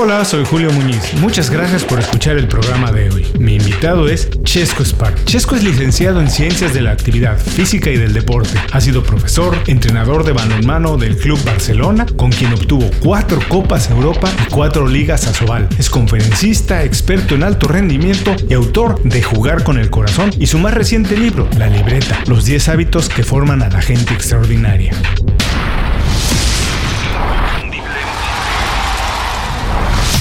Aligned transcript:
Hola, 0.00 0.24
soy 0.24 0.44
Julio 0.44 0.70
Muñiz. 0.70 1.12
Muchas 1.14 1.50
gracias 1.50 1.82
por 1.82 1.98
escuchar 1.98 2.36
el 2.36 2.46
programa 2.46 2.92
de 2.92 3.10
hoy. 3.10 3.26
Mi 3.40 3.56
invitado 3.56 4.08
es 4.08 4.30
Chesco 4.44 4.84
Spark. 4.84 5.24
Chesco 5.24 5.56
es 5.56 5.64
licenciado 5.64 6.20
en 6.20 6.30
Ciencias 6.30 6.72
de 6.72 6.82
la 6.82 6.92
Actividad 6.92 7.36
Física 7.36 7.90
y 7.90 7.96
del 7.96 8.12
Deporte. 8.12 8.56
Ha 8.70 8.80
sido 8.80 9.02
profesor, 9.02 9.56
entrenador 9.66 10.22
de 10.22 10.30
balonmano 10.30 10.98
del 10.98 11.16
Club 11.16 11.42
Barcelona, 11.44 12.06
con 12.16 12.30
quien 12.30 12.52
obtuvo 12.52 12.88
cuatro 13.02 13.40
Copas 13.48 13.90
Europa 13.90 14.30
y 14.46 14.52
cuatro 14.52 14.86
Ligas 14.86 15.26
Asobal. 15.26 15.68
Es 15.80 15.90
conferencista, 15.90 16.84
experto 16.84 17.34
en 17.34 17.42
alto 17.42 17.66
rendimiento 17.66 18.36
y 18.48 18.54
autor 18.54 19.02
de 19.02 19.20
Jugar 19.20 19.64
con 19.64 19.78
el 19.78 19.90
Corazón 19.90 20.30
y 20.38 20.46
su 20.46 20.60
más 20.60 20.74
reciente 20.74 21.16
libro, 21.16 21.48
La 21.58 21.66
Libreta, 21.66 22.22
los 22.28 22.44
10 22.44 22.68
hábitos 22.68 23.08
que 23.08 23.24
forman 23.24 23.62
a 23.62 23.68
la 23.68 23.82
gente 23.82 24.14
extraordinaria. 24.14 24.92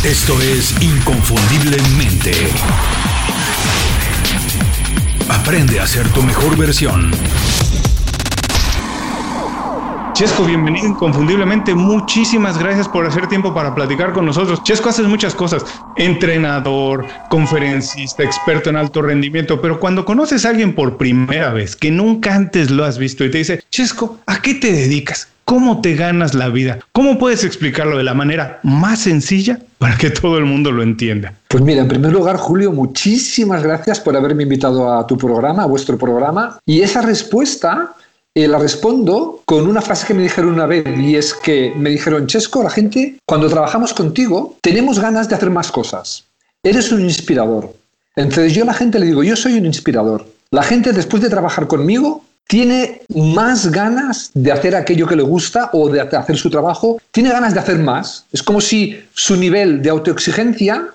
Esto 0.07 0.41
es 0.41 0.73
Inconfundiblemente. 0.81 2.31
Aprende 5.27 5.81
a 5.81 5.85
ser 5.85 6.07
tu 6.13 6.23
mejor 6.23 6.55
versión. 6.57 7.11
Chesco, 10.13 10.45
bienvenido 10.45 10.87
inconfundiblemente. 10.87 11.75
Muchísimas 11.75 12.57
gracias 12.57 12.87
por 12.87 13.05
hacer 13.05 13.27
tiempo 13.27 13.53
para 13.53 13.75
platicar 13.75 14.13
con 14.13 14.25
nosotros. 14.25 14.63
Chesco, 14.63 14.87
haces 14.87 15.07
muchas 15.07 15.35
cosas. 15.35 15.65
Entrenador, 15.97 17.05
conferencista, 17.29 18.23
experto 18.23 18.69
en 18.69 18.77
alto 18.77 19.01
rendimiento. 19.01 19.59
Pero 19.59 19.77
cuando 19.77 20.05
conoces 20.05 20.45
a 20.45 20.49
alguien 20.51 20.73
por 20.73 20.95
primera 20.95 21.51
vez, 21.51 21.75
que 21.75 21.91
nunca 21.91 22.33
antes 22.33 22.71
lo 22.71 22.85
has 22.85 22.97
visto 22.97 23.25
y 23.25 23.29
te 23.31 23.39
dice, 23.39 23.61
Chesco, 23.69 24.19
¿a 24.25 24.41
qué 24.41 24.53
te 24.53 24.71
dedicas? 24.71 25.27
¿Cómo 25.47 25.79
te 25.79 25.95
ganas 25.95 26.33
la 26.33 26.49
vida? 26.49 26.79
¿Cómo 26.91 27.17
puedes 27.17 27.45
explicarlo 27.45 27.97
de 27.97 28.03
la 28.03 28.13
manera 28.13 28.59
más 28.63 28.99
sencilla 28.99 29.61
para 29.77 29.95
que 29.95 30.09
todo 30.09 30.37
el 30.37 30.43
mundo 30.43 30.73
lo 30.73 30.83
entienda? 30.83 31.35
Pues 31.47 31.63
mira, 31.63 31.83
en 31.83 31.87
primer 31.87 32.11
lugar, 32.11 32.35
Julio, 32.35 32.73
muchísimas 32.73 33.63
gracias 33.63 34.01
por 34.01 34.17
haberme 34.17 34.43
invitado 34.43 34.91
a 34.93 35.07
tu 35.07 35.17
programa, 35.17 35.63
a 35.63 35.65
vuestro 35.65 35.97
programa. 35.97 36.59
Y 36.65 36.81
esa 36.81 37.01
respuesta 37.01 37.95
eh, 38.35 38.45
la 38.45 38.59
respondo 38.59 39.41
con 39.45 39.67
una 39.67 39.81
frase 39.81 40.07
que 40.07 40.13
me 40.13 40.23
dijeron 40.23 40.51
una 40.53 40.65
vez 40.65 40.83
y 40.99 41.15
es 41.15 41.33
que 41.33 41.71
me 41.77 41.91
dijeron, 41.91 42.27
Chesco, 42.27 42.61
la 42.61 42.69
gente, 42.69 43.17
cuando 43.25 43.47
trabajamos 43.47 43.93
contigo, 43.93 44.57
tenemos 44.59 44.99
ganas 44.99 45.29
de 45.29 45.35
hacer 45.35 45.49
más 45.49 45.71
cosas. 45.71 46.25
Eres 46.61 46.91
un 46.91 47.05
inspirador. 47.05 47.73
Entonces 48.17 48.53
yo 48.53 48.63
a 48.63 48.65
la 48.65 48.73
gente 48.73 48.99
le 48.99 49.05
digo, 49.05 49.23
yo 49.23 49.37
soy 49.37 49.53
un 49.53 49.65
inspirador. 49.65 50.25
La 50.51 50.63
gente 50.63 50.91
después 50.91 51.23
de 51.23 51.29
trabajar 51.29 51.67
conmigo 51.67 52.25
tiene 52.47 53.01
más 53.13 53.71
ganas 53.71 54.31
de 54.33 54.51
hacer 54.51 54.75
aquello 54.75 55.07
que 55.07 55.15
le 55.15 55.23
gusta 55.23 55.69
o 55.73 55.89
de 55.89 56.01
hacer 56.01 56.37
su 56.37 56.49
trabajo, 56.49 56.99
tiene 57.11 57.29
ganas 57.29 57.53
de 57.53 57.59
hacer 57.59 57.77
más. 57.77 58.25
Es 58.31 58.41
como 58.41 58.61
si 58.61 58.99
su 59.13 59.35
nivel 59.35 59.81
de 59.81 59.89
autoexigencia 59.89 60.87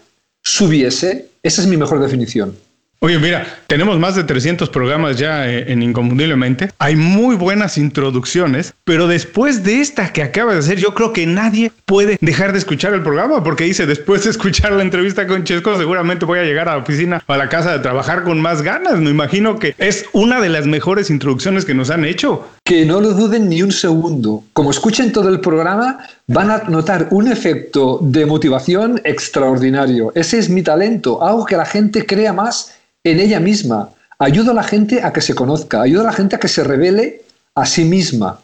subiese. 0.42 1.28
Esa 1.42 1.60
es 1.60 1.68
mi 1.68 1.76
mejor 1.76 2.00
definición. 2.00 2.56
Oye, 3.04 3.18
mira, 3.18 3.44
tenemos 3.66 3.98
más 3.98 4.14
de 4.14 4.22
300 4.22 4.68
programas 4.68 5.18
ya 5.18 5.50
eh, 5.50 5.72
en 5.72 5.82
Inconfundiblemente. 5.82 6.70
Hay 6.78 6.94
muy 6.94 7.34
buenas 7.34 7.76
introducciones, 7.76 8.74
pero 8.84 9.08
después 9.08 9.64
de 9.64 9.80
esta 9.80 10.12
que 10.12 10.22
acabas 10.22 10.54
de 10.54 10.60
hacer, 10.60 10.78
yo 10.78 10.94
creo 10.94 11.12
que 11.12 11.26
nadie 11.26 11.72
puede 11.84 12.16
dejar 12.20 12.52
de 12.52 12.58
escuchar 12.60 12.94
el 12.94 13.02
programa 13.02 13.42
porque 13.42 13.64
dice, 13.64 13.86
después 13.86 14.22
de 14.22 14.30
escuchar 14.30 14.70
la 14.70 14.84
entrevista 14.84 15.26
con 15.26 15.42
Chesco, 15.42 15.76
seguramente 15.76 16.26
voy 16.26 16.38
a 16.38 16.44
llegar 16.44 16.68
a 16.68 16.76
la 16.76 16.82
oficina 16.84 17.20
o 17.26 17.32
a 17.32 17.36
la 17.36 17.48
casa 17.48 17.72
de 17.72 17.80
trabajar 17.80 18.22
con 18.22 18.40
más 18.40 18.62
ganas. 18.62 19.00
Me 19.00 19.10
imagino 19.10 19.58
que 19.58 19.74
es 19.78 20.06
una 20.12 20.40
de 20.40 20.50
las 20.50 20.66
mejores 20.66 21.10
introducciones 21.10 21.64
que 21.64 21.74
nos 21.74 21.90
han 21.90 22.04
hecho. 22.04 22.46
Que 22.64 22.86
no 22.86 23.00
lo 23.00 23.14
duden 23.14 23.48
ni 23.48 23.64
un 23.64 23.72
segundo. 23.72 24.44
Como 24.52 24.70
escuchen 24.70 25.10
todo 25.10 25.28
el 25.28 25.40
programa, 25.40 25.98
van 26.28 26.52
a 26.52 26.58
notar 26.68 27.08
un 27.10 27.26
efecto 27.26 27.98
de 28.00 28.26
motivación 28.26 29.00
extraordinario. 29.02 30.12
Ese 30.14 30.38
es 30.38 30.48
mi 30.48 30.62
talento, 30.62 31.20
hago 31.20 31.44
que 31.44 31.56
la 31.56 31.66
gente 31.66 32.06
crea 32.06 32.32
más 32.32 32.76
en 33.04 33.20
ella 33.20 33.40
misma. 33.40 33.90
Ayuda 34.18 34.52
a 34.52 34.54
la 34.54 34.62
gente 34.62 35.02
a 35.02 35.12
que 35.12 35.20
se 35.20 35.34
conozca, 35.34 35.82
ayuda 35.82 36.02
a 36.02 36.06
la 36.06 36.12
gente 36.12 36.36
a 36.36 36.38
que 36.38 36.48
se 36.48 36.64
revele 36.64 37.22
a 37.54 37.66
sí 37.66 37.84
misma. 37.84 38.40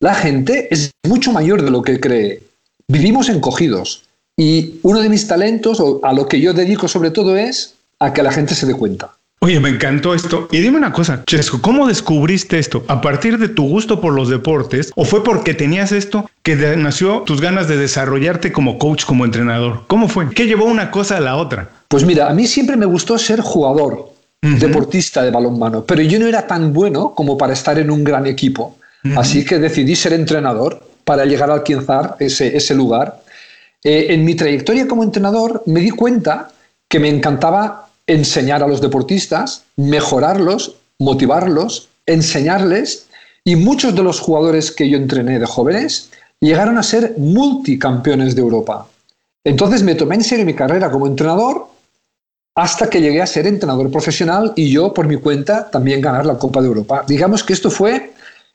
La 0.00 0.14
gente 0.14 0.68
es 0.70 0.90
mucho 1.06 1.32
mayor 1.32 1.62
de 1.62 1.70
lo 1.70 1.82
que 1.82 2.00
cree. 2.00 2.42
Vivimos 2.88 3.28
encogidos. 3.28 4.04
Y 4.36 4.80
uno 4.82 5.00
de 5.00 5.10
mis 5.10 5.28
talentos, 5.28 5.80
o 5.80 6.00
a 6.02 6.12
lo 6.12 6.26
que 6.26 6.40
yo 6.40 6.54
dedico 6.54 6.88
sobre 6.88 7.10
todo, 7.10 7.36
es 7.36 7.74
a 7.98 8.12
que 8.12 8.22
la 8.22 8.32
gente 8.32 8.54
se 8.54 8.66
dé 8.66 8.74
cuenta. 8.74 9.14
Oye, 9.42 9.58
me 9.58 9.70
encantó 9.70 10.14
esto. 10.14 10.48
Y 10.52 10.60
dime 10.60 10.76
una 10.76 10.92
cosa, 10.92 11.24
Chesco, 11.24 11.62
¿cómo 11.62 11.88
descubriste 11.88 12.58
esto? 12.58 12.84
¿A 12.88 13.00
partir 13.00 13.38
de 13.38 13.48
tu 13.48 13.66
gusto 13.66 13.98
por 13.98 14.12
los 14.12 14.28
deportes? 14.28 14.92
¿O 14.96 15.06
fue 15.06 15.24
porque 15.24 15.54
tenías 15.54 15.92
esto 15.92 16.28
que 16.42 16.56
nació 16.76 17.22
tus 17.22 17.40
ganas 17.40 17.66
de 17.66 17.78
desarrollarte 17.78 18.52
como 18.52 18.78
coach, 18.78 19.06
como 19.06 19.24
entrenador? 19.24 19.84
¿Cómo 19.86 20.08
fue? 20.08 20.28
¿Qué 20.28 20.46
llevó 20.46 20.66
una 20.66 20.90
cosa 20.90 21.16
a 21.16 21.20
la 21.20 21.36
otra? 21.36 21.70
Pues 21.88 22.04
mira, 22.04 22.28
a 22.28 22.34
mí 22.34 22.46
siempre 22.46 22.76
me 22.76 22.84
gustó 22.84 23.16
ser 23.16 23.40
jugador, 23.40 24.12
deportista 24.42 25.22
de 25.22 25.30
balonmano, 25.30 25.84
pero 25.84 26.02
yo 26.02 26.18
no 26.18 26.26
era 26.26 26.46
tan 26.46 26.74
bueno 26.74 27.14
como 27.14 27.38
para 27.38 27.54
estar 27.54 27.78
en 27.78 27.90
un 27.90 28.04
gran 28.04 28.26
equipo. 28.26 28.76
Así 29.16 29.46
que 29.46 29.58
decidí 29.58 29.96
ser 29.96 30.12
entrenador 30.12 30.86
para 31.04 31.24
llegar 31.24 31.50
a 31.50 31.54
alcanzar 31.54 32.16
ese, 32.18 32.54
ese 32.54 32.74
lugar. 32.74 33.22
Eh, 33.82 34.08
en 34.10 34.22
mi 34.22 34.34
trayectoria 34.34 34.86
como 34.86 35.02
entrenador 35.02 35.62
me 35.64 35.80
di 35.80 35.88
cuenta 35.88 36.50
que 36.86 37.00
me 37.00 37.08
encantaba 37.08 37.89
enseñar 38.06 38.62
a 38.62 38.68
los 38.68 38.80
deportistas, 38.80 39.64
mejorarlos, 39.76 40.76
motivarlos, 40.98 41.88
enseñarles 42.06 43.06
y 43.44 43.56
muchos 43.56 43.94
de 43.94 44.02
los 44.02 44.20
jugadores 44.20 44.70
que 44.70 44.88
yo 44.88 44.96
entrené 44.96 45.38
de 45.38 45.46
jóvenes 45.46 46.10
llegaron 46.40 46.78
a 46.78 46.82
ser 46.82 47.14
multicampeones 47.18 48.34
de 48.34 48.42
Europa. 48.42 48.86
Entonces 49.44 49.82
me 49.82 49.94
tomé 49.94 50.16
en 50.16 50.24
serio 50.24 50.44
mi 50.44 50.54
carrera 50.54 50.90
como 50.90 51.06
entrenador 51.06 51.68
hasta 52.54 52.90
que 52.90 53.00
llegué 53.00 53.22
a 53.22 53.26
ser 53.26 53.46
entrenador 53.46 53.90
profesional 53.90 54.52
y 54.56 54.70
yo 54.70 54.92
por 54.92 55.06
mi 55.06 55.16
cuenta 55.16 55.70
también 55.70 56.00
ganar 56.00 56.26
la 56.26 56.38
Copa 56.38 56.60
de 56.60 56.68
Europa. 56.68 57.04
Digamos 57.06 57.42
que 57.44 57.52
esto 57.52 57.70
fue 57.70 58.12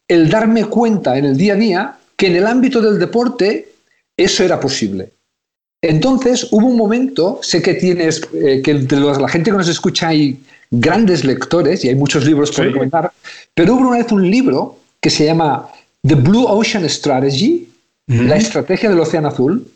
el 0.08 0.30
darme 0.30 0.66
cuenta 0.66 1.18
en 1.18 1.26
el 1.26 1.38
día 1.38 1.54
a 1.54 1.58
día 1.58 1.98
que 2.16 2.28
en 2.28 2.36
el 2.36 2.48
ámbito 2.48 2.82
del 2.82 3.00
deporte 3.00 3.74
eso 4.16 4.44
era 4.44 4.60
posible. 4.60 5.12
Entonces 5.90 6.48
hubo 6.52 6.68
un 6.68 6.78
momento, 6.78 7.40
sé 7.42 7.62
que 7.62 7.76
tienes, 7.76 8.22
eh, 8.34 8.62
que 8.64 8.74
de 8.74 9.00
la 9.00 9.28
gente 9.28 9.52
que 9.52 9.58
nos 9.58 9.68
escucha 9.68 10.10
hay 10.10 10.40
grandes 10.72 11.24
lectores 11.24 11.86
y 11.86 11.90
hay 11.90 11.96
muchos 11.96 12.26
libros 12.26 12.52
por 12.52 12.66
recomendar, 12.66 13.12
pero 13.54 13.76
hubo 13.76 13.90
una 13.90 13.98
vez 13.98 14.12
un 14.12 14.30
libro 14.30 14.80
que 15.00 15.10
se 15.10 15.26
llama 15.26 15.68
The 16.06 16.16
Blue 16.16 16.46
Ocean 16.46 16.88
Strategy, 16.90 17.70
la 18.08 18.36
estrategia 18.36 18.90
del 18.90 19.00
océano 19.00 19.30
azul, 19.30 19.68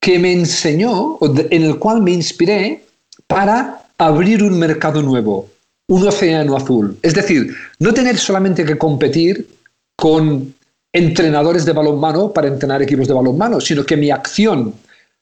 que 0.00 0.18
me 0.18 0.32
enseñó, 0.32 1.18
en 1.22 1.62
el 1.62 1.78
cual 1.78 2.02
me 2.02 2.10
inspiré 2.10 2.82
para 3.26 3.82
abrir 3.98 4.42
un 4.42 4.58
mercado 4.58 5.00
nuevo, 5.02 5.48
un 5.88 6.06
océano 6.06 6.56
azul. 6.56 6.96
Es 7.02 7.14
decir, 7.14 7.54
no 7.78 7.94
tener 7.94 8.18
solamente 8.18 8.64
que 8.64 8.76
competir 8.76 9.46
con 9.96 10.54
entrenadores 10.92 11.64
de 11.64 11.72
balonmano 11.72 12.32
para 12.32 12.48
entrenar 12.48 12.82
equipos 12.82 13.08
de 13.08 13.14
balonmano, 13.14 13.60
sino 13.60 13.84
que 13.84 13.96
mi 13.96 14.10
acción 14.10 14.74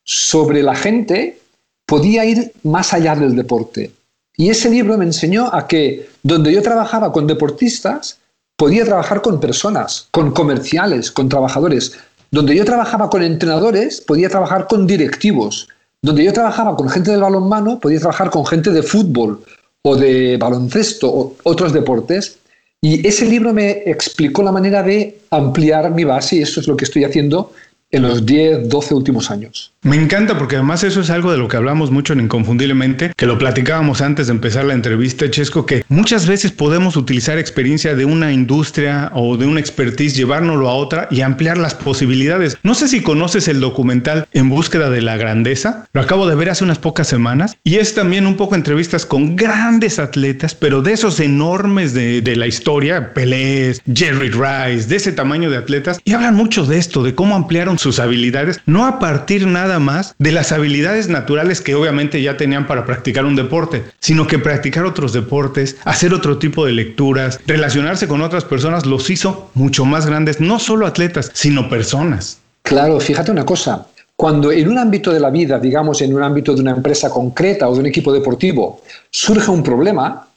sobre 0.05 0.63
la 0.63 0.75
gente 0.75 1.39
podía 1.87 2.25
ir 2.25 2.53
más 2.63 2.93
allá 2.93 3.17
del 3.17 3.35
deporte. 3.35 3.93
Y 4.37 4.49
ese 4.49 4.71
libro 4.71 4.97
me 4.97 5.05
enseñó 5.05 5.53
a 5.53 5.67
que 5.67 6.09
donde 6.23 6.53
yo 6.53 6.63
trabajaba 6.63 7.13
con 7.13 7.27
deportistas, 7.27 8.19
podía 8.57 8.85
trabajar 8.85 9.23
con 9.23 9.41
personas, 9.41 10.09
con 10.11 10.33
comerciales, 10.33 11.11
con 11.11 11.29
trabajadores. 11.29 11.93
Donde 12.31 12.55
yo 12.55 12.65
trabajaba 12.65 13.11
con 13.11 13.23
entrenadores, 13.23 14.01
podía 14.01 14.29
trabajar 14.29 14.67
con 14.69 14.87
directivos, 14.87 15.69
donde 16.03 16.25
yo 16.25 16.33
trabajaba 16.33 16.77
con 16.77 16.89
gente 16.89 17.11
del 17.11 17.21
balonmano, 17.21 17.81
podía 17.81 17.99
trabajar 17.99 18.31
con 18.31 18.47
gente 18.47 18.71
de 18.71 18.83
fútbol 18.83 19.43
o 19.83 19.97
de 19.97 20.37
baloncesto 20.37 21.11
o 21.11 21.37
otros 21.43 21.73
deportes. 21.73 22.39
Y 22.81 23.07
ese 23.07 23.27
libro 23.27 23.53
me 23.53 23.83
explicó 23.87 24.43
la 24.43 24.53
manera 24.53 24.83
de 24.83 25.19
ampliar 25.31 25.91
mi 25.91 26.05
base 26.05 26.37
y 26.37 26.43
eso 26.43 26.61
es 26.61 26.69
lo 26.69 26.77
que 26.77 26.85
estoy 26.85 27.05
haciendo 27.05 27.53
en 27.93 28.03
los 28.03 28.25
10, 28.25 28.69
12 28.69 28.95
últimos 28.95 29.31
años. 29.31 29.73
Me 29.83 29.97
encanta 29.97 30.37
porque 30.37 30.57
además 30.57 30.85
eso 30.85 31.01
es 31.01 31.09
algo 31.09 31.33
de 31.33 31.39
lo 31.39 31.49
que 31.49 31.57
hablamos 31.57 31.91
mucho 31.91 32.13
en 32.13 32.21
Inconfundiblemente, 32.21 33.13
que 33.17 33.27
lo 33.27 33.39
platicábamos 33.39 34.03
antes 34.03 34.27
de 34.27 34.35
empezar 34.35 34.67
la 34.67 34.75
entrevista, 34.75 35.31
Chesco, 35.31 35.65
que 35.65 35.85
muchas 35.89 36.27
veces 36.27 36.53
podemos 36.53 36.97
utilizar 36.97 37.39
experiencia 37.39 37.95
de 37.95 38.05
una 38.05 38.31
industria 38.31 39.11
o 39.15 39.39
de 39.39 39.47
una 39.47 39.59
expertise, 39.59 40.15
llevárnoslo 40.15 40.69
a 40.69 40.75
otra 40.75 41.09
y 41.11 41.23
ampliar 41.23 41.57
las 41.57 41.75
posibilidades. 41.75 42.59
No 42.63 42.75
sé 42.75 42.89
si 42.89 43.03
conoces 43.03 43.49
el 43.49 43.61
documental 43.61 44.29
En 44.33 44.51
búsqueda 44.51 44.91
de 44.91 45.01
la 45.01 45.17
grandeza, 45.17 45.87
lo 45.93 46.03
acabo 46.03 46.29
de 46.29 46.35
ver 46.35 46.51
hace 46.51 46.65
unas 46.65 46.79
pocas 46.79 47.09
semanas 47.09 47.57
y 47.65 47.77
es 47.77 47.95
también 47.95 48.27
un 48.27 48.37
poco 48.37 48.55
entrevistas 48.55 49.07
con 49.07 49.35
grandes 49.35 49.99
atletas, 49.99 50.55
pero 50.55 50.83
de 50.83 50.93
esos 50.93 51.21
enormes 51.21 51.95
de, 51.95 52.21
de 52.21 52.37
la 52.37 52.47
historia, 52.47 53.15
Pelé, 53.15 53.75
Jerry 53.93 54.31
Rice, 54.31 54.89
de 54.89 54.97
ese 54.97 55.13
tamaño 55.13 55.51
de 55.51 55.57
atletas, 55.57 56.01
y 56.05 56.13
hablan 56.13 56.35
mucho 56.35 56.67
de 56.67 56.77
esto, 56.77 57.03
de 57.03 57.15
cómo 57.15 57.35
ampliaron 57.35 57.79
sus 57.81 57.99
habilidades, 57.99 58.61
no 58.67 58.87
a 58.87 58.99
partir 58.99 59.47
nada 59.47 59.79
más 59.79 60.15
de 60.19 60.33
las 60.33 60.53
habilidades 60.53 61.09
naturales 61.09 61.61
que 61.61 61.75
obviamente 61.75 62.23
ya 62.23 62.37
tenían 62.37 62.67
para 62.67 62.85
practicar 62.85 63.25
un 63.25 63.37
deporte, 63.37 63.85
sino 63.99 64.27
que 64.27 64.39
practicar 64.39 64.85
otros 64.85 65.13
deportes, 65.13 65.77
hacer 65.85 66.15
otro 66.15 66.39
tipo 66.39 66.65
de 66.65 66.73
lecturas, 66.73 67.41
relacionarse 67.47 68.07
con 68.07 68.21
otras 68.21 68.45
personas, 68.45 68.87
los 68.87 69.11
hizo 69.11 69.51
mucho 69.55 69.85
más 69.85 70.07
grandes, 70.07 70.41
no 70.41 70.59
solo 70.59 70.87
atletas, 70.87 71.31
sino 71.35 71.69
personas. 71.69 72.39
Claro, 72.63 73.01
fíjate 73.01 73.31
una 73.31 73.45
cosa, 73.45 73.87
cuando 74.15 74.53
en 74.53 74.69
un 74.69 74.79
ámbito 74.79 75.13
de 75.13 75.21
la 75.21 75.31
vida, 75.31 75.59
digamos 75.59 76.03
en 76.03 76.15
un 76.15 76.23
ámbito 76.23 76.55
de 76.55 76.61
una 76.61 76.73
empresa 76.73 77.09
concreta 77.09 77.69
o 77.69 77.75
de 77.75 77.81
un 77.81 77.87
equipo 77.87 78.13
deportivo, 78.13 78.83
surge 79.11 79.51
un 79.51 79.63
problema, 79.63 80.29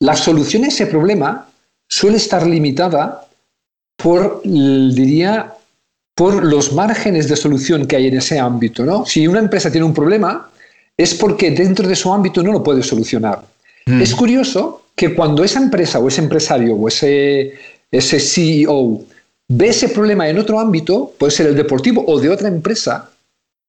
la 0.00 0.16
solución 0.16 0.64
a 0.64 0.68
ese 0.68 0.86
problema 0.86 1.46
suele 1.86 2.16
estar 2.16 2.46
limitada 2.46 3.26
por, 3.96 4.40
diría, 4.42 5.52
por 6.16 6.42
los 6.44 6.72
márgenes 6.72 7.28
de 7.28 7.36
solución 7.36 7.86
que 7.86 7.94
hay 7.94 8.08
en 8.08 8.16
ese 8.16 8.40
ámbito. 8.40 8.84
¿no? 8.84 9.04
Si 9.04 9.28
una 9.28 9.38
empresa 9.38 9.70
tiene 9.70 9.86
un 9.86 9.94
problema, 9.94 10.50
es 10.96 11.14
porque 11.14 11.50
dentro 11.50 11.86
de 11.86 11.94
su 11.94 12.12
ámbito 12.12 12.42
no 12.42 12.52
lo 12.52 12.62
puede 12.62 12.82
solucionar. 12.82 13.42
Mm. 13.84 14.00
Es 14.00 14.14
curioso 14.14 14.82
que 14.96 15.14
cuando 15.14 15.44
esa 15.44 15.60
empresa 15.60 15.98
o 15.98 16.08
ese 16.08 16.22
empresario 16.22 16.74
o 16.74 16.88
ese, 16.88 17.52
ese 17.90 18.18
CEO 18.18 19.04
ve 19.48 19.68
ese 19.68 19.90
problema 19.90 20.26
en 20.26 20.38
otro 20.38 20.58
ámbito, 20.58 21.12
puede 21.18 21.32
ser 21.32 21.48
el 21.48 21.54
deportivo 21.54 22.02
o 22.06 22.18
de 22.18 22.30
otra 22.30 22.48
empresa, 22.48 23.10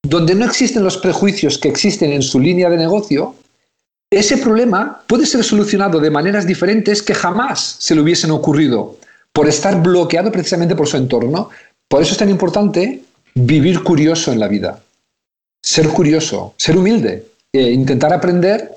donde 0.01 0.33
no 0.33 0.45
existen 0.45 0.85
los 0.85 0.97
prejuicios 0.97 1.57
que 1.57 1.67
existen 1.67 2.13
en 2.13 2.21
su 2.21 2.39
línea 2.39 2.69
de 2.69 2.77
negocio, 2.77 3.35
ese 4.09 4.37
problema 4.37 5.03
puede 5.05 5.25
ser 5.25 5.43
solucionado 5.43 5.99
de 5.99 6.09
maneras 6.09 6.47
diferentes 6.47 7.03
que 7.03 7.13
jamás 7.13 7.75
se 7.79 7.93
le 7.93 7.99
hubiesen 7.99 8.31
ocurrido 8.31 8.95
por 9.33 9.47
estar 9.47 9.83
bloqueado 9.83 10.31
precisamente 10.31 10.75
por 10.75 10.87
su 10.87 10.97
entorno. 10.97 11.49
Por 11.89 12.01
eso 12.01 12.11
es 12.11 12.17
tan 12.17 12.29
importante 12.29 13.01
vivir 13.33 13.83
curioso 13.83 14.31
en 14.31 14.39
la 14.39 14.47
vida, 14.47 14.81
ser 15.63 15.87
curioso, 15.89 16.53
ser 16.57 16.77
humilde, 16.77 17.27
e 17.53 17.71
intentar 17.71 18.11
aprender 18.13 18.76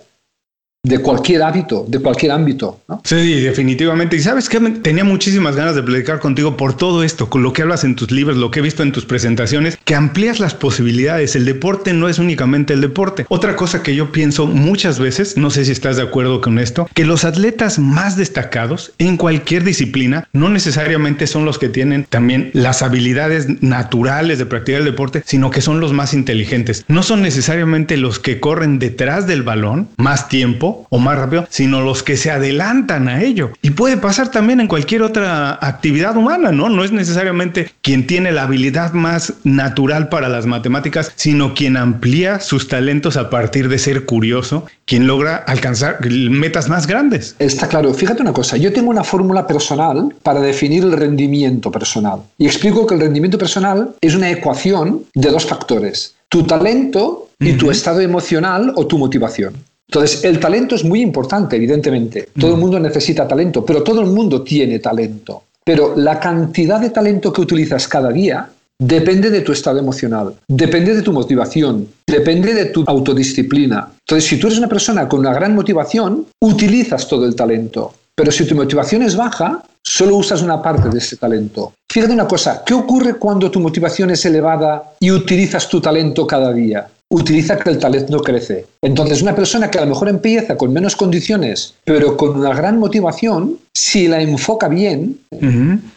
de 0.82 0.99
cualquier 1.00 1.43
hábito, 1.43 1.85
de 1.87 1.99
cualquier 1.99 2.32
ámbito. 2.32 2.81
Sí, 3.05 3.41
definitivamente. 3.41 4.17
Y 4.17 4.21
sabes 4.21 4.49
que 4.49 4.59
tenía 4.59 5.05
muchísimas 5.05 5.55
ganas 5.55 5.75
de 5.75 5.82
platicar 5.82 6.21
contigo 6.21 6.56
por 6.56 6.75
todo 6.75 7.05
esto, 7.05 7.29
con 7.29 7.43
lo 7.43 7.53
que 7.53 7.62
hablas 7.62 7.85
en 7.85 7.97
tus 7.97 8.11
libros, 8.11 8.38
lo 8.38 8.50
que 8.50 8.61
he 8.61 8.62
visto 8.62 8.82
en 8.82 8.91
tus 8.91 9.05
presentaciones, 9.05 9.79
que 9.85 9.94
amplías 9.94 10.41
las 10.41 10.55
posibilidades. 10.55 11.37
El 11.37 11.44
deporte 11.44 11.93
no 11.93 12.09
es 12.09 12.19
únicamente 12.19 12.73
el 12.73 12.81
deporte. 12.81 13.27
Otra 13.29 13.56
cosa 13.56 13.82
que 13.82 13.94
yo 13.94 14.11
pienso 14.11 14.47
muchas 14.47 14.99
veces, 14.99 15.37
no 15.37 15.50
sé 15.50 15.67
si 15.67 15.73
estás 15.73 15.99
de 15.99 16.03
acuerdo 16.03 16.41
con 16.41 16.59
esto, 16.59 16.88
que 16.94 17.05
los 17.05 17.27
atletas 17.27 17.79
más 17.79 18.17
destacados 18.17 18.93
en 18.97 19.19
cualquier 19.19 19.65
disciplina 19.65 20.29
no 20.32 20.49
necesariamente 20.49 21.27
son 21.27 21.44
los 21.44 21.59
que 21.59 21.69
tienen 21.69 22.06
también 22.09 22.50
las 22.55 22.82
habilidades 22.82 23.62
naturales 23.62 24.38
de 24.38 24.47
practicar 24.47 24.81
el 24.81 24.87
deporte, 24.87 25.23
sino 25.27 25.50
que 25.50 25.61
son 25.61 25.79
los 25.79 25.93
más 25.93 26.15
inteligentes. 26.15 26.87
No 26.88 27.03
son 27.03 27.21
necesariamente 27.21 27.99
los 27.99 28.19
que 28.19 28.41
corren 28.41 28.79
detrás 28.79 29.27
del 29.27 29.43
balón 29.43 29.91
más 29.99 30.29
tiempo 30.31 30.69
o 30.88 30.99
más 30.99 31.19
rápido, 31.19 31.46
sino 31.50 31.81
los 31.81 32.02
que 32.02 32.17
se 32.17 32.31
adelantan 32.31 33.08
a 33.08 33.22
ello. 33.22 33.50
Y 33.62 33.70
puede 33.70 33.96
pasar 33.96 34.31
también 34.31 34.61
en 34.61 34.69
cualquier 34.69 35.02
otra 35.02 35.58
actividad 35.61 36.17
humana, 36.17 36.52
¿no? 36.52 36.69
No 36.69 36.84
es 36.84 36.93
necesariamente 36.93 37.70
quien 37.82 38.06
tiene 38.06 38.32
la 38.32 38.43
habilidad 38.43 38.93
más 38.93 39.34
natural 39.44 40.08
para 40.08 40.28
las 40.28 40.46
matemáticas, 40.46 41.12
sino 41.17 41.55
quien 41.55 41.76
amplía 41.76 42.40
sus 42.40 42.69
talentos 42.69 43.17
a 43.17 43.31
partir 43.31 43.69
de 43.69 43.78
ser 43.78 44.05
curioso, 44.05 44.67
quien 44.84 45.06
logra 45.06 45.37
alcanzar 45.37 45.99
metas 46.08 46.69
más 46.69 46.87
grandes. 46.87 47.37
Está 47.38 47.69
claro. 47.69 47.94
Fíjate 47.94 48.22
una 48.22 48.32
cosa, 48.32 48.56
yo 48.56 48.72
tengo 48.72 48.90
una 48.90 49.05
fórmula 49.05 49.46
personal 49.46 50.14
para 50.22 50.40
definir 50.40 50.84
el 50.84 50.93
rendimiento 50.93 51.70
personal. 51.70 52.20
Y 52.38 52.46
explico 52.46 52.87
que 52.87 52.94
el 52.94 53.00
rendimiento 53.00 53.38
personal 53.38 53.94
es 54.00 54.14
una 54.14 54.31
ecuación 54.31 55.05
de 55.14 55.31
dos 55.31 55.46
factores, 55.46 56.14
tu 56.28 56.44
talento 56.44 57.28
y 57.38 57.55
tu 57.55 57.70
estado 57.70 58.00
emocional 58.00 58.72
o 58.76 58.87
tu 58.87 58.99
motivación. 58.99 59.55
Entonces, 59.91 60.23
el 60.23 60.39
talento 60.39 60.77
es 60.77 60.85
muy 60.85 61.01
importante, 61.01 61.57
evidentemente. 61.57 62.29
Todo 62.39 62.53
el 62.53 62.57
mm. 62.59 62.61
mundo 62.61 62.79
necesita 62.79 63.27
talento, 63.27 63.65
pero 63.67 63.83
todo 63.83 64.01
el 64.03 64.07
mundo 64.07 64.43
tiene 64.43 64.79
talento. 64.79 65.43
Pero 65.65 65.95
la 65.97 66.21
cantidad 66.21 66.81
de 66.81 66.91
talento 66.91 67.33
que 67.33 67.41
utilizas 67.41 67.89
cada 67.89 68.11
día 68.13 68.49
depende 68.79 69.31
de 69.31 69.41
tu 69.41 69.51
estado 69.51 69.81
emocional, 69.81 70.37
depende 70.47 70.95
de 70.95 71.03
tu 71.03 71.13
motivación, 71.13 71.89
depende 72.07 72.55
de 72.55 72.67
tu 72.67 72.85
autodisciplina. 72.87 73.91
Entonces, 74.07 74.31
si 74.31 74.39
tú 74.39 74.47
eres 74.47 74.61
una 74.61 74.69
persona 74.69 75.09
con 75.09 75.19
una 75.21 75.35
gran 75.35 75.57
motivación, 75.57 76.25
utilizas 76.41 77.09
todo 77.09 77.27
el 77.27 77.35
talento. 77.35 77.93
Pero 78.15 78.31
si 78.31 78.47
tu 78.47 78.55
motivación 78.55 79.03
es 79.03 79.17
baja, 79.17 79.61
solo 79.83 80.17
usas 80.17 80.41
una 80.41 80.63
parte 80.63 80.89
de 80.89 80.99
ese 80.99 81.17
talento. 81.17 81.73
Fíjate 81.91 82.13
una 82.13 82.29
cosa, 82.29 82.63
¿qué 82.65 82.75
ocurre 82.75 83.15
cuando 83.15 83.51
tu 83.51 83.59
motivación 83.59 84.11
es 84.11 84.25
elevada 84.25 84.93
y 85.01 85.11
utilizas 85.11 85.69
tu 85.69 85.81
talento 85.81 86.27
cada 86.29 86.53
día? 86.53 86.87
Utiliza 87.11 87.59
que 87.59 87.71
el 87.71 87.79
talento 87.79 88.21
crece. 88.23 88.67
Entonces, 88.83 89.21
una 89.21 89.35
persona 89.35 89.71
que 89.71 89.79
a 89.79 89.83
lo 89.83 89.89
mejor 89.89 90.09
empieza 90.09 90.57
con 90.57 90.73
menos 90.73 90.97
condiciones, 90.97 91.75
pero 91.85 92.17
con 92.17 92.39
una 92.39 92.55
gran 92.55 92.79
motivación, 92.79 93.59
si 93.75 94.09
la 94.09 94.23
enfoca 94.23 94.69
bien, 94.69 95.19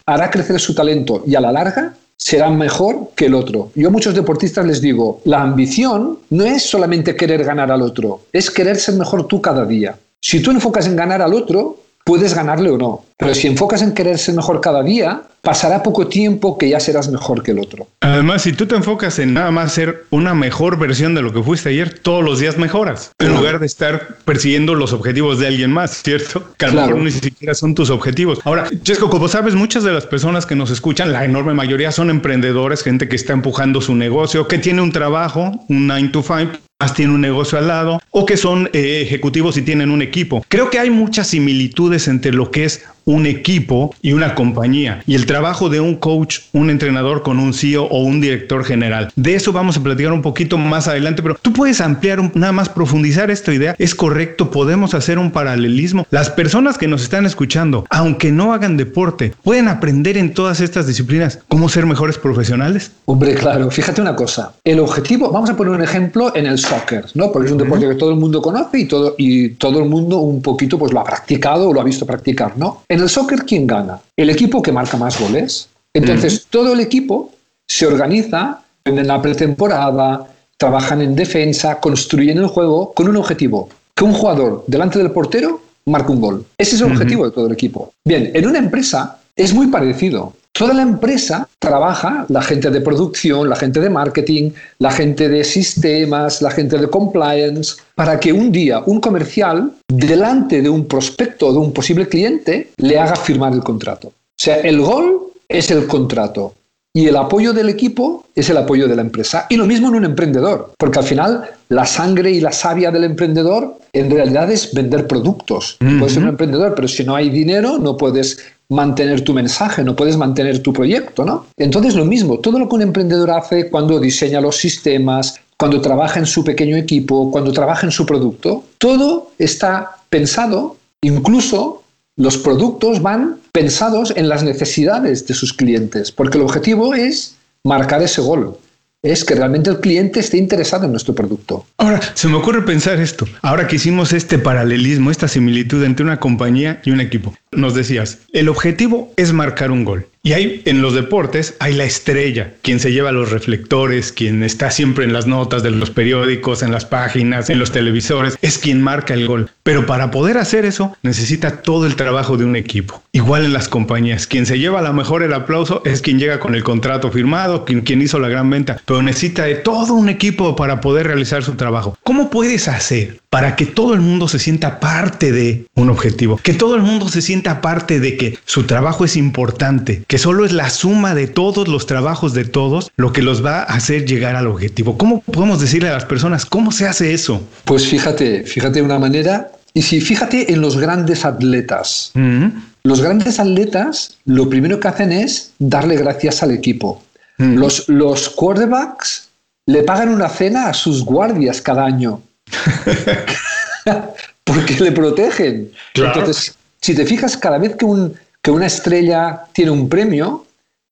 hará 0.05 0.31
crecer 0.31 0.59
su 0.59 0.73
talento 0.73 1.23
y 1.25 1.35
a 1.35 1.41
la 1.41 1.51
larga 1.51 1.93
será 2.17 2.49
mejor 2.49 3.11
que 3.15 3.25
el 3.27 3.35
otro. 3.35 3.71
Yo 3.75 3.89
a 3.89 3.91
muchos 3.91 4.15
deportistas 4.15 4.65
les 4.65 4.81
digo, 4.81 5.21
la 5.25 5.41
ambición 5.41 6.19
no 6.29 6.45
es 6.45 6.63
solamente 6.63 7.15
querer 7.15 7.43
ganar 7.43 7.71
al 7.71 7.81
otro, 7.81 8.21
es 8.31 8.49
querer 8.49 8.77
ser 8.77 8.95
mejor 8.95 9.27
tú 9.27 9.41
cada 9.41 9.65
día. 9.65 9.97
Si 10.21 10.41
tú 10.41 10.51
enfocas 10.51 10.87
en 10.87 10.95
ganar 10.95 11.21
al 11.21 11.33
otro, 11.33 11.82
puedes 12.03 12.33
ganarle 12.33 12.69
o 12.69 12.77
no. 12.77 13.05
Pero 13.17 13.33
si 13.33 13.47
enfocas 13.47 13.81
en 13.81 13.93
querer 13.93 14.17
ser 14.17 14.35
mejor 14.35 14.59
cada 14.59 14.83
día, 14.83 15.23
pasará 15.41 15.83
poco 15.83 16.07
tiempo 16.07 16.57
que 16.57 16.69
ya 16.69 16.79
serás 16.79 17.09
mejor 17.09 17.43
que 17.43 17.51
el 17.51 17.59
otro. 17.59 17.87
Además, 18.01 18.41
si 18.41 18.53
tú 18.53 18.65
te 18.65 18.75
enfocas 18.75 19.19
en 19.19 19.33
nada 19.33 19.51
más 19.51 19.73
ser 19.73 20.05
una 20.09 20.33
mejor 20.33 20.77
versión 20.77 21.15
de 21.15 21.21
lo 21.21 21.33
que 21.33 21.43
fuiste 21.43 21.69
ayer, 21.69 21.99
todos 21.99 22.23
los 22.23 22.39
días 22.39 22.57
mejoras, 22.57 23.11
en 23.19 23.35
lugar 23.35 23.59
de 23.59 23.65
estar 23.65 24.17
persiguiendo 24.25 24.73
los 24.75 24.93
objetivos 24.93 25.39
de 25.39 25.47
alguien 25.47 25.71
más, 25.71 26.01
¿cierto? 26.01 26.43
Que 26.57 26.65
a 26.65 26.69
lo 26.69 26.81
mejor 26.81 26.95
ni 26.97 27.11
siquiera 27.11 27.53
son 27.53 27.75
tus 27.75 27.89
objetivos. 27.89 28.39
Ahora, 28.45 28.69
Chesco, 28.83 29.09
como 29.09 29.27
sabes, 29.27 29.55
muchas 29.55 29.83
de 29.83 29.91
las 29.91 30.05
personas 30.05 30.45
que 30.45 30.55
nos 30.55 30.71
escuchan, 30.71 31.11
la 31.11 31.25
enorme 31.25 31.53
mayoría 31.53 31.91
son 31.91 32.09
emprendedores, 32.09 32.83
gente 32.83 33.07
que 33.07 33.15
está 33.15 33.33
empujando 33.33 33.81
su 33.81 33.95
negocio, 33.95 34.47
que 34.47 34.59
tiene 34.59 34.81
un 34.81 34.91
trabajo, 34.91 35.51
un 35.67 35.87
9 35.87 36.09
to 36.09 36.23
5, 36.23 36.57
tiene 36.91 37.13
un 37.13 37.21
negocio 37.21 37.57
al 37.57 37.67
lado 37.67 38.01
o 38.11 38.25
que 38.25 38.35
son 38.35 38.69
eh, 38.73 39.01
ejecutivos 39.01 39.57
y 39.57 39.61
tienen 39.61 39.91
un 39.91 40.01
equipo. 40.01 40.43
Creo 40.49 40.69
que 40.69 40.79
hay 40.79 40.89
muchas 40.89 41.27
similitudes 41.27 42.07
entre 42.07 42.33
lo 42.33 42.51
que 42.51 42.65
es 42.65 42.83
un 43.05 43.25
equipo 43.25 43.93
y 44.01 44.13
una 44.13 44.35
compañía 44.35 45.03
y 45.05 45.15
el 45.15 45.25
trabajo 45.25 45.69
de 45.69 45.79
un 45.79 45.95
coach, 45.95 46.39
un 46.53 46.69
entrenador 46.69 47.23
con 47.23 47.39
un 47.39 47.53
CEO 47.53 47.85
o 47.85 48.03
un 48.03 48.21
director 48.21 48.63
general. 48.63 49.11
De 49.15 49.35
eso 49.35 49.51
vamos 49.51 49.77
a 49.77 49.83
platicar 49.83 50.13
un 50.13 50.21
poquito 50.21 50.57
más 50.57 50.87
adelante, 50.87 51.21
pero 51.21 51.37
tú 51.41 51.53
puedes 51.53 51.81
ampliar, 51.81 52.35
nada 52.35 52.53
más 52.53 52.69
profundizar 52.69 53.31
esta 53.31 53.53
idea. 53.53 53.75
Es 53.77 53.95
correcto, 53.95 54.51
podemos 54.51 54.93
hacer 54.93 55.17
un 55.19 55.31
paralelismo. 55.31 56.05
Las 56.09 56.29
personas 56.29 56.77
que 56.77 56.87
nos 56.87 57.03
están 57.03 57.25
escuchando, 57.25 57.85
aunque 57.89 58.31
no 58.31 58.53
hagan 58.53 58.77
deporte, 58.77 59.33
pueden 59.43 59.67
aprender 59.67 60.17
en 60.17 60.33
todas 60.33 60.61
estas 60.61 60.87
disciplinas 60.87 61.39
cómo 61.47 61.69
ser 61.69 61.85
mejores 61.85 62.17
profesionales. 62.17 62.91
Hombre, 63.05 63.35
claro, 63.35 63.69
fíjate 63.69 64.01
una 64.01 64.15
cosa. 64.15 64.53
El 64.63 64.79
objetivo, 64.79 65.31
vamos 65.31 65.49
a 65.49 65.55
poner 65.55 65.73
un 65.73 65.81
ejemplo 65.81 66.35
en 66.35 66.45
el 66.45 66.57
soccer, 66.57 67.05
¿no? 67.13 67.31
Porque 67.31 67.47
es 67.47 67.51
un 67.51 67.57
deporte 67.57 67.87
que 67.87 67.95
todo 67.95 68.11
el 68.11 68.17
mundo 68.17 68.41
conoce 68.41 68.79
y 68.79 68.85
todo, 68.85 69.15
y 69.17 69.49
todo 69.49 69.79
el 69.79 69.89
mundo 69.89 70.17
un 70.17 70.41
poquito 70.41 70.77
pues 70.77 70.93
lo 70.93 70.99
ha 70.99 71.03
practicado 71.03 71.69
o 71.69 71.73
lo 71.73 71.81
ha 71.81 71.83
visto 71.83 72.05
practicar, 72.05 72.57
¿no? 72.57 72.83
En 72.93 72.99
el 72.99 73.09
soccer, 73.09 73.39
¿quién 73.43 73.65
gana? 73.65 73.99
El 74.15 74.29
equipo 74.29 74.61
que 74.61 74.71
marca 74.71 74.97
más 74.97 75.19
goles. 75.19 75.67
Entonces, 75.95 76.45
todo 76.47 76.73
el 76.73 76.79
equipo 76.79 77.31
se 77.65 77.87
organiza 77.87 78.61
en 78.85 79.07
la 79.07 79.19
pretemporada, 79.19 80.27
trabajan 80.57 81.01
en 81.01 81.15
defensa, 81.15 81.79
construyen 81.79 82.37
el 82.37 82.45
juego 82.45 82.93
con 82.93 83.07
un 83.07 83.17
objetivo, 83.17 83.67
que 83.95 84.03
un 84.03 84.13
jugador 84.13 84.63
delante 84.67 84.99
del 84.99 85.09
portero 85.09 85.59
marque 85.85 86.11
un 86.11 86.21
gol. 86.21 86.45
Ese 86.55 86.75
es 86.75 86.81
el 86.81 86.91
objetivo 86.91 87.25
de 87.25 87.31
todo 87.31 87.47
el 87.47 87.53
equipo. 87.53 87.91
Bien, 88.05 88.29
en 88.31 88.45
una 88.45 88.59
empresa 88.59 89.17
es 89.35 89.55
muy 89.55 89.67
parecido. 89.71 90.33
Toda 90.55 90.75
la 90.75 90.83
empresa 90.83 91.49
trabaja, 91.57 92.27
la 92.29 92.43
gente 92.43 92.69
de 92.69 92.79
producción, 92.79 93.49
la 93.49 93.55
gente 93.55 93.79
de 93.79 93.89
marketing, 93.89 94.51
la 94.77 94.91
gente 94.91 95.27
de 95.27 95.43
sistemas, 95.43 96.43
la 96.43 96.51
gente 96.51 96.77
de 96.77 96.87
compliance, 96.87 97.77
para 97.95 98.19
que 98.19 98.31
un 98.31 98.51
día 98.51 98.83
un 98.85 99.01
comercial, 99.01 99.71
delante 99.87 100.61
de 100.61 100.69
un 100.69 100.87
prospecto 100.87 101.47
o 101.47 101.53
de 101.53 101.57
un 101.57 101.73
posible 101.73 102.07
cliente, 102.07 102.69
le 102.77 102.99
haga 102.99 103.15
firmar 103.15 103.53
el 103.53 103.63
contrato. 103.63 104.09
O 104.09 104.13
sea, 104.37 104.57
el 104.57 104.79
gol 104.79 105.31
es 105.49 105.71
el 105.71 105.87
contrato 105.87 106.53
y 106.95 107.07
el 107.07 107.15
apoyo 107.15 107.53
del 107.53 107.69
equipo 107.69 108.27
es 108.35 108.51
el 108.51 108.57
apoyo 108.57 108.87
de 108.87 108.95
la 108.95 109.01
empresa. 109.01 109.47
Y 109.49 109.57
lo 109.57 109.65
mismo 109.65 109.87
en 109.87 109.95
un 109.95 110.05
emprendedor, 110.05 110.73
porque 110.77 110.99
al 110.99 111.05
final 111.05 111.49
la 111.69 111.87
sangre 111.87 112.29
y 112.29 112.39
la 112.39 112.51
savia 112.51 112.91
del 112.91 113.05
emprendedor 113.05 113.79
en 113.93 114.11
realidad 114.11 114.51
es 114.51 114.71
vender 114.71 115.07
productos. 115.07 115.77
Puedes 115.79 116.13
ser 116.13 116.23
un 116.23 116.29
emprendedor, 116.29 116.75
pero 116.75 116.87
si 116.87 117.03
no 117.03 117.15
hay 117.15 117.31
dinero 117.31 117.79
no 117.79 117.97
puedes 117.97 118.37
mantener 118.73 119.21
tu 119.21 119.33
mensaje, 119.33 119.83
no 119.83 119.95
puedes 119.95 120.17
mantener 120.17 120.61
tu 120.61 120.73
proyecto, 120.73 121.23
¿no? 121.23 121.45
Entonces 121.57 121.95
lo 121.95 122.05
mismo, 122.05 122.39
todo 122.39 122.59
lo 122.59 122.67
que 122.67 122.75
un 122.75 122.81
emprendedor 122.81 123.31
hace 123.31 123.69
cuando 123.69 123.99
diseña 123.99 124.41
los 124.41 124.57
sistemas, 124.57 125.39
cuando 125.57 125.81
trabaja 125.81 126.19
en 126.19 126.25
su 126.25 126.43
pequeño 126.43 126.75
equipo, 126.75 127.31
cuando 127.31 127.51
trabaja 127.51 127.85
en 127.85 127.91
su 127.91 128.05
producto, 128.05 128.63
todo 128.77 129.31
está 129.37 129.97
pensado, 130.09 130.77
incluso 131.01 131.83
los 132.17 132.37
productos 132.37 133.01
van 133.01 133.37
pensados 133.51 134.13
en 134.15 134.29
las 134.29 134.43
necesidades 134.43 135.25
de 135.27 135.33
sus 135.33 135.53
clientes, 135.53 136.11
porque 136.11 136.37
el 136.37 136.43
objetivo 136.43 136.93
es 136.93 137.35
marcar 137.63 138.01
ese 138.01 138.21
gol 138.21 138.57
es 139.03 139.25
que 139.25 139.35
realmente 139.35 139.69
el 139.69 139.81
cliente 139.81 140.21
esté 140.21 140.37
interesado 140.37 140.85
en 140.85 140.91
nuestro 140.91 141.13
producto. 141.13 141.65
Ahora, 141.77 141.99
se 142.13 142.29
me 142.29 142.35
ocurre 142.35 142.61
pensar 142.61 142.99
esto. 143.01 143.27
Ahora 143.41 143.67
que 143.67 143.75
hicimos 143.75 144.13
este 144.13 144.39
paralelismo, 144.39 145.11
esta 145.11 145.27
similitud 145.27 145.83
entre 145.83 146.05
una 146.05 146.21
compañía 146.21 146.81
y 146.85 146.91
un 146.91 147.01
equipo, 147.01 147.35
nos 147.51 147.75
decías, 147.75 148.19
el 148.31 148.47
objetivo 148.47 149.11
es 149.17 149.33
marcar 149.33 149.71
un 149.71 149.83
gol. 149.83 150.07
Y 150.25 150.31
hay 150.31 150.61
en 150.63 150.81
los 150.81 150.93
deportes, 150.93 151.57
hay 151.59 151.73
la 151.73 151.83
estrella, 151.83 152.53
quien 152.61 152.79
se 152.79 152.93
lleva 152.93 153.11
los 153.11 153.31
reflectores, 153.31 154.13
quien 154.13 154.41
está 154.41 154.71
siempre 154.71 155.03
en 155.03 155.11
las 155.11 155.27
notas 155.27 155.63
de 155.63 155.71
los 155.71 155.89
periódicos, 155.89 156.63
en 156.63 156.71
las 156.71 156.85
páginas, 156.85 157.49
en 157.49 157.59
los 157.59 157.73
televisores, 157.73 158.37
es 158.41 158.57
quien 158.57 158.81
marca 158.81 159.13
el 159.13 159.27
gol. 159.27 159.49
Pero 159.63 159.85
para 159.85 160.11
poder 160.11 160.37
hacer 160.37 160.63
eso, 160.63 160.95
necesita 161.03 161.61
todo 161.61 161.85
el 161.85 161.97
trabajo 161.97 162.37
de 162.37 162.45
un 162.45 162.55
equipo. 162.55 163.03
Igual 163.11 163.43
en 163.43 163.51
las 163.51 163.67
compañías, 163.67 164.25
quien 164.25 164.45
se 164.45 164.59
lleva 164.59 164.79
a 164.79 164.83
lo 164.83 164.93
mejor 164.93 165.23
el 165.23 165.33
aplauso 165.33 165.81
es 165.83 166.01
quien 166.01 166.19
llega 166.19 166.39
con 166.39 166.55
el 166.55 166.63
contrato 166.63 167.11
firmado, 167.11 167.65
quien, 167.65 167.81
quien 167.81 168.01
hizo 168.01 168.17
la 168.17 168.29
gran 168.29 168.49
venta, 168.49 168.81
pero 168.85 169.01
necesita 169.01 169.43
de 169.43 169.55
todo 169.55 169.93
un 169.93 170.07
equipo 170.07 170.55
para 170.55 170.79
poder 170.79 171.07
realizar 171.07 171.43
su 171.43 171.55
trabajo. 171.55 171.97
¿Cómo 172.01 172.29
puedes 172.29 172.69
hacer 172.69 173.19
para 173.33 173.55
que 173.55 173.65
todo 173.65 173.95
el 173.95 174.01
mundo 174.01 174.27
se 174.27 174.37
sienta 174.37 174.79
parte 174.79 175.31
de 175.31 175.65
un 175.73 175.89
objetivo? 175.89 176.37
Que 176.37 176.53
todo 176.53 176.75
el 176.75 176.83
mundo 176.83 177.09
se 177.09 177.19
sienta 177.19 177.61
parte 177.61 177.99
de 177.99 178.15
que 178.15 178.37
su 178.45 178.65
trabajo 178.65 179.05
es 179.05 179.17
importante, 179.17 180.03
que 180.05 180.19
solo 180.19 180.45
es 180.45 180.53
la 180.53 180.69
suma 180.69 181.15
de 181.15 181.25
todos 181.25 181.67
los 181.67 181.87
trabajos 181.87 182.35
de 182.35 182.45
todos 182.45 182.91
lo 182.95 183.11
que 183.11 183.23
los 183.23 183.43
va 183.43 183.61
a 183.61 183.63
hacer 183.63 184.05
llegar 184.05 184.35
al 184.35 184.45
objetivo. 184.45 184.99
¿Cómo 184.99 185.21
podemos 185.21 185.59
decirle 185.59 185.89
a 185.89 185.93
las 185.93 186.05
personas 186.05 186.45
cómo 186.45 186.71
se 186.71 186.87
hace 186.87 187.15
eso? 187.15 187.41
Pues 187.65 187.87
fíjate, 187.87 188.43
fíjate 188.43 188.83
una 188.83 188.99
manera 188.99 189.51
y 189.73 189.81
si 189.81 189.99
fíjate 189.99 190.53
en 190.53 190.61
los 190.61 190.77
grandes 190.77 191.25
atletas. 191.25 192.11
Mm. 192.13 192.49
Los 192.83 193.01
grandes 193.01 193.39
atletas 193.39 194.15
lo 194.25 194.47
primero 194.47 194.79
que 194.79 194.89
hacen 194.89 195.11
es 195.11 195.53
darle 195.57 195.95
gracias 195.95 196.43
al 196.43 196.51
equipo. 196.51 197.01
Mm. 197.39 197.55
Los, 197.55 197.89
los 197.89 198.29
quarterbacks 198.29 199.29
le 199.65 199.81
pagan 199.81 200.09
una 200.09 200.29
cena 200.29 200.67
a 200.67 200.75
sus 200.75 201.03
guardias 201.03 201.63
cada 201.63 201.83
año. 201.83 202.21
Porque 204.43 204.73
le 204.79 204.91
protegen. 204.91 205.71
Entonces, 205.93 206.55
si 206.81 206.95
te 206.95 207.05
fijas, 207.05 207.37
cada 207.37 207.57
vez 207.57 207.75
que, 207.75 207.85
un, 207.85 208.13
que 208.41 208.51
una 208.51 208.67
estrella 208.67 209.45
tiene 209.53 209.71
un 209.71 209.89
premio, 209.89 210.45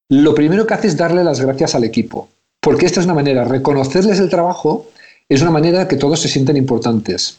lo 0.09 0.33
primero 0.33 0.65
que 0.65 0.73
hace 0.73 0.87
es 0.87 0.97
darle 0.97 1.23
las 1.23 1.41
gracias 1.41 1.75
al 1.75 1.83
equipo. 1.83 2.29
Porque 2.59 2.85
esta 2.85 2.99
es 2.99 3.05
una 3.05 3.15
manera, 3.15 3.43
reconocerles 3.43 4.19
el 4.19 4.29
trabajo 4.29 4.87
es 5.27 5.41
una 5.41 5.51
manera 5.51 5.87
que 5.87 5.95
todos 5.95 6.19
se 6.19 6.27
sienten 6.27 6.57
importantes. 6.57 7.37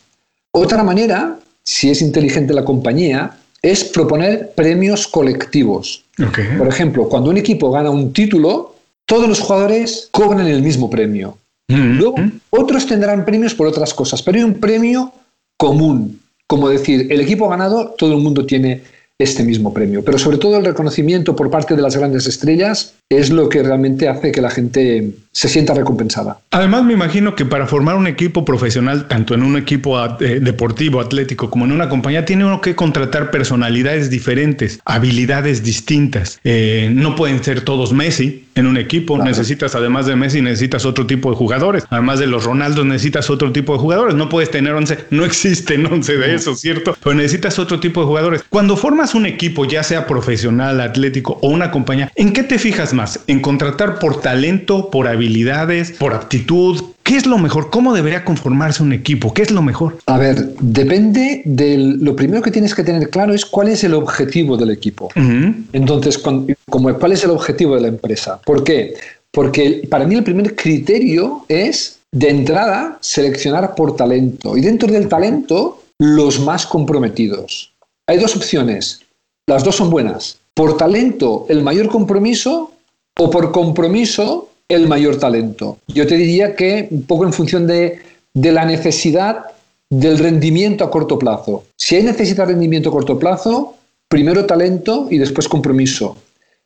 Otra 0.51 0.83
manera, 0.83 1.39
si 1.63 1.91
es 1.91 2.01
inteligente 2.01 2.55
la 2.55 2.65
compañía, 2.65 3.37
es 3.61 3.85
proponer 3.85 4.53
premios 4.55 5.07
colectivos. 5.07 6.05
Por 6.59 6.69
ejemplo, 6.69 7.09
cuando 7.09 7.31
un 7.31 7.37
equipo 7.37 7.71
gana 7.71 7.91
un 7.91 8.13
título, 8.13 8.75
todos 9.05 9.29
los 9.29 9.41
jugadores 9.41 10.09
cobran 10.11 10.47
el 10.47 10.63
mismo 10.63 10.89
premio. 10.89 11.37
Mm-hmm. 11.73 11.97
Luego, 11.99 12.17
otros 12.51 12.87
tendrán 12.87 13.25
premios 13.25 13.55
por 13.55 13.67
otras 13.67 13.95
cosas, 13.95 14.23
pero 14.23 14.39
hay 14.39 14.45
un 14.45 14.55
premio 14.55 15.13
común. 15.57 16.21
Como 16.47 16.69
decir, 16.69 17.07
el 17.11 17.21
equipo 17.21 17.49
ganado, 17.49 17.95
todo 17.97 18.15
el 18.15 18.21
mundo 18.21 18.45
tiene 18.45 18.83
este 19.19 19.43
mismo 19.43 19.73
premio. 19.73 20.05
Pero 20.05 20.19
sobre 20.19 20.39
todo 20.39 20.59
el 20.59 20.65
reconocimiento 20.65 21.35
por 21.37 21.51
parte 21.51 21.77
de 21.77 21.83
las 21.83 21.97
grandes 21.97 22.27
estrellas 22.27 22.95
es 23.19 23.31
lo 23.31 23.49
que 23.49 23.63
realmente 23.63 24.09
hace 24.09 24.33
que 24.33 24.41
la 24.41 24.51
gente 24.51 25.13
se 25.33 25.49
sienta 25.49 25.73
recompensada. 25.73 26.39
Además, 26.51 26.85
me 26.85 26.93
imagino 26.93 27.35
que 27.35 27.47
para 27.47 27.67
formar 27.67 27.97
un 27.97 28.07
equipo 28.07 28.45
profesional, 28.45 29.09
tanto 29.09 29.33
en 29.35 29.43
un 29.43 29.57
equipo 29.57 29.99
eh, 30.21 30.41
deportivo, 30.41 31.01
atlético, 31.01 31.49
como 31.49 31.65
en 31.65 31.73
una 31.73 31.89
compañía, 31.89 32.27
tiene 32.27 32.45
uno 32.45 32.61
que 32.61 32.75
contratar 32.75 33.31
personalidades 33.31 34.11
diferentes, 34.11 34.81
habilidades 34.85 35.63
distintas. 35.65 36.39
Eh, 36.45 36.91
no 36.93 37.17
pueden 37.17 37.43
ser 37.43 37.63
todos 37.63 37.95
Messi 37.95 38.47
en 38.55 38.67
un 38.67 38.77
equipo. 38.77 39.17
Necesitas, 39.17 39.75
además 39.75 40.05
de 40.05 40.17
Messi, 40.17 40.43
necesitas 40.43 40.85
otro 40.85 41.07
tipo 41.07 41.31
de 41.31 41.37
jugadores. 41.37 41.85
Además 41.89 42.19
de 42.19 42.27
los 42.27 42.45
Ronaldos, 42.45 42.85
necesitas 42.85 43.31
otro 43.31 43.53
tipo 43.53 43.73
de 43.73 43.79
jugadores. 43.79 44.15
No 44.15 44.29
puedes 44.29 44.51
tener 44.51 44.75
11, 44.75 45.07
no 45.11 45.25
existen 45.25 45.87
11 45.87 46.17
de 46.19 46.35
esos, 46.35 46.61
¿cierto? 46.61 46.95
Pero 47.03 47.15
necesitas 47.17 47.59
otro 47.59 47.81
tipo 47.81 48.01
de 48.01 48.07
jugadores. 48.07 48.45
Cuando 48.51 48.77
formas 48.77 49.15
un 49.15 49.25
equipo, 49.25 49.65
ya 49.65 49.83
sea 49.83 50.07
profesional, 50.07 50.83
atlético 50.83 51.39
o 51.41 51.49
una 51.49 51.71
compañía, 51.71 52.13
¿en 52.17 52.35
qué 52.35 52.43
te 52.43 52.59
fijas 52.59 52.93
más? 52.93 53.02
¿En 53.27 53.41
contratar 53.41 53.99
por 53.99 54.21
talento, 54.21 54.91
por 54.91 55.09
habilidades, 55.09 55.93
por 55.93 56.15
aptitud? 56.15 56.83
¿Qué 57.03 57.17
es 57.17 57.27
lo 57.27 57.39
mejor? 57.39 57.71
¿Cómo 57.71 57.95
debería 57.95 58.25
conformarse 58.25 58.83
un 58.83 58.93
equipo? 58.93 59.35
¿Qué 59.35 59.43
es 59.43 59.51
lo 59.51 59.63
mejor? 59.63 59.99
A 60.07 60.19
ver, 60.19 60.55
depende 60.61 61.43
de 61.45 61.77
lo 61.77 62.15
primero 62.15 62.43
que 62.43 62.51
tienes 62.51 62.75
que 62.75 62.85
tener 62.85 63.11
claro 63.11 63.35
es 63.35 63.45
cuál 63.45 63.69
es 63.69 63.83
el 63.85 63.95
objetivo 63.95 64.57
del 64.57 64.71
equipo. 64.71 65.11
Entonces, 65.73 66.19
como, 66.19 66.95
¿cuál 66.99 67.13
es 67.13 67.25
el 67.25 67.31
objetivo 67.31 67.75
de 67.75 67.83
la 67.83 67.89
empresa? 67.89 68.41
¿Por 68.45 68.63
qué? 68.63 68.95
Porque 69.31 69.87
para 69.91 70.07
mí 70.07 70.15
el 70.15 70.25
primer 70.25 70.55
criterio 70.55 71.45
es, 71.49 71.99
de 72.13 72.29
entrada, 72.31 72.99
seleccionar 73.01 73.75
por 73.75 73.97
talento. 73.97 74.57
Y 74.57 74.61
dentro 74.61 74.91
del 74.93 75.09
talento, 75.09 75.83
los 75.99 76.41
más 76.41 76.67
comprometidos. 76.67 77.73
Hay 78.07 78.19
dos 78.19 78.37
opciones. 78.37 79.01
Las 79.49 79.65
dos 79.65 79.77
son 79.77 79.91
buenas. 79.91 80.39
Por 80.55 80.77
talento, 80.77 81.47
el 81.49 81.63
mayor 81.63 81.89
compromiso 81.89 82.73
o 83.19 83.31
por 83.31 83.53
compromiso 83.53 84.51
el 84.69 84.89
mayor 84.89 85.19
talento. 85.19 85.79
Yo 85.89 86.07
te 86.07 86.17
diría 86.17 86.57
que 86.57 86.89
un 86.91 87.03
poco 87.05 87.25
en 87.25 87.33
función 87.33 87.67
de, 87.67 88.01
de 88.33 88.53
la 88.53 88.65
necesidad 88.65 89.47
del 89.91 90.19
rendimiento 90.19 90.85
a 90.85 90.91
corto 90.91 91.19
plazo. 91.19 91.65
Si 91.77 91.97
hay 91.97 92.03
necesidad 92.03 92.47
de 92.47 92.55
rendimiento 92.55 92.89
a 92.89 92.93
corto 92.93 93.19
plazo, 93.19 93.75
primero 94.09 94.47
talento 94.47 95.09
y 95.11 95.19
después 95.19 95.49
compromiso. 95.49 96.17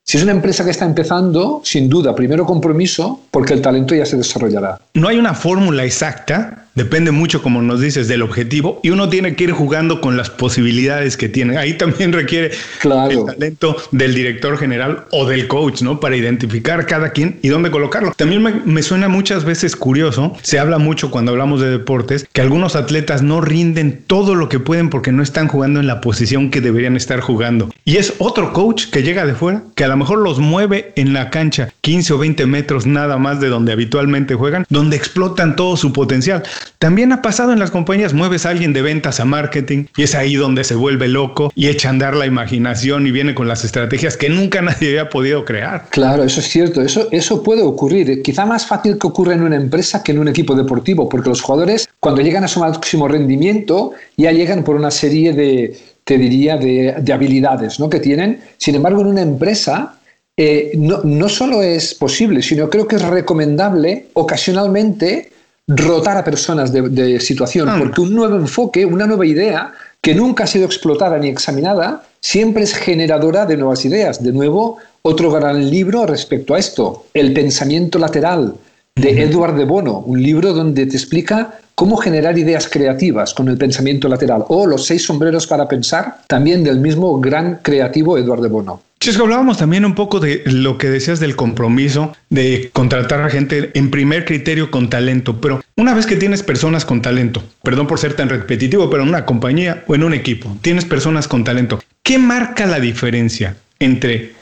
Si 0.05 0.17
es 0.17 0.23
una 0.23 0.33
empresa 0.33 0.65
que 0.65 0.71
está 0.71 0.85
empezando, 0.85 1.61
sin 1.65 1.89
duda, 1.89 2.15
primero 2.15 2.47
compromiso, 2.47 3.23
porque 3.33 3.55
el 3.55 3.61
talento 3.61 3.93
ya 3.93 4.07
se 4.07 4.17
desarrollará. 4.17 4.81
No 4.95 5.09
hay 5.09 5.19
una 5.19 5.35
fórmula 5.35 5.85
exacta 5.85 6.66
Depende 6.77 7.11
mucho, 7.11 7.43
como 7.43 7.63
nos 7.63 7.81
dices, 7.81 8.07
del 8.07 8.21
objetivo 8.21 8.81
y 8.83 8.91
uno 8.91 9.09
tiene 9.09 9.35
que 9.35 9.45
ir 9.45 9.53
jugando 9.53 10.03
con 10.03 10.19
las 10.19 10.29
posibilidades 10.29 11.17
que 11.17 11.31
tiene. 11.31 11.57
Ahí 11.57 11.73
también 11.73 12.13
requiere 12.13 12.51
el 12.85 13.25
talento 13.25 13.79
del 13.93 14.15
director 14.15 14.59
general 14.59 15.07
o 15.11 15.27
del 15.27 15.49
coach, 15.49 15.81
¿no? 15.81 16.01
Para 16.01 16.17
identificar 16.17 16.85
cada 16.85 17.11
quien 17.11 17.39
y 17.41 17.49
dónde 17.49 17.71
colocarlo. 17.71 18.13
También 18.15 18.63
me, 18.67 18.83
suena 18.83 19.09
muchas 19.09 19.47
veces 19.47 19.75
curioso, 19.75 20.37
se 20.43 20.59
habla 20.59 20.77
mucho 20.77 21.11
cuando 21.11 21.33
hablamos 21.33 21.63
de 21.63 21.71
deportes, 21.71 22.29
que 22.31 22.43
algunos 22.43 22.77
atletas 22.77 23.23
no 23.23 23.41
rinden 23.41 24.05
todo 24.07 24.35
lo 24.35 24.51
que 24.51 24.61
pueden 24.61 24.91
porque 24.91 25.13
no 25.13 25.23
están 25.23 25.49
jugando 25.49 25.81
en 25.81 25.87
la 25.87 26.03
posición 26.03 26.51
que 26.51 26.61
deberían 26.61 26.95
estar 26.95 27.21
jugando. 27.21 27.71
Y 27.87 27.97
es 27.97 28.13
otro 28.19 28.53
coach 28.53 28.91
que 28.91 29.03
llega 29.03 29.25
de 29.25 29.35
fuera, 29.35 29.63
que 29.75 29.85
a 29.85 29.89
lo 29.89 29.97
mejor 29.97 30.19
los 30.19 30.41
mueve 30.41 30.93
en 30.97 31.15
la 31.15 31.31
cancha 31.31 31.71
15 31.81 32.13
o 32.13 32.19
20 32.19 32.45
metros 32.45 32.85
nada 32.85 33.17
más 33.17 33.41
de 33.41 33.49
donde 33.49 33.73
habitualmente 33.73 34.35
juegan, 34.35 34.67
donde 34.69 34.97
explotan 34.97 35.57
todo 35.57 35.79
su 35.79 35.95
potencial. 35.95 36.43
También 36.79 37.13
ha 37.13 37.23
pasado 37.23 37.53
en 37.53 37.59
las 37.59 37.71
compañías, 37.71 38.15
mueves 38.15 38.47
a 38.47 38.51
alguien 38.51 38.73
de 38.73 38.83
ventas 38.83 39.21
a 39.21 39.25
marketing 39.25 39.87
y 39.97 40.03
es 40.03 40.15
ahí 40.15 40.37
donde 40.37 40.65
se 40.65 40.75
vuelve 40.75 41.09
loco 41.09 41.53
y 41.55 41.69
echa 41.69 41.89
a 41.89 41.91
andar 41.91 42.17
la 42.17 42.27
imaginación 42.27 43.07
y 43.07 43.11
viene 43.11 43.35
con 43.35 43.49
las 43.49 43.65
estrategias 43.65 44.17
que 44.17 44.29
nunca 44.29 44.63
nadie 44.63 44.89
había 44.89 45.09
podido 45.09 45.45
crear. 45.45 45.87
Claro, 45.91 46.25
eso 46.25 46.41
es 46.41 46.49
cierto, 46.49 46.83
eso, 46.83 47.09
eso 47.11 47.43
puede 47.43 47.63
ocurrir. 47.63 48.23
Quizá 48.23 48.47
más 48.47 48.67
fácil 48.67 48.99
que 48.99 49.07
ocurra 49.07 49.35
en 49.35 49.43
una 49.43 49.57
empresa 49.57 50.03
que 50.03 50.13
en 50.13 50.19
un 50.19 50.29
equipo 50.29 50.55
deportivo, 50.55 51.09
porque 51.09 51.29
los 51.29 51.41
jugadores 51.41 51.89
cuando 52.01 52.23
llegan 52.23 52.45
a 52.45 52.49
su 52.49 52.61
máximo 52.61 53.09
rendimiento 53.09 53.93
ya 54.17 54.33
llegan 54.33 54.65
por 54.65 54.77
una 54.77 54.91
serie 54.91 55.33
de, 55.33 55.77
te 56.05 56.19
diría, 56.19 56.57
de, 56.57 57.13
habilidades 57.13 57.81
¿no? 57.81 57.91
que 57.91 58.01
tienen. 58.01 58.41
Sin 58.59 58.75
embargo, 58.75 59.01
en 59.01 59.09
una 59.09 59.23
empresa 59.23 59.99
eh, 60.37 60.73
no, 60.77 61.01
no, 61.03 61.29
solo 61.29 61.63
es 61.63 61.95
posible, 61.95 62.43
sino 62.43 62.69
creo 62.69 62.87
que 62.87 62.97
es 62.97 63.03
recomendable 63.03 64.09
ocasionalmente 64.13 65.33
rotar 65.67 66.17
a 66.17 66.25
personas 66.25 66.73
de, 66.73 67.21
situación, 67.21 67.69
ah. 67.69 67.77
porque 67.79 68.01
un 68.01 68.15
nuevo 68.15 68.37
enfoque, 68.37 68.87
una 68.87 69.07
nueva 69.07 69.27
idea 69.27 69.73
que 70.01 70.15
nunca 70.15 70.45
ha 70.45 70.47
sido 70.47 70.67
explotada 70.67 71.19
ni 71.19 71.29
examinada, 71.29 72.05
siempre 72.21 72.63
es 72.63 72.75
generadora 72.75 73.47
de 73.47 73.57
nuevas 73.57 73.85
ideas. 73.85 74.23
De 74.23 74.33
nuevo, 74.33 74.79
otro 75.03 75.31
gran 75.33 75.69
libro 75.69 76.07
respecto 76.07 76.55
a 76.55 76.59
esto, 76.59 77.07
El 77.15 77.33
pensamiento 77.33 77.99
lateral, 77.99 78.55
de 78.97 79.23
Edward 79.23 79.57
de 79.57 79.67
Bono, 79.67 79.99
un 79.99 80.23
libro 80.23 80.55
donde 80.55 80.87
te 80.87 80.97
explica 80.97 81.59
cómo 81.75 81.99
generar 81.99 82.39
ideas 82.39 82.67
creativas 82.67 83.35
con 83.35 83.49
el 83.49 83.59
pensamiento 83.59 84.09
lateral, 84.09 84.45
o 84.49 84.67
Los 84.67 84.87
seis 84.87 85.05
sombreros 85.05 85.47
para 85.47 85.69
pensar, 85.69 86.23
también 86.27 86.65
del 86.65 86.81
mismo 86.81 87.21
gran 87.21 87.61
creativo 87.63 88.17
Edward 88.17 88.41
de 88.41 88.49
Bono. 88.49 88.83
Chisco, 88.99 89.25
hablábamos 89.25 89.59
también 89.59 89.85
un 89.85 89.95
poco 89.95 90.19
de 90.19 90.43
lo 90.47 90.79
que 90.79 90.89
decías 90.89 91.21
del 91.21 91.37
compromiso 91.37 92.17
de 92.31 92.71
contratar 92.73 93.21
a 93.21 93.29
gente 93.29 93.71
en 93.75 93.91
primer 93.91 94.25
criterio 94.25 94.71
con 94.71 94.89
talento, 94.89 95.39
pero 95.39 95.61
una 95.77 95.93
vez 95.93 96.07
que 96.07 96.17
tienes 96.17 96.43
personas 96.43 96.87
con 96.87 97.03
talento, 97.03 97.43
perdón 97.63 97.87
por 97.87 97.99
ser 97.99 98.15
tan 98.15 98.31
repetitivo, 98.31 98.89
pero 98.89 99.03
en 99.03 99.11
una 99.11 99.27
compañía 99.27 99.85
o 99.87 99.95
en 99.95 100.05
un 100.05 100.15
equipo, 100.15 100.57
tienes 100.63 100.87
personas 100.87 101.29
con 101.29 101.45
talento, 101.45 101.79
¿qué 102.03 102.19
marca 102.19 102.65
la 102.65 102.81
diferencia 102.81 103.59
entre 103.79 104.33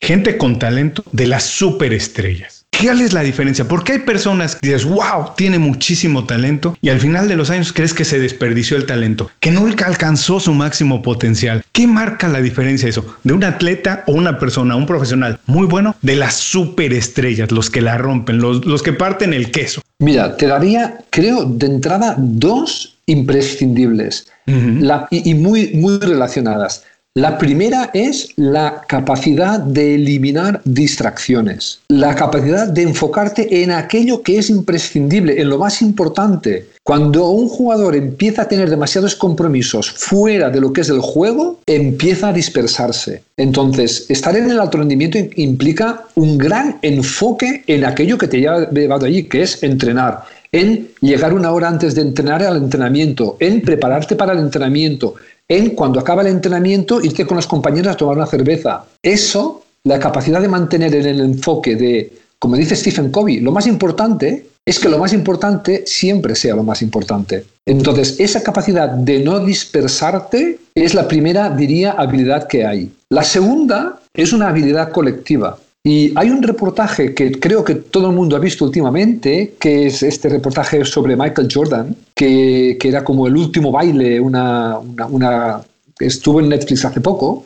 gente 0.00 0.38
con 0.38 0.58
talento 0.58 1.04
de 1.12 1.26
las 1.26 1.44
superestrellas? 1.44 2.57
¿Cuál 2.80 3.00
es 3.00 3.12
la 3.12 3.22
diferencia? 3.22 3.66
Porque 3.66 3.92
hay 3.92 3.98
personas 4.00 4.54
que 4.54 4.68
dices, 4.68 4.84
wow, 4.84 5.32
tiene 5.36 5.58
muchísimo 5.58 6.26
talento 6.26 6.76
y 6.80 6.90
al 6.90 7.00
final 7.00 7.26
de 7.26 7.34
los 7.34 7.50
años 7.50 7.72
crees 7.72 7.92
que 7.92 8.04
se 8.04 8.20
desperdició 8.20 8.76
el 8.76 8.86
talento, 8.86 9.30
que 9.40 9.50
nunca 9.50 9.86
alcanzó 9.86 10.38
su 10.38 10.54
máximo 10.54 11.02
potencial. 11.02 11.64
¿Qué 11.72 11.88
marca 11.88 12.28
la 12.28 12.40
diferencia 12.40 12.88
eso? 12.88 13.16
De 13.24 13.32
un 13.32 13.42
atleta 13.42 14.04
o 14.06 14.12
una 14.12 14.38
persona, 14.38 14.76
un 14.76 14.86
profesional 14.86 15.40
muy 15.46 15.66
bueno, 15.66 15.96
de 16.02 16.14
las 16.14 16.34
superestrellas, 16.34 17.50
los 17.50 17.68
que 17.68 17.80
la 17.80 17.98
rompen, 17.98 18.38
los, 18.38 18.64
los 18.64 18.82
que 18.82 18.92
parten 18.92 19.34
el 19.34 19.50
queso. 19.50 19.82
Mira, 19.98 20.36
te 20.36 20.46
daría, 20.46 20.98
creo, 21.10 21.44
de 21.44 21.66
entrada 21.66 22.14
dos 22.16 22.96
imprescindibles 23.06 24.28
y, 24.46 25.30
y 25.30 25.34
muy, 25.34 25.72
muy 25.74 25.98
relacionadas. 25.98 26.84
La 27.18 27.36
primera 27.36 27.90
es 27.94 28.28
la 28.36 28.82
capacidad 28.86 29.58
de 29.58 29.96
eliminar 29.96 30.60
distracciones, 30.64 31.80
la 31.88 32.14
capacidad 32.14 32.68
de 32.68 32.82
enfocarte 32.82 33.64
en 33.64 33.72
aquello 33.72 34.22
que 34.22 34.38
es 34.38 34.50
imprescindible, 34.50 35.40
en 35.40 35.48
lo 35.48 35.58
más 35.58 35.82
importante. 35.82 36.68
Cuando 36.84 37.28
un 37.30 37.48
jugador 37.48 37.96
empieza 37.96 38.42
a 38.42 38.48
tener 38.48 38.70
demasiados 38.70 39.16
compromisos 39.16 39.90
fuera 39.90 40.48
de 40.48 40.60
lo 40.60 40.72
que 40.72 40.82
es 40.82 40.90
el 40.90 41.00
juego, 41.00 41.58
empieza 41.66 42.28
a 42.28 42.32
dispersarse. 42.32 43.24
Entonces, 43.36 44.06
estar 44.08 44.36
en 44.36 44.48
el 44.48 44.60
alto 44.60 44.78
rendimiento 44.78 45.18
implica 45.34 46.04
un 46.14 46.38
gran 46.38 46.78
enfoque 46.82 47.64
en 47.66 47.84
aquello 47.84 48.16
que 48.16 48.28
te 48.28 48.46
ha 48.46 48.70
llevado 48.70 49.06
allí, 49.06 49.24
que 49.24 49.42
es 49.42 49.60
entrenar 49.64 50.22
en 50.52 50.88
llegar 51.00 51.34
una 51.34 51.52
hora 51.52 51.68
antes 51.68 51.94
de 51.94 52.00
entrenar 52.00 52.42
al 52.42 52.56
entrenamiento, 52.56 53.36
en 53.38 53.60
prepararte 53.60 54.16
para 54.16 54.32
el 54.32 54.38
entrenamiento, 54.38 55.14
en 55.48 55.70
cuando 55.70 55.98
acaba 55.98 56.22
el 56.22 56.28
entrenamiento 56.28 57.00
irte 57.02 57.26
con 57.26 57.36
los 57.36 57.46
compañeros 57.46 57.94
a 57.94 57.96
tomar 57.96 58.16
una 58.16 58.26
cerveza. 58.26 58.84
Eso, 59.02 59.62
la 59.84 59.98
capacidad 59.98 60.40
de 60.40 60.48
mantener 60.48 60.94
en 60.94 61.06
el 61.06 61.20
enfoque 61.20 61.74
de, 61.74 62.12
como 62.38 62.56
dice 62.56 62.76
Stephen 62.76 63.10
Covey, 63.10 63.40
lo 63.40 63.50
más 63.50 63.66
importante 63.66 64.46
es 64.66 64.78
que 64.78 64.90
lo 64.90 64.98
más 64.98 65.14
importante 65.14 65.84
siempre 65.86 66.34
sea 66.34 66.54
lo 66.54 66.62
más 66.62 66.82
importante. 66.82 67.46
Entonces, 67.64 68.20
esa 68.20 68.42
capacidad 68.42 68.90
de 68.90 69.20
no 69.20 69.40
dispersarte 69.40 70.58
es 70.74 70.94
la 70.94 71.08
primera, 71.08 71.48
diría, 71.48 71.92
habilidad 71.92 72.46
que 72.46 72.66
hay. 72.66 72.92
La 73.08 73.24
segunda 73.24 73.98
es 74.12 74.34
una 74.34 74.48
habilidad 74.48 74.92
colectiva. 74.92 75.58
Y 75.88 76.12
hay 76.16 76.28
un 76.28 76.42
reportaje 76.42 77.14
que 77.14 77.32
creo 77.32 77.64
que 77.64 77.76
todo 77.76 78.10
el 78.10 78.14
mundo 78.14 78.36
ha 78.36 78.38
visto 78.38 78.66
últimamente, 78.66 79.54
que 79.58 79.86
es 79.86 80.02
este 80.02 80.28
reportaje 80.28 80.84
sobre 80.84 81.16
Michael 81.16 81.48
Jordan, 81.50 81.96
que, 82.14 82.76
era 82.78 83.02
como 83.02 83.26
el 83.26 83.34
último 83.34 83.72
baile, 83.72 84.20
una, 84.20 84.78
una, 85.08 85.62
estuvo 85.98 86.40
en 86.40 86.50
Netflix 86.50 86.84
hace 86.84 87.00
poco, 87.00 87.42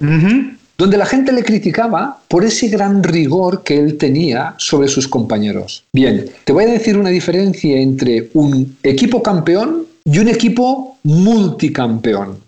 donde 0.77 0.99
la 0.99 1.07
gente 1.07 1.31
le 1.31 1.45
criticaba 1.45 2.19
por 2.27 2.45
ese 2.45 2.67
gran 2.67 3.05
rigor 3.05 3.63
que 3.63 3.79
él 3.79 3.97
tenía 3.97 4.57
sobre 4.59 4.89
sus 4.89 5.07
compañeros. 5.07 5.85
Bien, 5.93 6.25
te 6.45 6.53
voy 6.53 6.65
a 6.65 6.73
decir 6.73 6.99
una 6.99 7.11
diferencia 7.11 7.81
entre 7.81 8.29
un 8.35 8.77
equipo 8.83 9.23
campeón 9.23 9.87
y 10.05 10.19
un 10.19 10.27
equipo 10.27 10.97
multicampeón. 11.05 12.39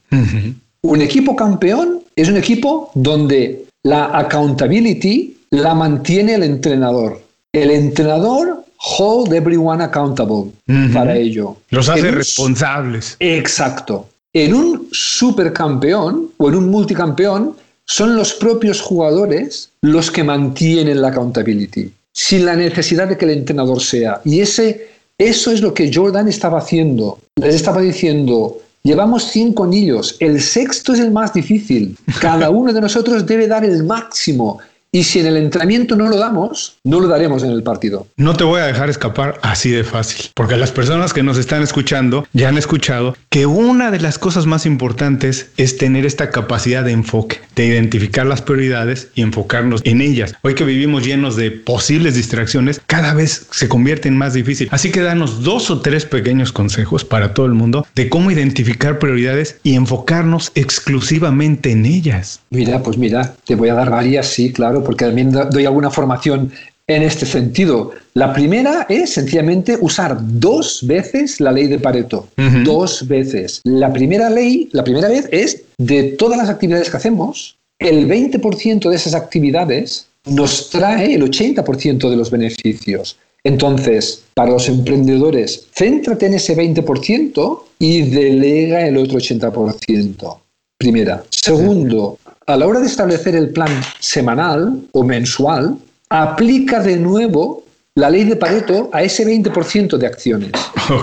Un 0.82 1.00
equipo 1.00 1.36
campeón 1.36 2.00
es 2.16 2.28
un 2.28 2.36
equipo 2.36 2.90
donde 2.94 3.66
la 3.84 4.06
accountability 4.06 5.33
la 5.62 5.74
mantiene 5.74 6.34
el 6.34 6.42
entrenador. 6.42 7.20
El 7.52 7.70
entrenador 7.70 8.64
hold 8.98 9.32
everyone 9.32 9.82
accountable 9.82 10.50
para 10.92 11.16
ello. 11.16 11.56
Los 11.70 11.88
hace 11.88 12.10
responsables. 12.10 13.16
Exacto. 13.20 14.08
En 14.32 14.52
un 14.52 14.88
supercampeón 14.90 16.30
o 16.36 16.48
en 16.48 16.56
un 16.56 16.70
multicampeón 16.70 17.56
son 17.86 18.16
los 18.16 18.34
propios 18.34 18.80
jugadores 18.80 19.70
los 19.82 20.10
que 20.10 20.24
mantienen 20.24 21.00
la 21.00 21.08
accountability, 21.08 21.92
sin 22.12 22.44
la 22.44 22.56
necesidad 22.56 23.08
de 23.08 23.16
que 23.16 23.26
el 23.26 23.30
entrenador 23.32 23.80
sea. 23.80 24.20
Y 24.24 24.40
ese, 24.40 24.88
eso 25.16 25.52
es 25.52 25.60
lo 25.60 25.72
que 25.72 25.92
Jordan 25.94 26.26
estaba 26.26 26.58
haciendo. 26.58 27.18
Les 27.36 27.54
estaba 27.54 27.80
diciendo, 27.80 28.58
Llevamos 28.86 29.30
cinco 29.30 29.64
anillos, 29.64 30.14
el 30.20 30.42
sexto 30.42 30.92
es 30.92 31.00
el 31.00 31.10
más 31.10 31.32
difícil. 31.32 31.96
Cada 32.20 32.50
uno 32.60 32.70
de 32.70 32.82
nosotros 32.82 33.24
debe 33.24 33.48
dar 33.48 33.64
el 33.64 33.82
máximo. 33.82 34.58
Y 34.94 35.02
si 35.02 35.18
en 35.18 35.26
el 35.26 35.36
entrenamiento 35.36 35.96
no 35.96 36.08
lo 36.08 36.16
damos, 36.16 36.76
no 36.84 37.00
lo 37.00 37.08
daremos 37.08 37.42
en 37.42 37.50
el 37.50 37.64
partido. 37.64 38.06
No 38.16 38.36
te 38.36 38.44
voy 38.44 38.60
a 38.60 38.66
dejar 38.66 38.88
escapar 38.88 39.40
así 39.42 39.72
de 39.72 39.82
fácil, 39.82 40.30
porque 40.34 40.56
las 40.56 40.70
personas 40.70 41.12
que 41.12 41.24
nos 41.24 41.36
están 41.36 41.64
escuchando 41.64 42.28
ya 42.32 42.48
han 42.48 42.56
escuchado 42.56 43.16
que 43.28 43.44
una 43.44 43.90
de 43.90 43.98
las 43.98 44.20
cosas 44.20 44.46
más 44.46 44.66
importantes 44.66 45.50
es 45.56 45.78
tener 45.78 46.06
esta 46.06 46.30
capacidad 46.30 46.84
de 46.84 46.92
enfoque, 46.92 47.40
de 47.56 47.66
identificar 47.66 48.24
las 48.24 48.40
prioridades 48.40 49.08
y 49.16 49.22
enfocarnos 49.22 49.80
en 49.82 50.00
ellas. 50.00 50.36
Hoy 50.42 50.54
que 50.54 50.62
vivimos 50.62 51.04
llenos 51.04 51.34
de 51.34 51.50
posibles 51.50 52.14
distracciones, 52.14 52.80
cada 52.86 53.14
vez 53.14 53.48
se 53.50 53.68
convierte 53.68 54.06
en 54.06 54.16
más 54.16 54.34
difícil. 54.34 54.68
Así 54.70 54.92
que 54.92 55.00
danos 55.00 55.42
dos 55.42 55.72
o 55.72 55.80
tres 55.80 56.04
pequeños 56.04 56.52
consejos 56.52 57.04
para 57.04 57.34
todo 57.34 57.46
el 57.46 57.54
mundo 57.54 57.84
de 57.96 58.08
cómo 58.08 58.30
identificar 58.30 59.00
prioridades 59.00 59.58
y 59.64 59.74
enfocarnos 59.74 60.52
exclusivamente 60.54 61.72
en 61.72 61.84
ellas. 61.84 62.42
Mira, 62.50 62.80
pues 62.80 62.96
mira, 62.96 63.34
te 63.44 63.56
voy 63.56 63.70
a 63.70 63.74
dar 63.74 63.90
varias, 63.90 64.28
sí, 64.28 64.52
claro 64.52 64.83
porque 64.84 65.06
también 65.06 65.32
doy 65.32 65.64
alguna 65.64 65.90
formación 65.90 66.52
en 66.86 67.02
este 67.02 67.26
sentido. 67.26 67.92
La 68.14 68.32
primera 68.32 68.86
es 68.88 69.10
sencillamente 69.10 69.78
usar 69.80 70.18
dos 70.20 70.86
veces 70.86 71.40
la 71.40 71.52
ley 71.52 71.66
de 71.66 71.78
Pareto. 71.78 72.28
Dos 72.64 73.06
veces. 73.08 73.60
La 73.64 73.92
primera 73.92 74.30
ley, 74.30 74.68
la 74.72 74.84
primera 74.84 75.08
vez 75.08 75.28
es 75.32 75.62
de 75.78 76.02
todas 76.04 76.38
las 76.38 76.48
actividades 76.48 76.90
que 76.90 76.96
hacemos, 76.96 77.56
el 77.78 78.08
20% 78.08 78.88
de 78.88 78.96
esas 78.96 79.14
actividades 79.14 80.06
nos 80.26 80.70
trae 80.70 81.14
el 81.14 81.22
80% 81.22 82.08
de 82.08 82.16
los 82.16 82.30
beneficios. 82.30 83.16
Entonces, 83.42 84.22
para 84.32 84.52
los 84.52 84.68
emprendedores, 84.68 85.66
céntrate 85.74 86.26
en 86.26 86.34
ese 86.34 86.56
20% 86.56 87.62
y 87.78 88.02
delega 88.02 88.86
el 88.86 88.96
otro 88.96 89.18
80%. 89.18 90.38
Primera. 90.78 91.24
Segundo, 91.30 92.18
a 92.46 92.56
la 92.56 92.66
hora 92.66 92.80
de 92.80 92.86
establecer 92.86 93.34
el 93.34 93.50
plan 93.50 93.70
semanal 94.00 94.80
o 94.92 95.02
mensual, 95.02 95.76
aplica 96.10 96.80
de 96.80 96.96
nuevo 96.96 97.64
la 97.94 98.10
ley 98.10 98.24
de 98.24 98.36
Pareto 98.36 98.90
a 98.92 99.02
ese 99.02 99.26
20% 99.26 99.96
de 99.96 100.06
acciones. 100.06 100.52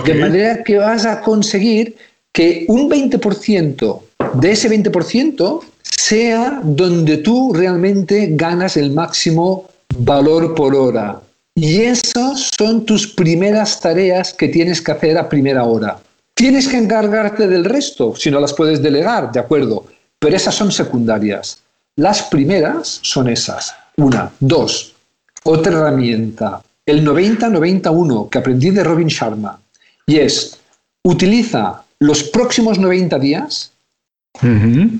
De 0.04 0.14
manera 0.14 0.62
que 0.62 0.78
vas 0.78 1.06
a 1.06 1.20
conseguir 1.20 1.96
que 2.32 2.64
un 2.68 2.90
20% 2.90 4.00
de 4.34 4.50
ese 4.50 4.70
20% 4.70 5.60
sea 5.82 6.60
donde 6.62 7.18
tú 7.18 7.52
realmente 7.52 8.28
ganas 8.32 8.76
el 8.76 8.90
máximo 8.92 9.68
valor 9.98 10.54
por 10.54 10.74
hora. 10.74 11.20
Y 11.54 11.82
esas 11.82 12.50
son 12.56 12.86
tus 12.86 13.06
primeras 13.06 13.80
tareas 13.80 14.32
que 14.32 14.48
tienes 14.48 14.80
que 14.80 14.92
hacer 14.92 15.18
a 15.18 15.28
primera 15.28 15.64
hora. 15.64 15.98
Tienes 16.34 16.66
que 16.66 16.78
encargarte 16.78 17.46
del 17.46 17.64
resto, 17.64 18.14
si 18.16 18.30
no 18.30 18.40
las 18.40 18.54
puedes 18.54 18.82
delegar, 18.82 19.30
de 19.32 19.40
acuerdo, 19.40 19.84
pero 20.22 20.36
esas 20.36 20.54
son 20.54 20.70
secundarias. 20.70 21.58
Las 21.96 22.22
primeras 22.22 23.00
son 23.02 23.28
esas. 23.28 23.74
Una. 23.96 24.30
Dos. 24.38 24.94
Otra 25.42 25.72
herramienta. 25.72 26.62
El 26.86 27.04
90-91 27.04 28.28
que 28.30 28.38
aprendí 28.38 28.70
de 28.70 28.84
Robin 28.84 29.08
Sharma. 29.08 29.60
Y 30.06 30.18
es, 30.18 30.60
utiliza 31.02 31.82
los 31.98 32.22
próximos 32.22 32.78
90 32.78 33.18
días 33.18 33.72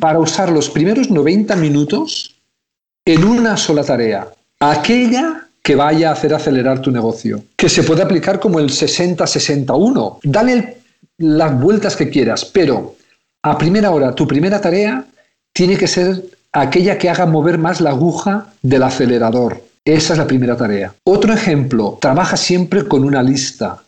para 0.01 0.19
usar 0.19 0.51
los 0.51 0.69
primeros 0.69 1.09
90 1.09 1.55
minutos 1.55 2.35
en 3.05 3.23
una 3.23 3.57
sola 3.57 3.85
tarea. 3.85 4.27
Aquella 4.59 5.47
que 5.63 5.77
vaya 5.77 6.09
a 6.09 6.15
hacer 6.15 6.35
acelerar 6.35 6.81
tu 6.81 6.91
negocio. 6.91 7.45
Que 7.55 7.69
se 7.69 7.85
puede 7.85 8.03
aplicar 8.03 8.41
como 8.41 8.59
el 8.59 8.71
60-61. 8.71 10.19
Dale 10.25 10.79
las 11.19 11.61
vueltas 11.61 11.95
que 11.95 12.11
quieras, 12.11 12.45
pero 12.45 12.97
a 13.43 13.59
primera 13.59 13.91
hora, 13.91 14.15
tu 14.15 14.27
primera 14.27 14.61
tarea 14.61 15.05
tiene 15.53 15.77
que 15.77 15.89
ser 15.89 16.25
aquella 16.53 16.99
que 16.99 17.11
haga 17.11 17.27
mover 17.27 17.59
más 17.59 17.81
la 17.81 17.91
aguja 17.91 18.47
del 18.63 18.83
acelerador. 18.83 19.63
Esa 19.85 20.13
es 20.13 20.19
la 20.19 20.29
primera 20.29 20.57
tarea. 20.57 20.95
Otro 21.03 21.33
ejemplo, 21.35 21.99
trabaja 22.01 22.37
siempre 22.37 22.87
con 22.87 23.03
una 23.03 23.21
lista. 23.21 23.83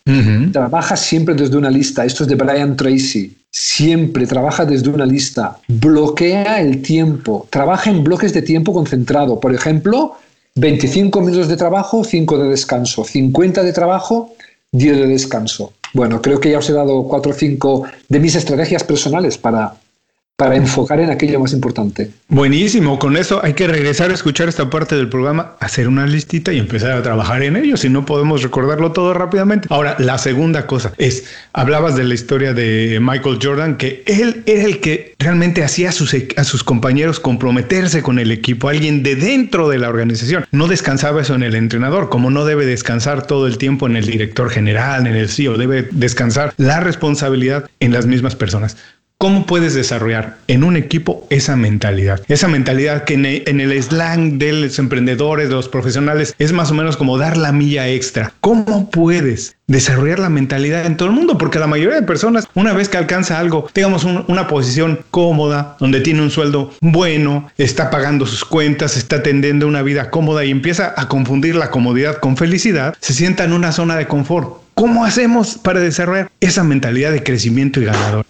Trabaja 0.53 0.97
siempre 0.97 1.37
desde 1.37 1.57
una 1.57 1.71
lista. 1.71 2.05
Esto 2.05 2.25
es 2.25 2.29
de 2.29 2.35
Brian 2.35 2.77
Tracy. 2.77 3.37
Siempre 3.49 4.27
trabaja 4.27 4.64
desde 4.64 4.90
una 4.90 5.07
lista. 5.07 5.57
Bloquea 5.69 6.61
el 6.61 6.83
tiempo. 6.83 7.47
Trabaja 7.49 7.90
en 7.90 8.03
bloques 8.03 8.33
de 8.33 8.43
tiempo 8.43 8.73
concentrado. 8.73 9.38
Por 9.38 9.55
ejemplo, 9.55 10.17
25 10.57 11.21
minutos 11.21 11.47
de 11.47 11.57
trabajo, 11.57 12.03
5 12.03 12.38
de 12.38 12.49
descanso. 12.49 13.05
50 13.05 13.62
de 13.62 13.73
trabajo, 13.73 14.35
10 14.73 14.97
de 14.97 15.07
descanso. 15.07 15.75
Bueno, 15.94 16.20
creo 16.20 16.40
que 16.40 16.50
ya 16.50 16.59
os 16.59 16.68
he 16.68 16.72
dado 16.72 17.04
4 17.04 17.30
o 17.30 17.35
5 17.35 17.85
de 18.09 18.18
mis 18.18 18.35
estrategias 18.35 18.83
personales 18.83 19.38
para 19.38 19.74
para 20.37 20.57
enfocar 20.57 20.99
en 20.99 21.11
aquello 21.11 21.38
más 21.38 21.53
importante. 21.53 22.11
Buenísimo, 22.27 22.99
con 22.99 23.16
eso 23.16 23.40
hay 23.44 23.55
que 23.55 23.68
regresar 23.68 24.11
a 24.11 24.14
escuchar 24.14 24.49
esta 24.49 24.68
parte 24.68 24.97
del 24.97 25.09
programa, 25.09 25.53
hacer 25.61 25.87
una 25.87 26.09
listita 26.09 26.53
y 26.53 26.59
empezar 26.59 26.90
a 26.90 27.03
trabajar 27.03 27.44
en 27.44 27.55
ello, 27.55 27.77
si 27.77 27.88
no 27.88 28.05
podemos 28.05 28.42
recordarlo 28.42 28.90
todo 28.90 29.14
rápidamente. 29.14 29.68
Ahora, 29.70 29.94
la 30.01 30.18
segunda 30.18 30.66
cosa 30.66 30.92
es, 30.99 31.27
hablabas 31.53 31.94
de 31.94 32.03
la 32.03 32.14
historia 32.14 32.53
de 32.53 32.99
Michael 33.01 33.38
Jordan, 33.40 33.77
que 33.77 34.03
él 34.07 34.42
era 34.47 34.64
el 34.64 34.81
que 34.81 35.14
realmente 35.20 35.62
hacía 35.62 35.90
a 35.90 35.92
sus, 35.92 36.16
a 36.37 36.42
sus 36.42 36.64
compañeros 36.64 37.20
comprometerse 37.20 38.03
con 38.03 38.18
el 38.18 38.33
equipo, 38.33 38.68
alguien 38.68 39.05
de 39.05 39.14
dentro 39.14 39.68
de 39.68 39.79
la 39.79 39.88
organización. 39.88 40.47
No 40.51 40.66
descansaba 40.66 41.23
eso 41.23 41.37
en 41.37 41.44
el 41.44 41.55
entrenador, 41.55 42.09
como 42.09 42.31
no 42.31 42.44
debe 42.44 42.66
descansar 42.66 43.25
todo 43.25 43.47
el 43.47 43.57
tiempo 43.57 43.87
en 43.87 43.94
el 43.94 44.07
director 44.07 44.51
general, 44.51 45.07
en 45.07 45.14
el 45.14 45.29
CEO, 45.29 45.57
debe 45.59 45.87
descansar 45.92 46.53
la 46.57 46.81
responsabilidad 46.81 47.70
en 47.79 47.92
las 47.92 48.07
mismas 48.07 48.35
personas. 48.35 48.77
¿Cómo 49.24 49.46
puedes 49.46 49.72
desarrollar 49.72 50.37
en 50.48 50.64
un 50.64 50.77
equipo 50.77 51.27
esa 51.31 51.57
mentalidad? 51.57 52.20
Esa 52.29 52.46
mentalidad 52.46 53.05
que 53.05 53.14
en 53.14 53.61
el 53.61 53.83
slang 53.83 54.37
de 54.37 54.53
los 54.53 54.79
emprendedores, 54.79 55.48
de 55.48 55.55
los 55.55 55.70
profesionales, 55.70 56.35
es 56.38 56.53
más 56.53 56.70
o 56.70 56.74
menos 56.74 56.98
como 56.98 57.16
dar 57.16 57.38
la 57.38 57.50
milla 57.50 57.88
extra. 57.88 58.35
¿Cómo 58.42 58.90
puedes 58.90 59.57
desarrollar 59.66 60.18
la 60.18 60.29
mentalidad 60.29 60.85
en 60.85 60.98
todo 60.98 61.09
el 61.09 61.14
mundo? 61.14 61.38
Porque 61.38 61.59
la 61.59 61.66
mayoría 61.66 61.98
de 61.98 62.07
personas, 62.07 62.46
una 62.55 62.74
vez 62.74 62.90
que 62.90 62.98
alcanza 62.98 63.38
algo, 63.38 63.66
digamos 63.74 64.05
una 64.05 64.46
posición 64.46 65.00
cómoda, 65.11 65.77
donde 65.81 66.03
tiene 66.03 66.20
un 66.20 66.31
sueldo 66.31 66.74
bueno, 66.83 67.50
está 67.57 67.90
pagando 67.90 68.27
sus 68.27 68.44
cuentas, 68.44 68.98
está 68.98 69.16
atendiendo 69.16 69.66
una 69.66 69.81
vida 69.81 70.11
cómoda 70.11 70.44
y 70.44 70.50
empieza 70.50 70.92
a 70.98 71.09
confundir 71.09 71.55
la 71.55 71.70
comodidad 71.70 72.18
con 72.18 72.37
felicidad, 72.37 72.94
se 73.00 73.14
sienta 73.14 73.44
en 73.44 73.55
una 73.55 73.72
zona 73.72 73.96
de 73.96 74.07
confort. 74.07 74.59
¿Cómo 74.74 75.07
hacemos 75.07 75.57
para 75.57 75.81
desarrollar 75.81 76.31
esa 76.40 76.62
mentalidad 76.62 77.12
de 77.12 77.22
crecimiento 77.22 77.81
y 77.81 77.87
ganador? 77.87 78.27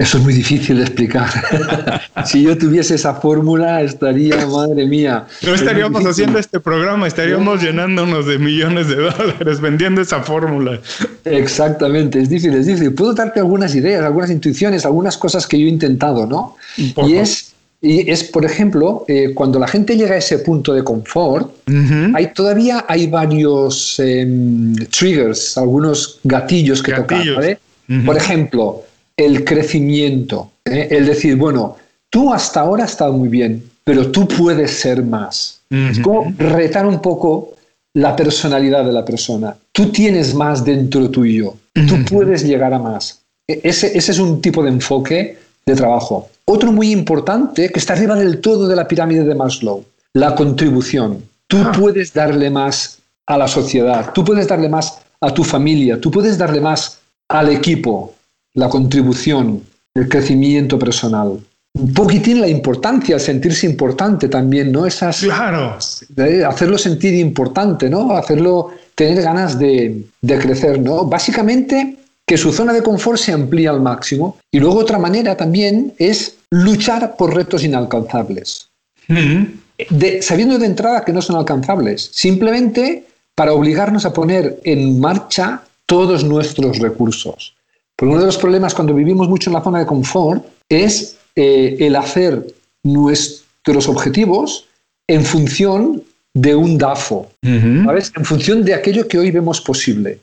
Eso 0.00 0.16
es 0.16 0.24
muy 0.24 0.32
difícil 0.32 0.78
de 0.78 0.84
explicar. 0.84 1.28
si 2.24 2.42
yo 2.42 2.56
tuviese 2.56 2.94
esa 2.94 3.16
fórmula, 3.16 3.82
estaría, 3.82 4.46
madre 4.46 4.86
mía. 4.86 5.26
No 5.42 5.54
estaríamos 5.54 6.02
haciendo 6.06 6.38
este 6.38 6.58
programa, 6.58 7.06
estaríamos 7.06 7.62
llenándonos 7.62 8.24
de 8.24 8.38
millones 8.38 8.88
de 8.88 8.96
dólares 8.96 9.60
vendiendo 9.60 10.00
esa 10.00 10.22
fórmula. 10.22 10.80
Exactamente, 11.26 12.18
es 12.18 12.30
difícil, 12.30 12.54
es 12.54 12.64
difícil. 12.64 12.94
Puedo 12.94 13.12
darte 13.12 13.40
algunas 13.40 13.74
ideas, 13.74 14.02
algunas 14.02 14.30
intuiciones, 14.30 14.86
algunas 14.86 15.18
cosas 15.18 15.46
que 15.46 15.60
yo 15.60 15.66
he 15.66 15.68
intentado, 15.68 16.26
¿no? 16.26 16.56
Y 17.06 17.16
es, 17.16 17.52
y 17.82 18.10
es, 18.10 18.24
por 18.24 18.46
ejemplo, 18.46 19.04
eh, 19.06 19.32
cuando 19.34 19.58
la 19.58 19.68
gente 19.68 19.98
llega 19.98 20.14
a 20.14 20.18
ese 20.18 20.38
punto 20.38 20.72
de 20.72 20.82
confort, 20.82 21.52
hay, 22.14 22.32
todavía 22.32 22.86
hay 22.88 23.06
varios 23.06 24.00
em, 24.00 24.74
triggers, 24.86 25.58
algunos 25.58 26.20
gatillos 26.24 26.82
que 26.82 26.92
tocar. 26.92 27.58
Por 28.06 28.16
ejemplo, 28.16 28.84
el 29.24 29.44
crecimiento, 29.44 30.50
¿eh? 30.64 30.88
el 30.90 31.06
decir, 31.06 31.36
bueno, 31.36 31.76
tú 32.10 32.32
hasta 32.32 32.60
ahora 32.60 32.84
has 32.84 32.92
estado 32.92 33.12
muy 33.12 33.28
bien, 33.28 33.62
pero 33.84 34.10
tú 34.10 34.26
puedes 34.26 34.70
ser 34.72 35.02
más. 35.02 35.60
Es 35.70 36.00
como 36.00 36.34
retar 36.36 36.84
un 36.84 37.00
poco 37.00 37.52
la 37.94 38.16
personalidad 38.16 38.84
de 38.84 38.92
la 38.92 39.04
persona. 39.04 39.56
Tú 39.72 39.90
tienes 39.90 40.34
más 40.34 40.64
dentro 40.64 41.08
tuyo, 41.10 41.54
tú 41.72 42.04
puedes 42.08 42.44
llegar 42.44 42.74
a 42.74 42.78
más. 42.78 43.20
E, 43.46 43.60
ese, 43.62 43.96
ese 43.96 44.12
es 44.12 44.18
un 44.18 44.40
tipo 44.40 44.62
de 44.62 44.70
enfoque 44.70 45.38
de 45.66 45.76
trabajo. 45.76 46.28
Otro 46.44 46.72
muy 46.72 46.90
importante, 46.90 47.70
que 47.70 47.78
está 47.78 47.92
arriba 47.92 48.16
del 48.16 48.40
todo 48.40 48.66
de 48.66 48.74
la 48.74 48.88
pirámide 48.88 49.22
de 49.22 49.34
Maslow, 49.34 49.84
la 50.14 50.34
contribución. 50.34 51.22
Tú 51.46 51.58
ah. 51.58 51.72
puedes 51.72 52.12
darle 52.12 52.50
más 52.50 52.98
a 53.26 53.38
la 53.38 53.46
sociedad, 53.46 54.12
tú 54.12 54.24
puedes 54.24 54.48
darle 54.48 54.68
más 54.68 54.98
a 55.20 55.32
tu 55.32 55.44
familia, 55.44 56.00
tú 56.00 56.10
puedes 56.10 56.36
darle 56.38 56.60
más 56.60 56.98
al 57.28 57.48
equipo, 57.50 58.14
la 58.54 58.68
contribución, 58.68 59.62
el 59.94 60.08
crecimiento 60.08 60.78
personal. 60.78 61.38
Un 61.72 61.94
poquitín 61.94 62.40
la 62.40 62.48
importancia, 62.48 63.18
sentirse 63.18 63.66
importante 63.66 64.28
también, 64.28 64.72
¿no? 64.72 64.86
Esas, 64.86 65.20
claro. 65.20 65.78
hacerlo 66.48 66.76
sentir 66.78 67.14
importante, 67.14 67.88
¿no? 67.88 68.16
Hacerlo 68.16 68.70
tener 68.94 69.22
ganas 69.22 69.58
de, 69.58 70.04
crecer, 70.22 70.80
¿no? 70.80 71.04
Básicamente 71.04 71.96
que 72.26 72.36
su 72.36 72.52
zona 72.52 72.72
de 72.72 72.82
confort 72.82 73.18
se 73.18 73.32
amplía 73.32 73.70
al 73.70 73.80
máximo. 73.80 74.36
Y 74.50 74.58
luego 74.58 74.78
otra 74.78 74.98
manera 74.98 75.36
también 75.36 75.94
es 75.98 76.36
luchar 76.50 77.16
por 77.16 77.34
retos 77.34 77.64
inalcanzables. 77.64 78.68
de, 79.08 80.22
sabiendo 80.22 80.58
de 80.58 80.66
entrada 80.66 81.04
que 81.04 81.12
no 81.12 81.22
son 81.22 81.36
alcanzables, 81.36 82.10
simplemente 82.12 83.04
para 83.34 83.52
obligarnos 83.52 84.04
a 84.04 84.12
poner 84.12 84.60
en 84.64 85.00
marcha 85.00 85.62
todos 85.86 86.24
nuestros 86.24 86.78
recursos. 86.78 87.54
Porque 88.00 88.14
uno 88.14 88.20
de 88.22 88.28
los 88.28 88.38
problemas 88.38 88.72
cuando 88.72 88.94
vivimos 88.94 89.28
mucho 89.28 89.50
en 89.50 89.54
la 89.54 89.62
zona 89.62 89.80
de 89.80 89.84
confort 89.84 90.42
es 90.70 91.18
eh, 91.36 91.76
el 91.80 91.96
hacer 91.96 92.46
nuestros 92.82 93.88
objetivos 93.88 94.66
en 95.06 95.22
función 95.22 96.02
de 96.32 96.54
un 96.54 96.78
DAFO, 96.78 97.30
¿sabes? 97.84 98.10
En 98.16 98.24
función 98.24 98.64
de 98.64 98.72
aquello 98.72 99.06
que 99.06 99.18
hoy 99.18 99.30
vemos 99.30 99.60
posible. 99.60 100.18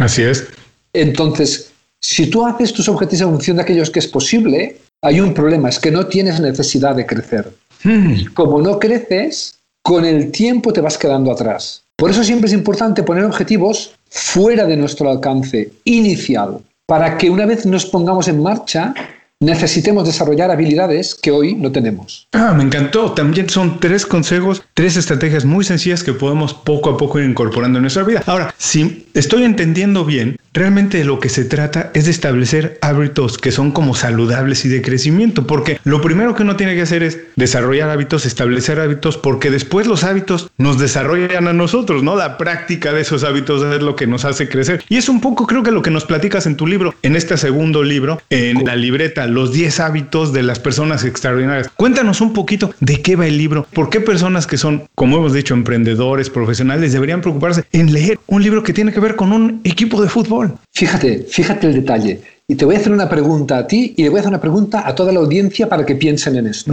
Así 0.00 0.22
es. 0.22 0.48
Entonces, 0.92 1.70
si 2.00 2.26
tú 2.28 2.44
haces 2.44 2.72
tus 2.72 2.88
objetivos 2.88 3.22
en 3.22 3.30
función 3.34 3.56
de 3.58 3.62
aquellos 3.62 3.90
que 3.90 4.00
es 4.00 4.08
posible, 4.08 4.78
hay 5.00 5.20
un 5.20 5.32
problema, 5.32 5.68
es 5.68 5.78
que 5.78 5.92
no 5.92 6.08
tienes 6.08 6.40
necesidad 6.40 6.96
de 6.96 7.06
crecer. 7.06 7.52
Hmm. 7.84 8.32
Como 8.34 8.60
no 8.60 8.80
creces, 8.80 9.60
con 9.84 10.04
el 10.04 10.32
tiempo 10.32 10.72
te 10.72 10.80
vas 10.80 10.98
quedando 10.98 11.30
atrás. 11.30 11.84
Por 11.94 12.10
eso 12.10 12.24
siempre 12.24 12.48
es 12.48 12.52
importante 12.52 13.04
poner 13.04 13.24
objetivos 13.24 13.94
fuera 14.10 14.66
de 14.66 14.76
nuestro 14.76 15.08
alcance 15.08 15.70
inicial 15.84 16.58
para 16.86 17.18
que 17.18 17.30
una 17.30 17.46
vez 17.46 17.66
nos 17.66 17.86
pongamos 17.86 18.28
en 18.28 18.42
marcha, 18.42 18.94
necesitemos 19.42 20.06
desarrollar 20.06 20.50
habilidades 20.50 21.14
que 21.14 21.30
hoy 21.30 21.54
no 21.54 21.72
tenemos. 21.72 22.28
Ah, 22.32 22.54
me 22.56 22.62
encantó. 22.62 23.12
También 23.12 23.48
son 23.50 23.80
tres 23.80 24.06
consejos, 24.06 24.62
tres 24.74 24.96
estrategias 24.96 25.44
muy 25.44 25.64
sencillas 25.64 26.04
que 26.04 26.12
podemos 26.12 26.54
poco 26.54 26.90
a 26.90 26.96
poco 26.96 27.18
ir 27.18 27.28
incorporando 27.28 27.78
en 27.78 27.82
nuestra 27.82 28.04
vida. 28.04 28.22
Ahora, 28.26 28.54
si 28.56 29.06
estoy 29.14 29.44
entendiendo 29.44 30.04
bien, 30.04 30.36
realmente 30.52 30.98
de 30.98 31.04
lo 31.04 31.18
que 31.18 31.28
se 31.28 31.44
trata 31.44 31.90
es 31.94 32.04
de 32.04 32.10
establecer 32.10 32.78
hábitos 32.82 33.38
que 33.38 33.52
son 33.52 33.72
como 33.72 33.94
saludables 33.94 34.64
y 34.64 34.68
de 34.68 34.82
crecimiento, 34.82 35.46
porque 35.46 35.80
lo 35.84 36.00
primero 36.00 36.34
que 36.34 36.42
uno 36.42 36.56
tiene 36.56 36.74
que 36.74 36.82
hacer 36.82 37.02
es 37.02 37.20
desarrollar 37.36 37.88
hábitos, 37.88 38.26
establecer 38.26 38.78
hábitos, 38.78 39.16
porque 39.16 39.50
después 39.50 39.86
los 39.86 40.04
hábitos 40.04 40.50
nos 40.58 40.78
desarrollan 40.78 41.48
a 41.48 41.52
nosotros, 41.52 42.02
¿no? 42.02 42.16
La 42.16 42.38
práctica 42.38 42.92
de 42.92 43.00
esos 43.00 43.24
hábitos 43.24 43.62
es 43.62 43.82
lo 43.82 43.96
que 43.96 44.06
nos 44.06 44.24
hace 44.24 44.48
crecer. 44.48 44.84
Y 44.88 44.96
es 44.96 45.08
un 45.08 45.20
poco, 45.20 45.46
creo 45.46 45.62
que 45.62 45.70
lo 45.70 45.82
que 45.82 45.90
nos 45.90 46.04
platicas 46.04 46.46
en 46.46 46.56
tu 46.56 46.66
libro, 46.66 46.94
en 47.02 47.16
este 47.16 47.36
segundo 47.36 47.82
libro, 47.82 48.20
en 48.30 48.64
la 48.64 48.76
libreta, 48.76 49.26
los 49.26 49.52
10 49.52 49.80
hábitos 49.80 50.32
de 50.32 50.42
las 50.42 50.58
personas 50.58 51.04
extraordinarias. 51.04 51.70
Cuéntanos 51.76 52.20
un 52.20 52.32
poquito 52.32 52.74
de 52.80 53.00
qué 53.00 53.16
va 53.16 53.26
el 53.26 53.38
libro, 53.38 53.66
por 53.72 53.88
qué 53.88 54.00
personas 54.00 54.46
que 54.46 54.58
son, 54.58 54.84
como 54.94 55.16
hemos 55.16 55.32
dicho, 55.32 55.54
emprendedores, 55.54 56.30
profesionales, 56.30 56.92
deberían 56.92 57.20
preocuparse 57.20 57.64
en 57.72 57.92
leer 57.92 58.18
un 58.26 58.42
libro 58.42 58.62
que 58.62 58.72
tiene 58.72 58.92
que 58.92 59.00
ver 59.00 59.16
con 59.16 59.32
un 59.32 59.60
equipo 59.64 60.02
de 60.02 60.08
fútbol. 60.08 60.41
Fíjate, 60.72 61.26
fíjate 61.28 61.66
el 61.66 61.74
detalle. 61.74 62.20
Y 62.48 62.54
te 62.54 62.64
voy 62.64 62.74
a 62.74 62.78
hacer 62.78 62.92
una 62.92 63.08
pregunta 63.08 63.58
a 63.58 63.66
ti 63.66 63.94
y 63.96 64.02
le 64.02 64.08
voy 64.08 64.18
a 64.18 64.20
hacer 64.20 64.30
una 64.30 64.40
pregunta 64.40 64.86
a 64.86 64.94
toda 64.94 65.12
la 65.12 65.20
audiencia 65.20 65.68
para 65.68 65.86
que 65.86 65.94
piensen 65.94 66.36
en 66.36 66.46
esto. 66.48 66.72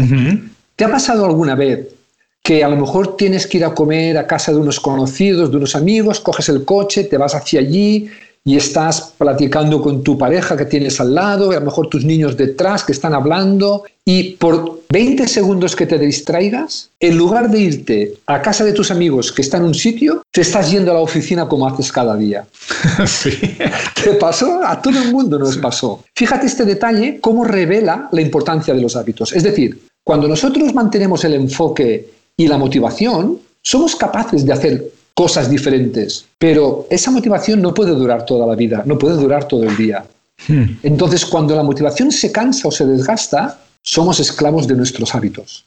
¿Te 0.76 0.86
ha 0.86 0.90
pasado 0.90 1.26
alguna 1.26 1.56
vez 1.56 1.88
que 2.42 2.64
a 2.64 2.70
lo 2.70 2.78
mejor 2.78 3.16
tienes 3.16 3.46
que 3.46 3.58
ir 3.58 3.66
a 3.66 3.74
comer 3.74 4.18
a 4.18 4.26
casa 4.26 4.52
de 4.52 4.58
unos 4.58 4.80
conocidos, 4.80 5.52
de 5.52 5.58
unos 5.58 5.76
amigos, 5.76 6.20
coges 6.20 6.50
el 6.50 6.66
coche, 6.66 7.04
te 7.04 7.18
vas 7.18 7.36
hacia 7.36 7.60
allí, 7.60 8.10
y 8.46 8.56
estás 8.56 9.14
platicando 9.18 9.82
con 9.82 10.04
tu 10.04 10.18
pareja 10.18 10.56
que 10.56 10.66
tienes 10.66 11.00
al 11.00 11.14
lado, 11.14 11.52
a 11.52 11.56
lo 11.56 11.66
mejor 11.66 11.88
tus 11.88 12.06
niños 12.06 12.38
detrás 12.38 12.84
que 12.84 12.94
están 12.94 13.14
hablando, 13.14 13.84
y 14.06 14.32
por 14.32 14.82
20 14.90 15.28
segundos 15.28 15.76
que 15.76 15.86
te 15.86 16.00
distraigas, 16.00 16.90
en 17.00 17.18
lugar 17.18 17.52
de 17.52 17.60
irte 17.60 18.14
a 18.26 18.42
casa 18.42 18.66
de 18.66 18.74
tus 18.74 18.90
amigos 18.90 19.32
que 19.32 19.44
están 19.44 19.62
en 19.62 19.68
un 19.68 19.76
sitio, 19.76 20.24
te 20.32 20.42
estás 20.42 20.72
yendo 20.72 20.92
a 20.92 20.96
la 20.96 21.02
oficina 21.02 21.48
como 21.48 21.68
haces 21.68 21.92
cada 21.92 22.16
día. 22.16 22.46
Sí. 23.06 23.32
¿Te 24.04 24.14
pasó? 24.14 24.62
A 24.66 24.82
todo 24.82 25.00
el 25.00 25.12
mundo 25.12 25.38
nos 25.38 25.58
pasó. 25.58 26.04
Fíjate 26.16 26.48
este 26.48 26.66
detalle, 26.66 27.20
cómo 27.20 27.44
revela 27.44 28.08
la 28.12 28.22
importancia 28.22 28.74
de 28.74 28.82
los 28.82 28.96
hábitos. 28.96 29.34
Es 29.34 29.44
decir, 29.44 29.80
cuando 30.04 30.28
nosotros 30.28 30.74
mantenemos 30.74 31.24
el 31.26 31.34
enfoque 31.34 32.10
y 32.36 32.48
la 32.48 32.58
motivación, 32.58 33.40
somos 33.62 33.96
capaces 33.96 34.46
de 34.46 34.54
hacer 34.54 34.92
cosas 35.20 35.50
diferentes. 35.50 36.26
Pero 36.38 36.88
esa 36.90 37.12
motivación 37.12 37.62
no 37.62 37.74
puede 37.74 37.92
durar 37.92 38.26
toda 38.26 38.48
la 38.48 38.56
vida, 38.56 38.84
no 38.86 38.98
puede 38.98 39.18
durar 39.18 39.50
todo 39.50 39.64
el 39.64 39.76
día. 39.76 40.06
Hmm. 40.48 40.78
Entonces, 40.82 41.26
cuando 41.26 41.54
la 41.58 41.62
motivación 41.62 42.10
se 42.10 42.32
cansa 42.32 42.70
o 42.70 42.72
se 42.72 42.86
desgasta, 42.86 43.60
somos 43.84 44.22
esclavos 44.22 44.66
de 44.66 44.78
nuestros 44.78 45.14
hábitos. 45.14 45.66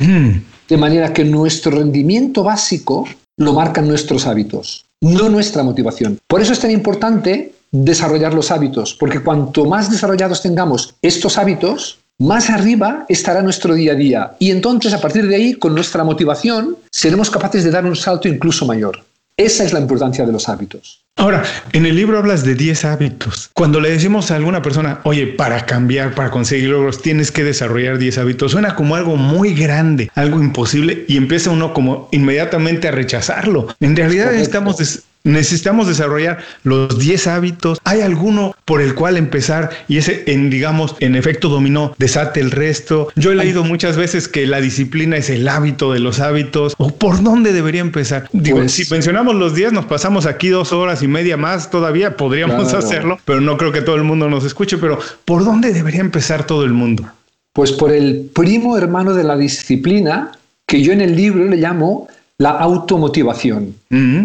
Hmm. 0.00 0.38
De 0.66 0.78
manera 0.78 1.12
que 1.12 1.22
nuestro 1.22 1.72
rendimiento 1.72 2.42
básico 2.44 3.06
lo 3.36 3.52
marcan 3.52 3.86
nuestros 3.86 4.26
hábitos, 4.26 4.86
no 5.02 5.28
nuestra 5.28 5.62
motivación. 5.62 6.18
Por 6.26 6.40
eso 6.40 6.54
es 6.54 6.60
tan 6.60 6.70
importante 6.70 7.52
desarrollar 7.70 8.32
los 8.32 8.50
hábitos, 8.50 8.94
porque 8.94 9.20
cuanto 9.20 9.66
más 9.66 9.90
desarrollados 9.90 10.40
tengamos 10.40 10.94
estos 11.02 11.36
hábitos, 11.36 11.98
más 12.18 12.50
arriba 12.50 13.06
estará 13.08 13.42
nuestro 13.42 13.74
día 13.74 13.92
a 13.92 13.96
día. 13.96 14.32
Y 14.38 14.50
entonces, 14.50 14.92
a 14.92 15.00
partir 15.00 15.26
de 15.26 15.36
ahí, 15.36 15.54
con 15.54 15.74
nuestra 15.74 16.04
motivación, 16.04 16.76
seremos 16.90 17.30
capaces 17.30 17.64
de 17.64 17.70
dar 17.70 17.84
un 17.84 17.96
salto 17.96 18.28
incluso 18.28 18.66
mayor. 18.66 19.02
Esa 19.36 19.64
es 19.64 19.72
la 19.72 19.80
importancia 19.80 20.24
de 20.24 20.32
los 20.32 20.48
hábitos. 20.48 21.00
Ahora, 21.16 21.42
en 21.72 21.86
el 21.86 21.96
libro 21.96 22.18
hablas 22.18 22.44
de 22.44 22.54
10 22.54 22.84
hábitos. 22.84 23.50
Cuando 23.52 23.80
le 23.80 23.90
decimos 23.90 24.30
a 24.30 24.36
alguna 24.36 24.62
persona, 24.62 25.00
oye, 25.04 25.26
para 25.26 25.64
cambiar, 25.64 26.14
para 26.14 26.30
conseguir 26.30 26.70
logros, 26.70 27.02
tienes 27.02 27.32
que 27.32 27.44
desarrollar 27.44 27.98
10 27.98 28.18
hábitos, 28.18 28.52
suena 28.52 28.74
como 28.74 28.96
algo 28.96 29.16
muy 29.16 29.54
grande, 29.54 30.10
algo 30.14 30.40
imposible, 30.40 31.04
y 31.08 31.16
empieza 31.16 31.50
uno 31.50 31.72
como 31.72 32.08
inmediatamente 32.12 32.88
a 32.88 32.92
rechazarlo. 32.92 33.68
En 33.80 33.96
realidad 33.96 34.34
estamos 34.34 34.78
Necesitamos 34.78 35.04
desarrollar 35.24 36.38
los 36.62 36.98
10 36.98 37.26
hábitos. 37.26 37.78
¿Hay 37.84 38.00
alguno 38.00 38.54
por 38.64 38.80
el 38.80 38.94
cual 38.94 39.16
empezar 39.16 39.70
y 39.88 39.98
ese, 39.98 40.24
en, 40.26 40.50
digamos, 40.50 40.96
en 41.00 41.16
efecto 41.16 41.48
dominó, 41.48 41.94
desate 41.98 42.40
el 42.40 42.50
resto? 42.50 43.08
Yo 43.16 43.32
he 43.32 43.34
leído 43.34 43.64
muchas 43.64 43.96
veces 43.96 44.28
que 44.28 44.46
la 44.46 44.60
disciplina 44.60 45.16
es 45.16 45.30
el 45.30 45.48
hábito 45.48 45.92
de 45.92 46.00
los 46.00 46.20
hábitos. 46.20 46.74
¿O 46.78 46.90
por 46.90 47.22
dónde 47.22 47.52
debería 47.52 47.80
empezar? 47.80 48.28
Digo, 48.32 48.58
pues 48.58 48.72
si 48.72 48.84
mencionamos 48.90 49.34
los 49.34 49.54
10, 49.54 49.72
nos 49.72 49.86
pasamos 49.86 50.26
aquí 50.26 50.48
dos 50.48 50.72
horas 50.72 51.02
y 51.02 51.08
media 51.08 51.36
más 51.36 51.70
todavía, 51.70 52.16
podríamos 52.16 52.72
hacerlo, 52.74 53.18
pero 53.24 53.40
no 53.40 53.56
creo 53.56 53.72
que 53.72 53.82
todo 53.82 53.96
el 53.96 54.04
mundo 54.04 54.28
nos 54.28 54.44
escuche. 54.44 54.78
Pero 54.78 54.98
¿por 55.24 55.44
dónde 55.44 55.72
debería 55.72 56.00
empezar 56.00 56.46
todo 56.46 56.64
el 56.64 56.72
mundo? 56.72 57.10
Pues 57.52 57.72
por 57.72 57.92
el 57.92 58.30
primo 58.34 58.76
hermano 58.76 59.14
de 59.14 59.24
la 59.24 59.36
disciplina, 59.36 60.32
que 60.66 60.82
yo 60.82 60.92
en 60.92 61.00
el 61.00 61.14
libro 61.14 61.44
le 61.44 61.56
llamo 61.56 62.08
la 62.38 62.50
automotivación. 62.50 63.74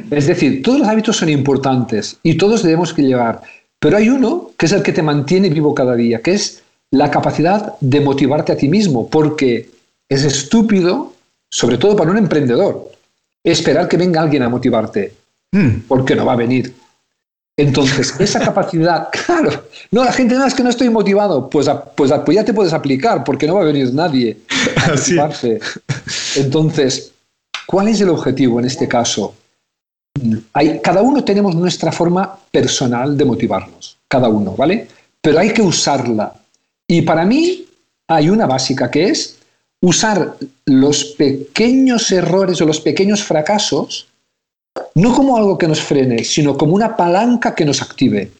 Es 0.09 0.27
decir, 0.27 0.63
todos 0.63 0.79
los 0.79 0.87
hábitos 0.87 1.17
son 1.17 1.29
importantes 1.29 2.17
y 2.23 2.35
todos 2.35 2.63
debemos 2.63 2.93
que 2.93 3.03
llevar, 3.03 3.41
pero 3.79 3.97
hay 3.97 4.09
uno 4.09 4.51
que 4.57 4.65
es 4.65 4.71
el 4.71 4.83
que 4.83 4.91
te 4.91 5.03
mantiene 5.03 5.49
vivo 5.49 5.73
cada 5.75 5.95
día, 5.95 6.21
que 6.21 6.33
es 6.33 6.63
la 6.91 7.11
capacidad 7.11 7.75
de 7.79 8.01
motivarte 8.01 8.51
a 8.51 8.57
ti 8.57 8.67
mismo, 8.67 9.09
porque 9.09 9.69
es 10.09 10.23
estúpido, 10.23 11.13
sobre 11.49 11.77
todo 11.77 11.95
para 11.95 12.11
un 12.11 12.17
emprendedor, 12.17 12.91
esperar 13.43 13.87
que 13.87 13.97
venga 13.97 14.21
alguien 14.21 14.43
a 14.43 14.49
motivarte, 14.49 15.13
mm. 15.51 15.81
porque 15.87 16.15
no 16.15 16.25
va 16.25 16.33
a 16.33 16.37
venir. 16.37 16.73
Entonces, 17.57 18.15
esa 18.19 18.39
capacidad, 18.39 19.09
claro, 19.11 19.65
no, 19.91 20.03
la 20.03 20.11
gente 20.11 20.35
no 20.35 20.45
es 20.45 20.55
que 20.55 20.63
no 20.63 20.69
estoy 20.69 20.89
motivado, 20.89 21.49
pues, 21.49 21.69
pues, 21.95 22.11
pues, 22.25 22.35
ya 22.35 22.43
te 22.43 22.53
puedes 22.53 22.73
aplicar, 22.73 23.23
porque 23.23 23.45
no 23.45 23.55
va 23.55 23.61
a 23.61 23.65
venir 23.65 23.93
nadie 23.93 24.37
a. 24.77 24.95
Entonces, 26.35 27.11
¿cuál 27.69 27.87
es 27.87 28.01
el 28.01 28.09
objetivo 28.09 28.59
en 28.59 28.65
este 28.65 28.87
caso? 28.87 29.35
Hay, 30.53 30.79
cada 30.79 31.03
uno 31.03 31.23
tenemos 31.23 31.53
nuestra 31.53 31.91
forma 31.91 32.35
personal 32.49 33.15
de 33.15 33.25
motivarnos, 33.25 33.95
cada 34.07 34.27
uno, 34.27 34.55
¿vale? 34.57 34.87
Pero 35.21 35.37
hay 35.37 35.53
que 35.53 35.61
usarla. 35.61 36.33
Y 36.87 37.03
para 37.03 37.25
mí 37.25 37.67
hay 38.07 38.27
una 38.27 38.47
básica 38.47 38.89
que 38.89 39.09
es 39.09 39.37
usar 39.81 40.35
los 40.65 41.05
pequeños 41.15 42.11
errores 42.11 42.59
o 42.59 42.65
los 42.65 42.81
pequeños 42.81 43.23
fracasos 43.23 44.07
no 44.95 45.13
como 45.13 45.37
algo 45.37 45.59
que 45.59 45.67
nos 45.67 45.79
frene, 45.79 46.23
sino 46.23 46.57
como 46.57 46.73
una 46.73 46.97
palanca 46.97 47.53
que 47.53 47.65
nos 47.65 47.83
active. 47.83 48.31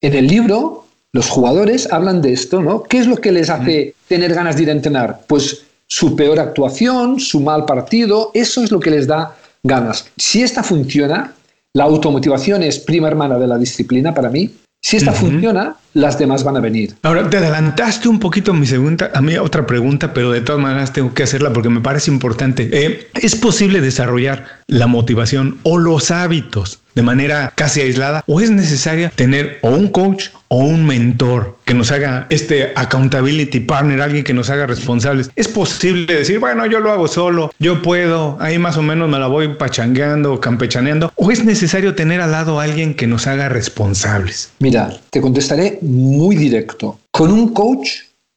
En 0.00 0.14
el 0.14 0.26
libro, 0.26 0.86
los 1.12 1.30
jugadores 1.30 1.92
hablan 1.92 2.20
de 2.22 2.32
esto, 2.32 2.60
¿no? 2.60 2.82
¿Qué 2.82 2.98
es 2.98 3.06
lo 3.06 3.18
que 3.18 3.30
les 3.30 3.50
hace 3.50 3.94
tener 4.08 4.34
ganas 4.34 4.56
de 4.56 4.62
ir 4.64 4.68
a 4.70 4.72
entrenar? 4.72 5.20
Pues 5.28 5.64
su 5.88 6.14
peor 6.14 6.38
actuación, 6.38 7.18
su 7.18 7.40
mal 7.40 7.64
partido, 7.64 8.30
eso 8.34 8.62
es 8.62 8.70
lo 8.70 8.78
que 8.78 8.90
les 8.90 9.06
da 9.06 9.34
ganas. 9.62 10.10
Si 10.16 10.42
esta 10.42 10.62
funciona, 10.62 11.32
la 11.72 11.84
automotivación 11.84 12.62
es 12.62 12.78
prima 12.78 13.08
hermana 13.08 13.38
de 13.38 13.46
la 13.46 13.58
disciplina 13.58 14.14
para 14.14 14.28
mí, 14.28 14.50
si 14.80 14.96
esta 14.96 15.12
funciona, 15.12 15.74
las 15.94 16.18
demás 16.18 16.44
van 16.44 16.56
a 16.56 16.60
venir. 16.60 16.94
Ahora, 17.02 17.28
te 17.28 17.38
adelantaste 17.38 18.08
un 18.08 18.20
poquito 18.20 18.54
mi 18.54 18.64
segunda, 18.64 19.10
a 19.12 19.20
mí 19.20 19.36
otra 19.36 19.66
pregunta, 19.66 20.14
pero 20.14 20.30
de 20.30 20.40
todas 20.40 20.62
maneras 20.62 20.92
tengo 20.92 21.12
que 21.14 21.24
hacerla 21.24 21.52
porque 21.52 21.68
me 21.68 21.80
parece 21.80 22.12
importante. 22.12 22.70
Eh, 22.72 23.08
¿Es 23.14 23.34
posible 23.34 23.80
desarrollar 23.80 24.46
la 24.68 24.86
motivación 24.86 25.58
o 25.64 25.78
los 25.78 26.12
hábitos 26.12 26.78
de 26.98 27.02
manera 27.02 27.52
casi 27.54 27.80
aislada 27.80 28.24
o 28.26 28.40
es 28.40 28.50
necesaria 28.50 29.12
tener 29.14 29.60
o 29.62 29.70
un 29.70 29.86
coach 29.86 30.30
o 30.48 30.64
un 30.64 30.84
mentor 30.84 31.56
que 31.64 31.72
nos 31.72 31.92
haga 31.92 32.26
este 32.28 32.72
accountability 32.74 33.60
partner, 33.60 34.02
alguien 34.02 34.24
que 34.24 34.34
nos 34.34 34.50
haga 34.50 34.66
responsables. 34.66 35.30
Es 35.36 35.46
posible 35.46 36.12
decir, 36.12 36.40
bueno, 36.40 36.66
yo 36.66 36.80
lo 36.80 36.90
hago 36.90 37.06
solo, 37.06 37.52
yo 37.60 37.82
puedo, 37.82 38.36
ahí 38.40 38.58
más 38.58 38.76
o 38.78 38.82
menos 38.82 39.08
me 39.08 39.16
la 39.16 39.28
voy 39.28 39.54
pachangueando, 39.54 40.40
campechaneando, 40.40 41.12
o 41.14 41.30
es 41.30 41.44
necesario 41.44 41.94
tener 41.94 42.20
al 42.20 42.32
lado 42.32 42.58
a 42.58 42.64
alguien 42.64 42.94
que 42.94 43.06
nos 43.06 43.28
haga 43.28 43.48
responsables. 43.48 44.50
Mira, 44.58 44.92
te 45.10 45.20
contestaré 45.20 45.78
muy 45.82 46.34
directo. 46.34 46.98
Con 47.12 47.30
un 47.30 47.54
coach 47.54 47.90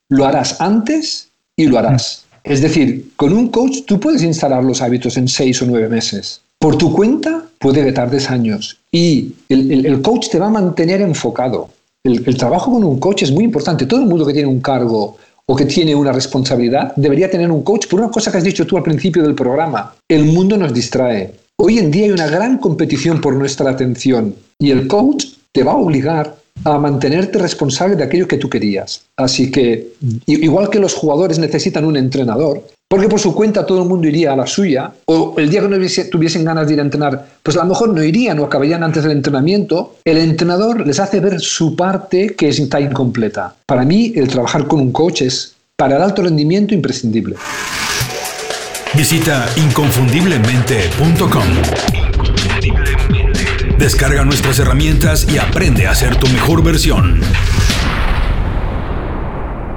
lo 0.08 0.28
harás 0.28 0.62
antes 0.62 1.30
y 1.56 1.66
lo 1.66 1.80
harás. 1.80 2.26
Es 2.44 2.62
decir, 2.62 3.10
con 3.16 3.34
un 3.34 3.48
coach 3.48 3.86
tú 3.88 4.00
puedes 4.00 4.22
instalar 4.22 4.64
los 4.64 4.84
hábitos 4.84 5.18
en 5.18 5.28
seis 5.28 5.60
o 5.64 5.66
nueve 5.66 5.90
meses. 5.90 6.42
Por 6.62 6.78
tu 6.78 6.94
cuenta 6.94 7.44
puede 7.58 7.84
que 7.84 7.92
tardes 7.92 8.30
años 8.30 8.78
y 8.92 9.34
el, 9.50 10.00
coach 10.04 10.30
te 10.30 10.38
va 10.38 10.46
a 10.46 10.52
mantener 10.52 11.02
enfocado. 11.02 11.70
El, 12.04 12.24
el, 12.28 12.38
trabajo 12.38 12.72
con 12.72 12.84
un 12.84 13.00
coach 13.00 13.24
es 13.24 13.32
muy 13.32 13.46
importante. 13.46 13.88
Todo 13.88 14.02
el 14.02 14.06
mundo 14.06 14.28
que 14.28 14.34
tiene 14.34 14.48
un 14.48 14.62
cargo 14.62 15.18
o 15.48 15.56
que 15.56 15.66
tiene 15.66 15.96
una 15.96 16.12
responsabilidad 16.12 16.94
debería 16.96 17.32
tener 17.32 17.50
un 17.50 17.64
coach 17.64 17.88
por 17.88 18.00
una 18.00 18.12
cosa 18.12 18.32
que 18.32 18.38
has 18.38 18.44
dicho 18.44 18.68
tú 18.68 18.78
al 18.78 18.84
principio 18.84 19.24
del 19.24 19.34
programa. 19.34 19.96
El 20.08 20.26
mundo 20.26 20.56
nos 20.56 20.72
distrae. 20.72 21.34
Hoy 21.58 21.80
en 21.80 21.90
día 21.90 22.06
hay 22.06 22.12
una 22.12 22.28
gran 22.28 22.60
competición 22.60 23.22
por 23.22 23.36
nuestra 23.36 23.72
atención 23.72 24.36
y 24.60 24.70
el 24.70 24.88
coach 24.88 25.26
te 25.52 25.64
va 25.64 25.72
a 25.72 25.78
obligar 25.78 26.36
a 26.64 26.78
mantenerte 26.78 27.40
responsable 27.40 27.96
de 27.96 28.04
aquello 28.04 28.28
que 28.28 28.38
tú 28.38 28.52
querías. 28.52 29.04
Así 29.18 29.50
que, 29.50 29.94
igual 30.28 30.70
que 30.70 30.78
los 30.78 30.94
jugadores 30.94 31.40
necesitan 31.40 31.86
un 31.86 31.98
entrenador, 31.98 32.64
porque 32.92 33.08
por 33.08 33.22
su 33.22 33.34
cuenta 33.34 33.66
todo 33.66 33.84
el 33.84 33.88
mundo 33.88 34.06
iría 34.06 34.34
a 34.34 34.36
la 34.36 34.46
suya, 34.46 34.92
o 35.06 35.36
el 35.38 35.50
día 35.50 35.62
que 35.62 35.70
no 35.70 35.78
tuviesen 36.12 36.44
ganas 36.44 36.68
de 36.68 36.74
ir 36.74 36.80
a 36.80 36.84
entrenar, 36.84 37.26
pues 37.42 37.56
a 37.56 37.62
lo 37.62 37.70
mejor 37.70 37.88
no 37.94 38.04
irían 38.04 38.38
o 38.40 38.44
acabarían 38.44 38.84
antes 38.84 39.04
del 39.04 39.14
entrenamiento, 39.14 39.96
el 40.04 40.18
entrenador 40.18 40.86
les 40.86 41.00
hace 41.00 41.22
ver 41.22 41.40
su 41.40 41.78
parte 41.78 42.36
que 42.36 42.50
está 42.50 42.82
incompleta. 42.82 43.56
Para 43.66 43.86
mí, 43.86 44.12
el 44.18 44.28
trabajar 44.28 44.68
con 44.68 44.82
un 44.82 44.92
coach 44.92 45.22
es, 45.22 45.56
para 45.78 45.96
el 45.96 46.02
alto 46.02 46.22
rendimiento, 46.22 46.74
imprescindible. 46.74 47.38
Visita 48.94 49.48
inconfundiblemente.com 49.56 51.44
Descarga 53.80 54.26
nuestras 54.26 54.60
herramientas 54.60 55.26
y 55.34 55.38
aprende 55.38 55.88
a 55.88 55.96
ser 55.96 56.18
tu 56.18 56.28
mejor 56.28 56.62
versión. 56.62 57.22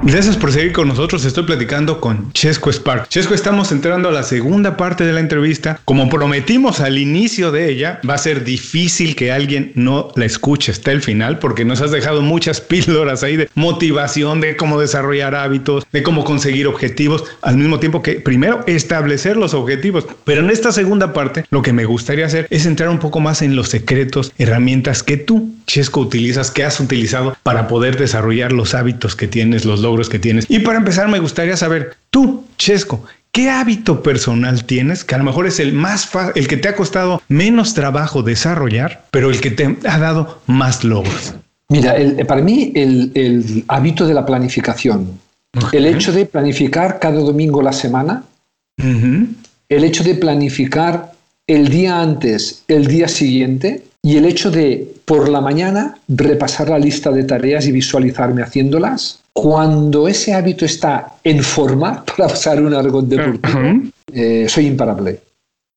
Gracias 0.07 0.37
por 0.37 0.51
seguir 0.51 0.71
con 0.71 0.87
nosotros. 0.87 1.25
Estoy 1.25 1.45
platicando 1.45 1.99
con 1.99 2.31
Chesco 2.31 2.71
Spark. 2.71 3.09
Chesco, 3.09 3.33
estamos 3.33 3.71
entrando 3.71 4.07
a 4.07 4.11
la 4.11 4.21
segunda 4.21 4.77
parte 4.77 5.03
de 5.03 5.11
la 5.11 5.19
entrevista. 5.19 5.79
Como 5.83 6.11
prometimos 6.11 6.79
al 6.79 6.99
inicio 6.99 7.51
de 7.51 7.71
ella, 7.71 7.99
va 8.07 8.13
a 8.13 8.19
ser 8.19 8.43
difícil 8.43 9.15
que 9.15 9.31
alguien 9.31 9.71
no 9.73 10.09
la 10.15 10.25
escuche 10.25 10.71
hasta 10.71 10.91
el 10.91 11.01
final 11.01 11.39
porque 11.39 11.65
nos 11.65 11.81
has 11.81 11.89
dejado 11.89 12.21
muchas 12.21 12.61
píldoras 12.69 13.23
ahí 13.23 13.35
de 13.35 13.49
motivación, 13.55 14.41
de 14.41 14.55
cómo 14.55 14.79
desarrollar 14.79 15.33
hábitos, 15.33 15.87
de 15.91 16.03
cómo 16.03 16.23
conseguir 16.23 16.67
objetivos, 16.67 17.23
al 17.41 17.57
mismo 17.57 17.79
tiempo 17.79 18.03
que 18.03 18.19
primero 18.19 18.63
establecer 18.67 19.37
los 19.37 19.55
objetivos. 19.55 20.05
Pero 20.23 20.41
en 20.41 20.51
esta 20.51 20.71
segunda 20.71 21.13
parte, 21.13 21.45
lo 21.49 21.63
que 21.63 21.73
me 21.73 21.85
gustaría 21.85 22.27
hacer 22.27 22.45
es 22.51 22.67
entrar 22.67 22.89
un 22.89 22.99
poco 22.99 23.21
más 23.21 23.41
en 23.41 23.55
los 23.55 23.69
secretos, 23.69 24.33
herramientas 24.37 25.01
que 25.01 25.17
tú, 25.17 25.54
Chesco, 25.65 26.01
utilizas, 26.01 26.51
que 26.51 26.63
has 26.63 26.79
utilizado 26.79 27.35
para 27.43 27.67
poder 27.67 27.97
desarrollar 27.97 28.51
los 28.51 28.73
hábitos 28.73 29.15
que 29.15 29.27
tienes, 29.27 29.65
los 29.65 29.81
logros 29.81 30.09
que 30.09 30.19
tienes. 30.19 30.45
Y 30.49 30.59
para 30.59 30.77
empezar, 30.77 31.07
me 31.07 31.19
gustaría 31.19 31.57
saber, 31.57 31.95
tú, 32.09 32.45
Chesco, 32.57 33.03
¿Qué 33.35 33.49
hábito 33.49 34.01
personal 34.01 34.63
tienes 34.63 35.03
que 35.03 35.13
a 35.13 35.17
lo 35.17 35.25
mejor 35.25 35.45
es 35.45 35.59
el 35.59 35.73
más 35.73 36.09
el 36.35 36.47
que 36.47 36.55
te 36.55 36.69
ha 36.69 36.75
costado 36.77 37.21
menos 37.27 37.73
trabajo 37.73 38.23
desarrollar, 38.23 39.03
pero 39.11 39.29
el 39.29 39.41
que 39.41 39.51
te 39.51 39.75
ha 39.85 39.99
dado 39.99 40.39
más 40.47 40.85
logros? 40.85 41.33
Mira, 41.67 41.95
para 42.29 42.41
mí 42.41 42.71
el, 42.73 43.65
hábito 43.67 44.07
de 44.07 44.13
la 44.13 44.25
planificación, 44.25 45.19
el 45.73 45.85
hecho 45.85 46.13
de 46.13 46.25
planificar 46.25 46.97
cada 47.01 47.19
domingo 47.19 47.61
la 47.61 47.73
semana, 47.73 48.23
el 48.77 49.83
hecho 49.83 50.05
de 50.05 50.15
planificar 50.15 51.11
el 51.45 51.67
día 51.67 51.99
antes, 51.99 52.63
el 52.69 52.87
día 52.87 53.09
siguiente, 53.09 53.83
y 54.05 54.17
el 54.17 54.25
hecho 54.25 54.51
de 54.51 54.87
por 55.03 55.29
la 55.29 55.41
mañana 55.41 55.97
repasar 56.07 56.69
la 56.69 56.77
lista 56.77 57.09
de 57.09 57.23
tareas 57.23 57.65
y 57.65 57.71
visualizarme 57.71 58.43
haciéndolas, 58.43 59.21
cuando 59.33 60.07
ese 60.07 60.35
hábito 60.35 60.63
está 60.63 61.15
en 61.23 61.41
forma, 61.41 62.05
para 62.17 62.31
usar 62.31 62.61
un 62.61 62.75
argot 62.75 63.07
deportivo, 63.07 63.81
eh, 64.13 64.45
soy 64.47 64.67
imparable. 64.67 65.21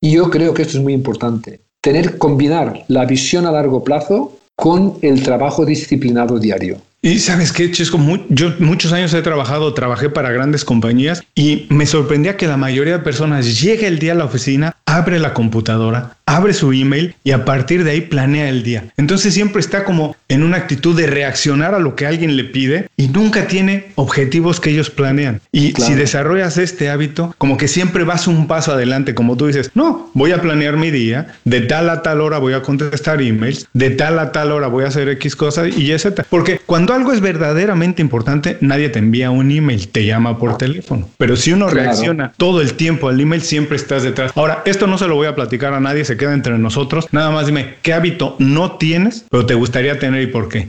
Y 0.03 0.11
yo 0.11 0.29
creo 0.29 0.53
que 0.53 0.61
esto 0.61 0.77
es 0.77 0.85
muy 0.85 0.93
importante. 0.93 1.61
Tener, 1.81 2.19
combinar 2.19 2.85
la 2.89 3.07
visión 3.07 3.47
a 3.47 3.51
largo 3.51 3.83
plazo 3.83 4.39
con 4.55 4.99
el 5.01 5.23
trabajo 5.23 5.65
disciplinado 5.65 6.39
diario. 6.39 6.83
Y 7.01 7.21
sabes 7.21 7.53
qué, 7.53 7.71
Chesco, 7.71 7.99
yo 8.29 8.51
muchos 8.59 8.93
años 8.93 9.15
he 9.15 9.23
trabajado, 9.23 9.73
trabajé 9.73 10.11
para 10.11 10.33
grandes 10.33 10.65
compañías 10.65 11.23
y 11.35 11.67
me 11.71 11.87
sorprendía 11.87 12.37
que 12.37 12.49
la 12.49 12.57
mayoría 12.57 12.99
de 12.99 13.05
personas 13.05 13.63
llega 13.63 13.87
el 13.87 14.01
día 14.01 14.13
a 14.13 14.17
la 14.17 14.25
oficina, 14.25 14.77
abre 14.85 15.21
la 15.21 15.33
computadora, 15.33 16.18
abre 16.29 16.53
su 16.53 16.73
email 16.73 17.15
y 17.25 17.31
a 17.31 17.45
partir 17.45 17.85
de 17.85 17.93
ahí 17.93 18.03
planea 18.03 18.49
el 18.49 18.63
día. 18.63 18.85
Entonces 18.97 19.33
siempre 19.33 19.61
está 19.61 19.85
como 19.85 20.15
en 20.29 20.43
una 20.43 20.59
actitud 20.59 20.95
de 20.95 21.07
reaccionar 21.07 21.75
a 21.75 21.79
lo 21.79 21.97
que 21.97 22.07
alguien 22.07 22.37
le 22.37 22.45
pide 22.45 22.89
y 22.97 23.09
nunca 23.09 23.47
tiene 23.47 23.87
objetivos 23.95 24.61
que 24.61 24.71
ellos 24.71 24.91
planean. 24.91 25.41
Y 25.53 25.73
si 25.73 25.95
desarrollas 25.95 26.59
este 26.59 26.91
hábito, 26.91 27.35
como 27.39 27.57
que 27.57 27.67
siempre 27.67 28.05
vas 28.05 28.27
un 28.27 28.47
paso 28.47 28.73
adelante, 28.73 29.15
como 29.15 29.37
tú 29.37 29.47
dices, 29.47 29.71
no, 29.75 30.11
voy 30.13 30.33
a 30.33 30.43
planear 30.43 30.77
mi 30.77 30.91
día, 30.91 31.29
de 31.45 31.63
tal 31.63 31.89
a 31.89 32.03
tal 32.03 32.21
hora 32.21 32.39
voy 32.39 32.53
a 32.53 32.61
contestar 32.61 33.23
emails, 33.23 33.67
de 33.73 33.91
tal 33.91 34.19
a 34.19 34.31
tal 34.31 34.53
hora 34.53 34.67
voy 34.67 34.85
a 34.85 34.89
hacer 34.89 35.09
X 35.09 35.35
cosas 35.35 35.69
y 35.77 35.99
Z. 35.99 36.27
Porque 36.29 36.61
cuando 36.67 36.93
algo 36.93 37.13
es 37.13 37.21
verdaderamente 37.21 38.03
importante, 38.03 38.59
nadie 38.61 38.91
te 38.91 38.99
envía 38.99 39.31
un 39.31 39.51
email, 39.51 39.89
te 39.89 40.05
llama 40.05 40.39
por 40.39 40.59
teléfono. 40.59 41.09
Pero 41.17 41.37
si 41.37 41.53
uno 41.53 41.71
reacciona 41.71 42.33
todo 42.37 42.61
el 42.61 42.75
tiempo 42.75 43.09
al 43.09 43.19
email, 43.19 43.41
siempre 43.41 43.77
estás 43.77 44.03
detrás. 44.03 44.33
Ahora, 44.35 44.63
esto 44.67 44.87
no 44.87 44.99
se 44.99 45.09
lo 45.09 45.15
voy 45.15 45.27
a 45.27 45.35
platicar 45.35 45.73
a 45.73 45.81
nadie, 45.81 46.05
se 46.05 46.18
queda 46.19 46.35
entre 46.35 46.59
nosotros. 46.59 47.07
Nada 47.11 47.31
más 47.31 47.47
dime, 47.47 47.77
¿qué 47.81 47.95
hábito 47.95 48.37
no 48.39 48.77
tienes, 48.77 49.25
pero 49.31 49.47
te 49.47 49.55
gustaría 49.55 49.99
tener 49.99 50.21
y 50.21 50.27
por 50.27 50.51
qué? 50.51 50.69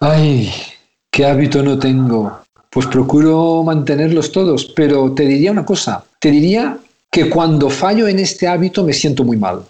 Ay, 0.00 0.52
¿qué 1.12 1.24
hábito 1.24 1.62
no 1.62 1.78
tengo? 1.78 2.40
Pues 2.70 2.86
procuro 2.86 3.62
mantenerlos 3.62 4.32
todos, 4.32 4.72
pero 4.74 5.12
te 5.12 5.24
diría 5.24 5.52
una 5.52 5.64
cosa, 5.64 6.04
te 6.18 6.32
diría 6.32 6.78
que 7.10 7.30
cuando 7.30 7.70
fallo 7.70 8.06
en 8.08 8.18
este 8.18 8.46
hábito 8.46 8.84
me 8.84 8.92
siento 8.92 9.24
muy 9.24 9.36
mal. 9.36 9.62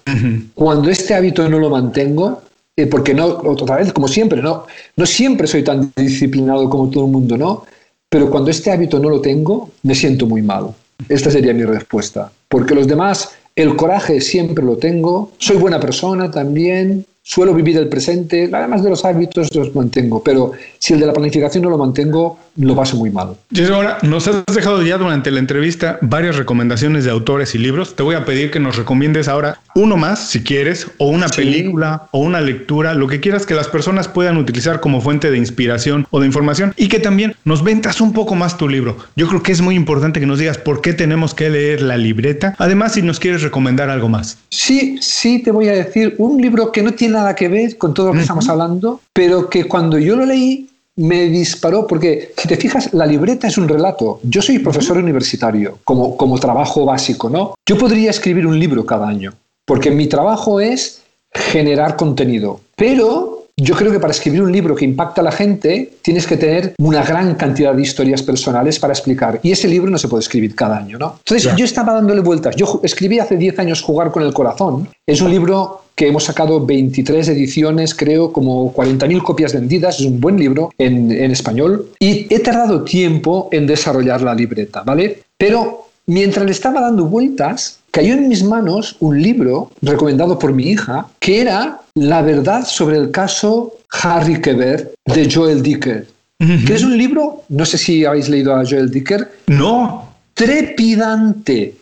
Cuando 0.54 0.90
este 0.90 1.14
hábito 1.14 1.48
no 1.48 1.58
lo 1.58 1.70
mantengo, 1.70 2.42
eh, 2.76 2.86
porque 2.86 3.14
no, 3.14 3.26
otra 3.26 3.76
vez, 3.76 3.92
como 3.92 4.08
siempre, 4.08 4.40
no, 4.42 4.66
no 4.96 5.06
siempre 5.06 5.46
soy 5.46 5.62
tan 5.64 5.92
disciplinado 5.96 6.68
como 6.68 6.90
todo 6.90 7.06
el 7.06 7.10
mundo, 7.10 7.36
¿no? 7.36 7.64
Pero 8.08 8.30
cuando 8.30 8.50
este 8.50 8.70
hábito 8.70 8.98
no 8.98 9.10
lo 9.10 9.20
tengo, 9.20 9.70
me 9.82 9.94
siento 9.94 10.26
muy 10.26 10.42
mal. 10.42 10.68
Esta 11.08 11.30
sería 11.30 11.52
mi 11.52 11.64
respuesta. 11.64 12.30
Porque 12.48 12.74
los 12.74 12.86
demás, 12.86 13.30
el 13.58 13.74
coraje 13.74 14.20
siempre 14.20 14.64
lo 14.64 14.76
tengo, 14.76 15.32
soy 15.38 15.56
buena 15.56 15.80
persona 15.80 16.30
también, 16.30 17.04
suelo 17.24 17.52
vivir 17.52 17.76
el 17.76 17.88
presente, 17.88 18.48
además 18.52 18.84
de 18.84 18.90
los 18.90 19.04
hábitos 19.04 19.52
los 19.52 19.74
mantengo, 19.74 20.22
pero 20.22 20.52
si 20.78 20.94
el 20.94 21.00
de 21.00 21.06
la 21.06 21.12
planificación 21.12 21.64
no 21.64 21.70
lo 21.70 21.76
mantengo, 21.76 22.38
lo 22.58 22.74
paso 22.74 22.96
muy 22.96 23.10
mal. 23.10 23.36
Y 23.50 23.64
ahora 23.64 23.98
nos 24.02 24.26
has 24.28 24.44
dejado 24.52 24.82
ya 24.82 24.98
durante 24.98 25.30
la 25.30 25.38
entrevista 25.38 25.98
varias 26.02 26.36
recomendaciones 26.36 27.04
de 27.04 27.10
autores 27.10 27.54
y 27.54 27.58
libros. 27.58 27.94
Te 27.94 28.02
voy 28.02 28.16
a 28.16 28.24
pedir 28.24 28.50
que 28.50 28.60
nos 28.60 28.76
recomiendes 28.76 29.28
ahora 29.28 29.60
uno 29.74 29.96
más, 29.96 30.28
si 30.28 30.42
quieres, 30.42 30.88
o 30.98 31.08
una 31.08 31.28
película, 31.28 32.08
o 32.10 32.18
una 32.18 32.40
lectura, 32.40 32.94
lo 32.94 33.06
que 33.06 33.20
quieras 33.20 33.46
que 33.46 33.54
las 33.54 33.68
personas 33.68 34.08
puedan 34.08 34.36
utilizar 34.36 34.80
como 34.80 35.00
fuente 35.00 35.30
de 35.30 35.38
inspiración 35.38 36.06
o 36.10 36.20
de 36.20 36.26
información 36.26 36.74
y 36.76 36.88
que 36.88 36.98
también 36.98 37.36
nos 37.44 37.62
ventas 37.62 38.00
un 38.00 38.12
poco 38.12 38.34
más 38.34 38.56
tu 38.56 38.68
libro. 38.68 38.96
Yo 39.16 39.28
creo 39.28 39.42
que 39.42 39.52
es 39.52 39.60
muy 39.60 39.74
importante 39.74 40.20
que 40.20 40.26
nos 40.26 40.38
digas 40.38 40.58
por 40.58 40.80
qué 40.80 40.92
tenemos 40.92 41.34
que 41.34 41.50
leer 41.50 41.82
la 41.82 41.96
libreta. 41.96 42.54
Además, 42.58 42.92
si 42.92 43.02
nos 43.02 43.20
quieres 43.20 43.42
recomendar 43.42 43.90
algo 43.90 44.08
más. 44.08 44.38
Sí, 44.50 44.98
sí, 45.00 45.40
te 45.42 45.50
voy 45.50 45.68
a 45.68 45.72
decir 45.72 46.14
un 46.18 46.40
libro 46.40 46.72
que 46.72 46.82
no 46.82 46.92
tiene 46.92 47.14
nada 47.14 47.34
que 47.34 47.48
ver 47.48 47.78
con 47.78 47.94
todo 47.94 48.08
lo 48.08 48.12
que 48.14 48.20
estamos 48.20 48.48
hablando, 48.48 49.00
pero 49.12 49.48
que 49.48 49.64
cuando 49.64 49.98
yo 49.98 50.16
lo 50.16 50.26
leí 50.26 50.68
me 50.98 51.26
disparó, 51.28 51.86
porque 51.86 52.32
si 52.36 52.48
te 52.48 52.56
fijas, 52.56 52.92
la 52.92 53.06
libreta 53.06 53.46
es 53.46 53.56
un 53.56 53.68
relato. 53.68 54.18
Yo 54.24 54.42
soy 54.42 54.58
profesor 54.58 54.98
universitario, 54.98 55.78
como, 55.84 56.16
como 56.16 56.38
trabajo 56.38 56.84
básico, 56.84 57.30
¿no? 57.30 57.54
Yo 57.66 57.78
podría 57.78 58.10
escribir 58.10 58.46
un 58.46 58.58
libro 58.58 58.84
cada 58.84 59.06
año, 59.06 59.32
porque 59.64 59.92
mi 59.92 60.08
trabajo 60.08 60.60
es 60.60 61.02
generar 61.32 61.96
contenido, 61.96 62.60
pero 62.74 63.37
yo 63.60 63.74
creo 63.74 63.90
que 63.90 63.98
para 63.98 64.12
escribir 64.12 64.40
un 64.40 64.52
libro 64.52 64.76
que 64.76 64.84
impacta 64.84 65.20
a 65.20 65.24
la 65.24 65.32
gente 65.32 65.90
tienes 66.00 66.26
que 66.28 66.36
tener 66.36 66.74
una 66.78 67.02
gran 67.02 67.34
cantidad 67.34 67.74
de 67.74 67.82
historias 67.82 68.22
personales 68.22 68.78
para 68.78 68.92
explicar. 68.92 69.40
Y 69.42 69.50
ese 69.50 69.66
libro 69.66 69.90
no 69.90 69.98
se 69.98 70.06
puede 70.06 70.22
escribir 70.22 70.54
cada 70.54 70.78
año, 70.78 70.96
¿no? 70.96 71.16
Entonces 71.18 71.56
yo 71.56 71.64
estaba 71.64 71.94
dándole 71.94 72.20
vueltas. 72.20 72.54
Yo 72.54 72.80
escribí 72.84 73.18
hace 73.18 73.36
10 73.36 73.58
años 73.58 73.82
Jugar 73.82 74.12
con 74.12 74.22
el 74.22 74.32
Corazón. 74.32 74.88
Es 75.04 75.20
un 75.20 75.30
libro 75.30 75.82
que 75.96 76.06
hemos 76.06 76.24
sacado 76.24 76.64
23 76.64 77.28
ediciones, 77.28 77.96
creo, 77.96 78.32
como 78.32 78.72
40.000 78.72 79.22
copias 79.24 79.52
vendidas. 79.52 79.98
Es 79.98 80.06
un 80.06 80.20
buen 80.20 80.38
libro 80.38 80.70
en, 80.78 81.10
en 81.10 81.32
español. 81.32 81.90
Y 81.98 82.32
he 82.32 82.38
tardado 82.38 82.84
tiempo 82.84 83.48
en 83.50 83.66
desarrollar 83.66 84.22
la 84.22 84.34
libreta, 84.34 84.84
¿vale? 84.84 85.22
Pero 85.36 85.88
mientras 86.06 86.46
le 86.46 86.52
estaba 86.52 86.80
dando 86.80 87.06
vueltas, 87.06 87.80
cayó 87.98 88.14
en 88.14 88.28
mis 88.28 88.44
manos 88.44 88.94
un 89.00 89.20
libro 89.20 89.72
recomendado 89.82 90.38
por 90.38 90.52
mi 90.52 90.70
hija 90.70 91.08
que 91.18 91.40
era 91.40 91.80
La 91.94 92.22
verdad 92.22 92.64
sobre 92.64 92.96
el 92.96 93.10
caso 93.10 93.74
Harry 93.90 94.40
Quebert 94.40 94.92
de 95.04 95.28
Joel 95.28 95.64
Dicker. 95.64 96.06
Que 96.38 96.74
es 96.74 96.84
un 96.84 96.96
libro, 96.96 97.42
no 97.48 97.64
sé 97.64 97.76
si 97.76 98.04
habéis 98.04 98.28
leído 98.28 98.54
a 98.54 98.64
Joel 98.64 98.88
Dicker. 98.88 99.28
No. 99.48 100.12
Trepidante. 100.32 101.74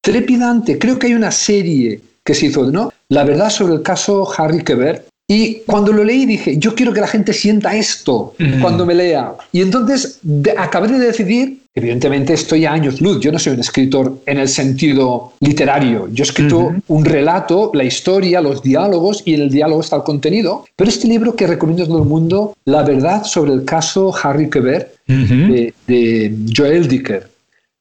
Trepidante. 0.00 0.80
Creo 0.80 0.98
que 0.98 1.06
hay 1.06 1.14
una 1.14 1.30
serie 1.30 2.00
que 2.24 2.34
se 2.34 2.46
hizo, 2.46 2.68
¿no? 2.68 2.92
La 3.08 3.22
verdad 3.22 3.48
sobre 3.48 3.74
el 3.74 3.82
caso 3.82 4.28
Harry 4.36 4.64
Quebert. 4.64 5.06
Y 5.32 5.62
cuando 5.66 5.92
lo 5.92 6.04
leí 6.04 6.26
dije, 6.26 6.58
yo 6.58 6.74
quiero 6.74 6.92
que 6.92 7.00
la 7.00 7.06
gente 7.06 7.32
sienta 7.32 7.74
esto 7.74 8.34
cuando 8.60 8.84
me 8.84 8.94
lea. 8.94 9.32
Y 9.50 9.62
entonces 9.62 10.20
acabé 10.58 10.88
de 10.88 10.98
decidir 10.98 11.62
Evidentemente 11.74 12.34
estoy 12.34 12.66
a 12.66 12.72
años 12.74 13.00
luz, 13.00 13.18
yo 13.20 13.32
no 13.32 13.38
soy 13.38 13.54
un 13.54 13.60
escritor 13.60 14.18
en 14.26 14.36
el 14.36 14.46
sentido 14.48 15.32
literario, 15.40 16.06
yo 16.12 16.22
he 16.22 16.26
escrito 16.26 16.74
un 16.86 17.04
relato, 17.06 17.70
la 17.72 17.84
historia, 17.84 18.42
los 18.42 18.62
diálogos 18.62 19.22
y 19.24 19.32
en 19.32 19.40
el 19.40 19.50
diálogo 19.50 19.80
está 19.80 19.96
el 19.96 20.02
contenido, 20.02 20.66
pero 20.76 20.90
este 20.90 21.08
libro 21.08 21.34
que 21.34 21.46
recomiendo 21.46 21.84
a 21.84 21.86
todo 21.86 22.02
el 22.02 22.08
mundo, 22.08 22.54
La 22.66 22.82
verdad 22.82 23.24
sobre 23.24 23.54
el 23.54 23.64
caso 23.64 24.14
Harry 24.22 24.50
Quebert 24.50 24.92
de, 25.06 25.72
de, 25.86 26.34
Joel 26.54 26.88
Dicker. 26.88 27.30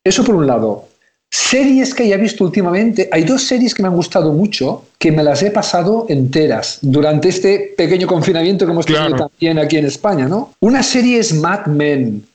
Eso 0.05 0.23
por 0.23 0.35
un 0.35 0.47
lado. 0.47 0.87
Series 1.34 1.94
que 1.94 2.04
haya 2.04 2.17
visto 2.17 2.44
últimamente, 2.44 3.08
hay 3.10 3.24
dos 3.24 3.44
series 3.44 3.74
que 3.74 3.82
me 3.82 3.88
han 3.88 3.96
gustado 3.96 4.34
mucho, 4.34 4.84
que 4.98 5.13
me 5.13 5.24
las 5.24 5.41
he 5.41 5.50
pasado 5.50 6.06
enteras 6.10 6.80
durante 6.82 7.30
este 7.30 7.74
pequeño 7.78 8.06
confinamiento 8.06 8.65
que 8.65 8.72
hemos 8.74 8.86
tenido 8.86 9.15
también 9.15 9.58
aquí 9.58 9.78
en 9.78 9.86
España, 9.86 10.28
¿no? 10.28 10.54
Una 10.60 10.84
serie 10.84 11.20
es 11.20 11.34
Mad 11.34 11.67
Men, 11.67 12.26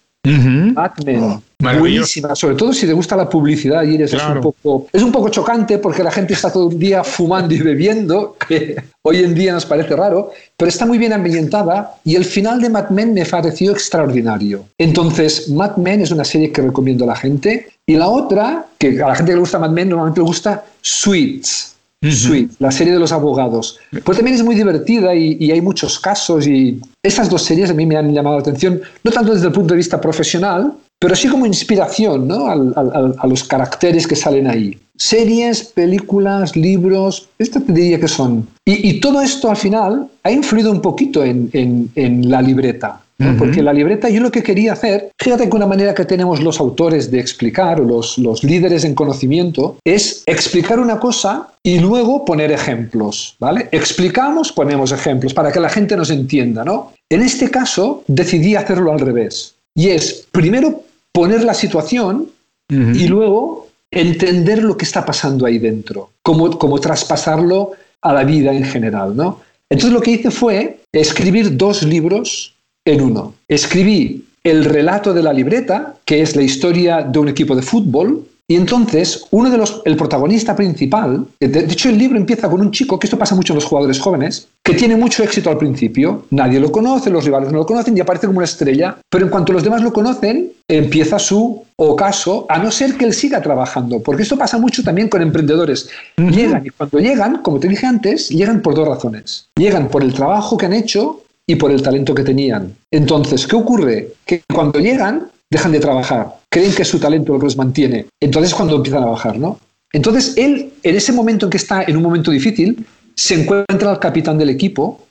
Batman. 0.75 1.43
Buenísima, 1.59 2.35
sobre 2.35 2.55
todo 2.55 2.73
si 2.73 2.87
te 2.87 2.93
gusta 2.93 3.17
la 3.17 3.29
publicidad 3.29 3.83
y 3.85 3.95
eres 3.95 4.13
un 4.13 4.41
poco 4.41 4.87
es 4.93 5.03
un 5.03 5.11
poco 5.11 5.29
chocante 5.31 5.79
porque 5.79 6.03
la 6.03 6.11
gente 6.11 6.35
está 6.35 6.53
todo 6.53 6.71
el 6.71 6.79
día 6.79 7.03
fumando 7.03 7.55
y 7.55 7.61
bebiendo, 7.61 8.37
que 8.47 8.77
hoy 9.03 9.19
en 9.25 9.35
día 9.35 9.53
nos 9.53 9.65
parece 9.65 9.97
raro, 9.97 10.33
pero 10.57 10.69
está 10.69 10.85
muy 10.85 10.99
bien 10.99 11.13
ambientada 11.13 11.95
y 12.05 12.17
el 12.17 12.25
final 12.25 12.61
de 12.61 12.69
Mad 12.69 12.91
Men 12.91 13.15
me 13.15 13.25
pareció 13.25 13.73
extraordinario. 13.73 14.65
Entonces, 14.79 15.49
Mad 15.49 15.77
Men 15.77 16.03
es 16.03 16.11
una 16.11 16.25
serie 16.25 16.53
que 16.53 16.63
recomiendo 16.63 17.05
a 17.05 17.09
la 17.09 17.17
gente 17.17 17.69
y 17.87 17.95
la 17.97 18.09
otra, 18.09 18.67
que 18.79 19.01
a 19.01 19.09
la 19.09 19.15
gente 19.15 19.31
que 19.31 19.37
le 19.37 19.41
gusta 19.41 19.59
Mad 19.59 19.71
Men 19.71 19.89
normalmente 19.89 20.21
le 20.21 20.27
gusta 20.27 20.65
Suits. 20.83 21.76
Sweet, 22.13 22.53
la 22.59 22.71
serie 22.71 22.93
de 22.93 22.99
los 22.99 23.13
abogados. 23.13 23.79
Pues 24.05 24.19
también 24.19 24.37
es 24.37 24.43
muy 24.43 24.55
divertida 24.55 25.15
y, 25.15 25.51
hay 25.51 25.61
muchos 25.61 25.99
casos 25.99 26.47
y 26.47 26.81
estas 27.03 27.31
dos 27.31 27.43
series 27.43 27.71
a 27.71 27.75
mí 27.75 27.87
me 27.87 27.97
han 27.97 28.13
llamado 28.13 28.37
la 28.37 28.43
atención, 28.43 28.81
no 29.05 29.11
tanto 29.11 29.35
desde 29.35 29.47
el 29.47 29.53
punto 29.53 29.75
de 29.75 29.79
vista 29.79 30.01
profesional, 30.01 30.73
pero 30.99 31.15
sí 31.15 31.29
como 31.29 31.47
inspiración 31.47 32.27
¿no? 32.27 32.47
a 32.49 33.27
los 33.27 33.45
caracteres 33.45 34.07
que 34.07 34.17
salen 34.17 34.49
ahí. 34.49 34.79
Series, 34.97 35.65
películas, 35.65 36.57
libros, 36.57 37.29
esto 37.39 37.61
te 37.61 37.73
diría 37.73 38.01
que 38.01 38.09
son. 38.09 38.49
Y, 38.65 38.99
todo 39.01 39.21
esto 39.21 39.51
al 39.51 39.57
final 39.57 40.09
ha 40.23 40.31
influido 40.31 40.71
un 40.73 40.81
poquito 40.81 41.23
en, 41.23 41.51
en 41.53 42.31
la 42.31 42.41
libreta. 42.41 43.03
Porque 43.39 43.63
la 43.63 43.73
libreta, 43.73 44.11
yo 44.11 44.21
lo 44.21 44.31
que 44.31 44.43
quería 44.43 44.75
hacer, 44.75 45.11
fíjate 45.19 45.49
que 45.49 45.57
una 45.57 45.67
manera 45.67 45.95
que 45.95 46.05
tenemos 46.05 46.43
los 46.43 46.61
autores 46.61 47.11
de 47.11 47.19
explicar, 47.19 47.81
o 47.81 47.85
los, 47.85 48.19
los 48.19 48.45
líderes 48.45 48.85
en 48.85 48.95
conocimiento, 48.95 49.79
es 49.85 50.23
explicar 50.27 50.79
una 50.79 51.01
cosa 51.01 51.49
y 51.63 51.79
luego 51.79 52.27
poner 52.27 52.53
ejemplos, 52.53 53.35
¿vale? 53.39 53.69
Explicamos, 53.73 54.53
ponemos 54.53 54.93
ejemplos 54.93 55.33
para 55.33 55.51
que 55.51 55.61
la 55.61 55.71
gente 55.71 55.97
nos 55.97 56.11
entienda, 56.11 56.63
¿no? 56.63 56.93
En 57.11 57.23
este 57.23 57.51
caso, 57.51 58.05
decidí 58.07 58.55
hacerlo 58.55 58.93
al 58.93 59.01
revés. 59.01 59.55
Y 59.75 59.89
es, 59.89 60.27
primero, 60.31 60.83
poner 61.13 61.43
la 61.43 61.55
situación 61.55 62.29
y 62.69 63.07
luego 63.07 63.69
entender 63.91 64.63
lo 64.63 64.77
que 64.77 64.85
está 64.85 65.07
pasando 65.07 65.47
ahí 65.47 65.59
dentro, 65.59 66.11
cómo, 66.23 66.59
cómo 66.59 66.81
traspasarlo 66.81 67.73
a 68.03 68.13
la 68.13 68.25
vida 68.25 68.53
en 68.53 68.65
general, 68.65 69.17
¿no? 69.17 69.41
Entonces 69.71 69.93
lo 69.93 70.01
que 70.01 70.13
hice 70.13 70.31
fue 70.31 70.81
escribir 70.93 71.57
dos 71.57 71.83
libros 71.83 72.56
en 72.87 73.03
uno. 73.03 73.35
Escribí 73.49 74.25
el 74.43 74.65
relato 74.65 75.13
de 75.13 75.23
la 75.23 75.33
libreta, 75.33 75.97
que 76.07 76.23
es 76.23 76.35
la 76.37 76.43
historia 76.43 77.03
de 77.03 77.19
un 77.19 77.29
equipo 77.29 77.55
de 77.55 77.63
fútbol, 77.63 78.25
y 78.49 78.55
entonces, 78.55 79.25
uno 79.33 79.51
de 79.51 79.59
los, 79.59 79.83
el 79.85 79.97
protagonista 79.97 80.55
principal, 80.55 81.27
de, 81.41 81.61
hecho 81.65 81.89
el 81.89 81.99
libro 81.99 82.17
empieza 82.17 82.49
con 82.49 82.61
un 82.61 82.71
chico, 82.71 82.97
que 82.97 83.09
esto 83.09 83.19
pasa 83.19 83.35
mucho 83.35 83.53
en 83.53 83.57
los 83.57 83.65
jugadores 83.65 83.99
jóvenes, 83.99 84.47
que 84.63 84.75
tiene 84.75 84.95
mucho 84.95 85.25
éxito 85.25 85.51
al 85.51 85.59
principio, 85.59 86.27
nadie 86.31 86.61
lo 86.61 86.71
conoce, 86.71 87.11
los 87.11 87.25
rivales 87.25 87.51
no 87.51 87.59
lo 87.59 87.67
conocen 87.67 87.97
y 87.97 88.01
aparece 88.01 88.29
como 88.29 88.39
una 88.39 88.45
estrella, 88.45 88.99
pero 89.11 89.25
en 89.25 89.33
cuanto 89.33 89.53
los 89.53 89.65
demás 89.65 89.83
lo 89.83 89.93
conocen, 89.93 90.53
empieza 90.69 91.19
su 91.19 91.65
ocaso, 91.75 92.47
a 92.49 92.59
no 92.59 92.71
ser 92.71 92.97
que 92.97 93.05
él 93.05 93.15
siga 93.15 93.43
trabajando, 93.43 93.99
porque 93.99 94.23
esto 94.23 94.39
pasa 94.39 94.59
mucho 94.59 94.85
también 94.85 95.09
con 95.09 95.23
emprendedores. 95.23 95.91
Llegan 96.17 96.65
y 96.65 96.71
cuando 96.71 97.01
llegan, 97.01 97.43
como 97.43 97.59
te 97.59 97.67
dije 97.67 97.87
antes, 97.87 98.29
llegan 98.29 98.63
por 98.63 98.77
dos 98.77 98.87
razones. 98.87 99.49
Llegan 99.57 99.89
por 99.89 100.05
el 100.05 100.15
trabajo 100.15 100.57
que 100.57 100.67
han 100.67 100.73
hecho 100.73 101.23
y 101.47 101.57
por 101.57 101.71
el 101.71 101.83
talento 101.83 102.15
que 102.15 102.25
tenían. 102.25 102.77
Entonces, 102.91 103.47
¿qué 103.47 103.57
ocurre? 103.57 104.15
Que 104.25 104.43
cuando 104.53 104.81
llegan, 104.81 105.31
dejan 105.51 105.73
de 105.73 105.81
trabajar, 105.81 106.35
creen 106.51 106.75
que 106.75 106.83
es 106.83 106.89
su 106.89 106.99
talento 106.99 107.33
lo 107.33 107.39
que 107.39 107.47
los 107.47 107.57
mantiene. 107.57 108.07
Entonces, 108.21 108.55
cuando 108.55 108.77
empiezan 108.77 109.05
a 109.05 109.07
bajar, 109.07 109.39
¿no? 109.39 109.59
Entonces, 109.93 110.35
él, 110.37 110.73
en 110.83 110.97
ese 110.97 111.13
momento 111.13 111.47
en 111.47 111.51
que 111.51 111.57
está 111.57 111.85
en 111.85 111.97
un 111.97 112.03
momento 112.03 112.31
difícil, 112.31 112.85
se 113.15 113.41
encuentra 113.41 113.91
al 113.91 114.01
capitán 114.01 114.37
del 114.37 114.51
equipo 114.51 115.07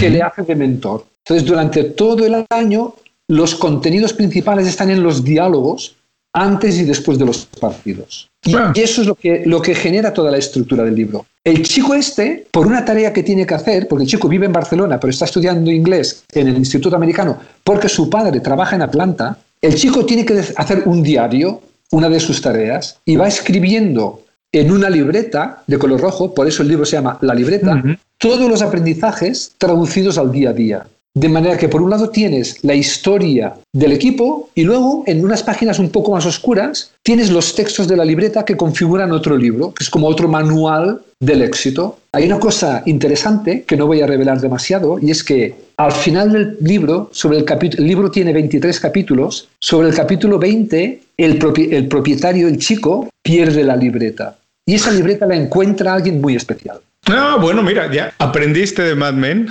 que 0.00 0.10
le 0.10 0.22
hace 0.22 0.42
de 0.42 0.56
mentor. 0.56 1.06
Entonces, 1.24 1.46
durante 1.46 1.84
todo 1.84 2.24
el 2.26 2.44
año, 2.50 2.94
los 3.28 3.54
contenidos 3.54 4.12
principales 4.12 4.66
están 4.66 4.90
en 4.90 5.02
los 5.02 5.22
diálogos 5.22 5.96
antes 6.32 6.78
y 6.78 6.84
después 6.84 7.18
de 7.18 7.26
los 7.26 7.46
partidos. 7.46 8.28
Y, 8.44 8.54
eso 8.80 9.00
es 9.00 9.06
lo 9.06 9.14
que, 9.14 9.42
lo 9.46 9.60
que 9.60 9.74
genera 9.74 10.12
toda 10.12 10.30
la 10.30 10.38
estructura 10.38 10.84
del 10.84 10.94
libro. 10.94 11.26
El 11.46 11.62
chico 11.62 11.94
este, 11.94 12.44
por 12.50 12.66
una 12.66 12.84
tarea 12.84 13.12
que 13.12 13.22
tiene 13.22 13.46
que 13.46 13.54
hacer, 13.54 13.86
porque 13.86 14.02
el 14.02 14.10
chico 14.10 14.26
vive 14.26 14.46
en 14.46 14.52
Barcelona, 14.52 14.98
pero 14.98 15.12
está 15.12 15.26
estudiando 15.26 15.70
inglés 15.70 16.24
en 16.32 16.48
el 16.48 16.56
Instituto 16.56 16.96
Americano, 16.96 17.38
porque 17.62 17.88
su 17.88 18.10
padre 18.10 18.40
trabaja 18.40 18.74
en 18.74 18.82
Atlanta, 18.82 19.38
el 19.62 19.76
chico 19.76 20.04
tiene 20.04 20.24
que 20.24 20.42
hacer 20.56 20.82
un 20.86 21.04
diario, 21.04 21.62
una 21.92 22.08
de 22.08 22.18
sus 22.18 22.42
tareas, 22.42 22.98
y 23.04 23.14
va 23.14 23.28
escribiendo 23.28 24.22
en 24.50 24.72
una 24.72 24.90
libreta 24.90 25.62
de 25.68 25.78
color 25.78 26.00
rojo, 26.00 26.34
por 26.34 26.48
eso 26.48 26.64
el 26.64 26.68
libro 26.68 26.84
se 26.84 26.96
llama 26.96 27.16
La 27.20 27.32
libreta, 27.32 27.80
todos 28.18 28.50
los 28.50 28.60
aprendizajes 28.60 29.52
traducidos 29.56 30.18
al 30.18 30.32
día 30.32 30.50
a 30.50 30.52
día. 30.52 30.86
de 31.16 31.30
manera 31.30 31.56
que 31.56 31.70
por 31.70 31.80
un 31.80 31.88
lado 31.88 32.10
tienes 32.10 32.62
la 32.62 32.74
historia 32.74 33.54
del 33.72 33.92
equipo 33.92 34.50
y 34.54 34.64
luego 34.64 35.02
en 35.06 35.24
unas 35.24 35.42
páginas 35.42 35.78
un 35.78 35.88
poco 35.88 36.12
más 36.12 36.26
oscuras 36.26 36.90
tienes 37.02 37.30
los 37.30 37.54
textos 37.54 37.88
de 37.88 37.96
la 37.96 38.04
libreta 38.04 38.44
que 38.44 38.54
configuran 38.54 39.12
otro 39.12 39.34
libro, 39.34 39.72
que 39.72 39.82
es 39.82 39.88
como 39.88 40.08
otro 40.08 40.28
manual 40.28 41.00
del 41.20 41.42
éxito. 41.42 41.98
Hay 42.12 42.26
una 42.26 42.38
cosa 42.38 42.82
interesante 42.86 43.64
que 43.66 43.76
no 43.76 43.86
voy 43.86 44.00
a 44.00 44.06
revelar 44.06 44.40
demasiado 44.40 44.98
y 45.00 45.10
es 45.10 45.24
que 45.24 45.54
al 45.76 45.92
final 45.92 46.32
del 46.32 46.56
libro, 46.60 47.10
sobre 47.12 47.38
el 47.38 47.46
el 47.50 47.86
libro 47.86 48.10
tiene 48.10 48.32
23 48.32 48.80
capítulos, 48.80 49.48
sobre 49.58 49.88
el 49.88 49.94
capítulo 49.94 50.38
20 50.38 51.00
el, 51.16 51.38
el 51.70 51.88
propietario, 51.88 52.48
el 52.48 52.58
chico, 52.58 53.08
pierde 53.22 53.64
la 53.64 53.76
libreta. 53.76 54.38
Y 54.66 54.74
esa 54.74 54.90
libreta 54.90 55.26
la 55.26 55.36
encuentra 55.36 55.94
alguien 55.94 56.20
muy 56.20 56.34
especial. 56.34 56.80
Ah, 57.08 57.36
bueno, 57.40 57.62
mira, 57.62 57.90
ya 57.92 58.12
aprendiste 58.18 58.82
de 58.82 58.94
Mad 58.94 59.14
Men. 59.14 59.48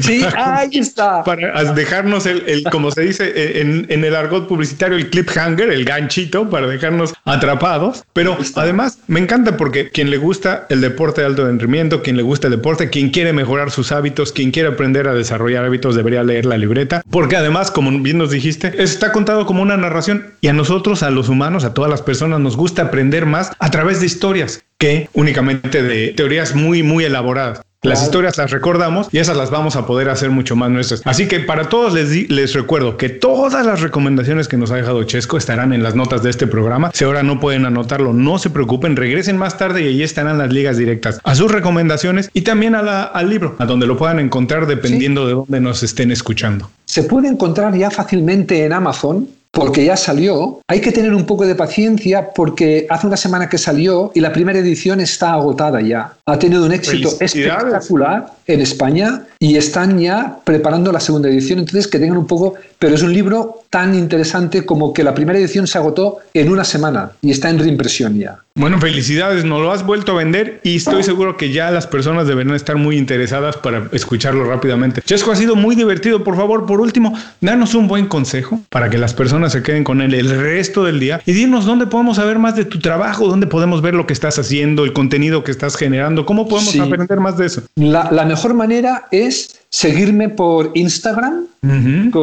sí, 0.00 0.24
ahí 0.36 0.78
está. 0.78 1.22
Para 1.22 1.72
dejarnos 1.72 2.26
el, 2.26 2.64
como 2.70 2.90
se 2.90 3.02
dice 3.02 3.32
eh, 3.34 3.60
en, 3.60 4.04
el 4.04 4.14
argot 4.14 4.48
publicitario, 4.48 4.96
el 4.96 5.10
cliffhanger, 5.10 5.70
el 5.70 5.84
ganchito, 5.84 6.48
para 6.48 6.66
dejarnos 6.66 7.14
atrapados. 7.24 8.04
Pero 8.12 8.38
además 8.56 8.98
me 9.06 9.20
encanta 9.20 9.56
porque 9.56 9.90
quien 9.90 10.10
le 10.10 10.16
gusta 10.16 10.66
el 10.70 10.80
deporte 10.80 11.20
de 11.20 11.26
alto 11.26 11.44
rendimiento, 11.44 12.02
quien 12.02 12.16
le 12.16 12.22
gusta 12.22 12.46
el 12.46 12.52
deporte, 12.52 12.88
quien 12.90 13.10
quiere 13.10 13.32
mejorar 13.32 13.70
sus 13.70 13.92
hábitos, 13.92 14.32
quien 14.32 14.50
quiere 14.50 14.70
aprender 14.70 15.08
a 15.08 15.14
desarrollar 15.14 15.64
hábitos, 15.64 15.94
debería 15.94 16.22
leer 16.22 16.46
la 16.46 16.56
libreta. 16.56 17.02
Porque 17.10 17.36
además, 17.36 17.70
como 17.70 17.90
bien 18.00 18.18
nos 18.18 18.30
dijiste, 18.30 18.82
está 18.82 19.12
contado 19.12 19.46
como 19.46 19.62
una 19.62 19.76
narración 19.76 20.34
y 20.40 20.48
a 20.48 20.52
nosotros, 20.52 21.02
a 21.02 21.10
los 21.10 21.28
humanos, 21.28 21.64
a 21.64 21.74
todas 21.74 21.90
las 21.90 22.02
personas, 22.02 22.40
nos 22.40 22.56
gusta 22.56 22.82
aprender 22.82 23.26
más 23.26 23.52
a 23.58 23.70
través 23.70 24.00
de 24.00 24.06
historias 24.06 24.64
que 24.84 25.08
únicamente 25.14 25.82
de 25.82 26.12
teorías 26.14 26.54
muy, 26.54 26.82
muy 26.82 27.04
elaboradas. 27.04 27.62
Las 27.80 28.02
historias 28.02 28.36
las 28.36 28.50
recordamos 28.50 29.08
y 29.12 29.16
esas 29.18 29.34
las 29.34 29.50
vamos 29.50 29.76
a 29.76 29.86
poder 29.86 30.10
hacer 30.10 30.28
mucho 30.28 30.56
más 30.56 30.70
nuestras. 30.70 31.00
Así 31.06 31.26
que 31.26 31.40
para 31.40 31.70
todos 31.70 31.94
les, 31.94 32.30
les 32.30 32.52
recuerdo 32.52 32.98
que 32.98 33.08
todas 33.08 33.64
las 33.64 33.80
recomendaciones 33.80 34.46
que 34.46 34.58
nos 34.58 34.70
ha 34.70 34.76
dejado 34.76 35.02
Chesco 35.04 35.38
estarán 35.38 35.72
en 35.72 35.82
las 35.82 35.94
notas 35.94 36.22
de 36.22 36.28
este 36.28 36.46
programa. 36.46 36.90
Si 36.92 37.02
ahora 37.02 37.22
no 37.22 37.40
pueden 37.40 37.64
anotarlo, 37.64 38.12
no 38.12 38.38
se 38.38 38.50
preocupen, 38.50 38.94
regresen 38.94 39.38
más 39.38 39.56
tarde 39.56 39.80
y 39.80 39.86
ahí 39.86 40.02
estarán 40.02 40.36
las 40.36 40.52
ligas 40.52 40.76
directas 40.76 41.18
a 41.24 41.34
sus 41.34 41.50
recomendaciones 41.50 42.28
y 42.34 42.42
también 42.42 42.74
al 42.74 43.30
libro, 43.30 43.56
a 43.58 43.64
donde 43.64 43.86
lo 43.86 43.96
puedan 43.96 44.18
encontrar 44.18 44.66
dependiendo 44.66 45.26
de 45.26 45.32
dónde 45.32 45.60
nos 45.60 45.82
estén 45.82 46.10
escuchando. 46.10 46.70
Se 46.84 47.04
puede 47.04 47.28
encontrar 47.28 47.74
ya 47.74 47.90
fácilmente 47.90 48.66
en 48.66 48.74
Amazon 48.74 49.28
porque 49.54 49.84
ya 49.84 49.96
salió. 49.96 50.60
Hay 50.68 50.80
que 50.80 50.92
tener 50.92 51.14
un 51.14 51.24
poco 51.24 51.46
de 51.46 51.54
paciencia 51.54 52.30
porque 52.34 52.86
hace 52.90 53.06
una 53.06 53.16
semana 53.16 53.48
que 53.48 53.56
salió 53.56 54.10
y 54.14 54.20
la 54.20 54.32
primera 54.32 54.58
edición 54.58 55.00
está 55.00 55.32
agotada 55.32 55.80
ya. 55.80 56.12
Ha 56.26 56.38
tenido 56.38 56.64
un 56.64 56.72
éxito 56.72 57.10
espectacular 57.20 58.32
en 58.46 58.60
España 58.60 59.22
y 59.38 59.56
están 59.56 59.98
ya 59.98 60.38
preparando 60.44 60.92
la 60.92 61.00
segunda 61.00 61.28
edición, 61.28 61.60
entonces 61.60 61.86
que 61.86 61.98
tengan 61.98 62.18
un 62.18 62.26
poco, 62.26 62.54
pero 62.78 62.94
es 62.94 63.02
un 63.02 63.12
libro 63.12 63.62
tan 63.70 63.94
interesante 63.94 64.66
como 64.66 64.92
que 64.92 65.04
la 65.04 65.14
primera 65.14 65.38
edición 65.38 65.66
se 65.66 65.78
agotó 65.78 66.18
en 66.34 66.50
una 66.50 66.64
semana 66.64 67.12
y 67.22 67.30
está 67.30 67.50
en 67.50 67.58
reimpresión 67.58 68.18
ya. 68.18 68.43
Bueno, 68.56 68.78
felicidades, 68.78 69.44
nos 69.44 69.60
lo 69.60 69.72
has 69.72 69.84
vuelto 69.84 70.12
a 70.12 70.14
vender 70.14 70.60
y 70.62 70.76
estoy 70.76 71.02
seguro 71.02 71.36
que 71.36 71.50
ya 71.50 71.72
las 71.72 71.88
personas 71.88 72.28
deberán 72.28 72.54
estar 72.54 72.76
muy 72.76 72.96
interesadas 72.96 73.56
para 73.56 73.88
escucharlo 73.90 74.44
rápidamente. 74.44 75.02
Chesco, 75.02 75.32
ha 75.32 75.36
sido 75.36 75.56
muy 75.56 75.74
divertido, 75.74 76.22
por 76.22 76.36
favor, 76.36 76.64
por 76.64 76.80
último, 76.80 77.18
danos 77.40 77.74
un 77.74 77.88
buen 77.88 78.06
consejo 78.06 78.60
para 78.68 78.88
que 78.88 78.96
las 78.96 79.12
personas 79.12 79.50
se 79.50 79.64
queden 79.64 79.82
con 79.82 80.00
él 80.00 80.14
el 80.14 80.30
resto 80.30 80.84
del 80.84 81.00
día 81.00 81.20
y 81.26 81.32
dinos 81.32 81.64
dónde 81.64 81.88
podemos 81.88 82.18
saber 82.18 82.38
más 82.38 82.54
de 82.54 82.64
tu 82.64 82.78
trabajo, 82.78 83.26
dónde 83.26 83.48
podemos 83.48 83.82
ver 83.82 83.94
lo 83.94 84.06
que 84.06 84.12
estás 84.12 84.38
haciendo, 84.38 84.84
el 84.84 84.92
contenido 84.92 85.42
que 85.42 85.50
estás 85.50 85.74
generando, 85.74 86.24
cómo 86.24 86.46
podemos 86.46 86.78
aprender 86.78 87.18
más 87.18 87.36
de 87.36 87.46
eso. 87.46 87.62
La, 87.74 88.12
la 88.12 88.24
mejor 88.24 88.54
manera 88.54 89.06
es 89.10 89.58
seguirme 89.68 90.28
por 90.28 90.70
Instagram, 90.74 91.46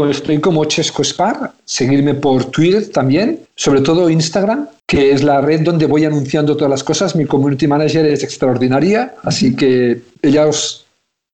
estoy 0.10 0.40
como 0.40 0.64
Chesco 0.64 1.04
Spar, 1.04 1.52
seguirme 1.66 2.14
por 2.14 2.46
Twitter 2.46 2.90
también, 2.90 3.40
sobre 3.62 3.82
todo 3.82 4.10
Instagram, 4.10 4.70
que 4.88 5.12
es 5.12 5.22
la 5.22 5.40
red 5.40 5.62
donde 5.62 5.86
voy 5.86 6.04
anunciando 6.04 6.58
todas 6.58 6.72
las 6.72 6.84
cosas. 6.84 7.16
Mi 7.16 7.26
community 7.26 7.68
manager 7.68 8.08
es 8.08 8.24
extraordinaria, 8.24 9.14
así 9.22 9.56
que 9.56 10.02
ella 10.24 10.48
os 10.48 10.88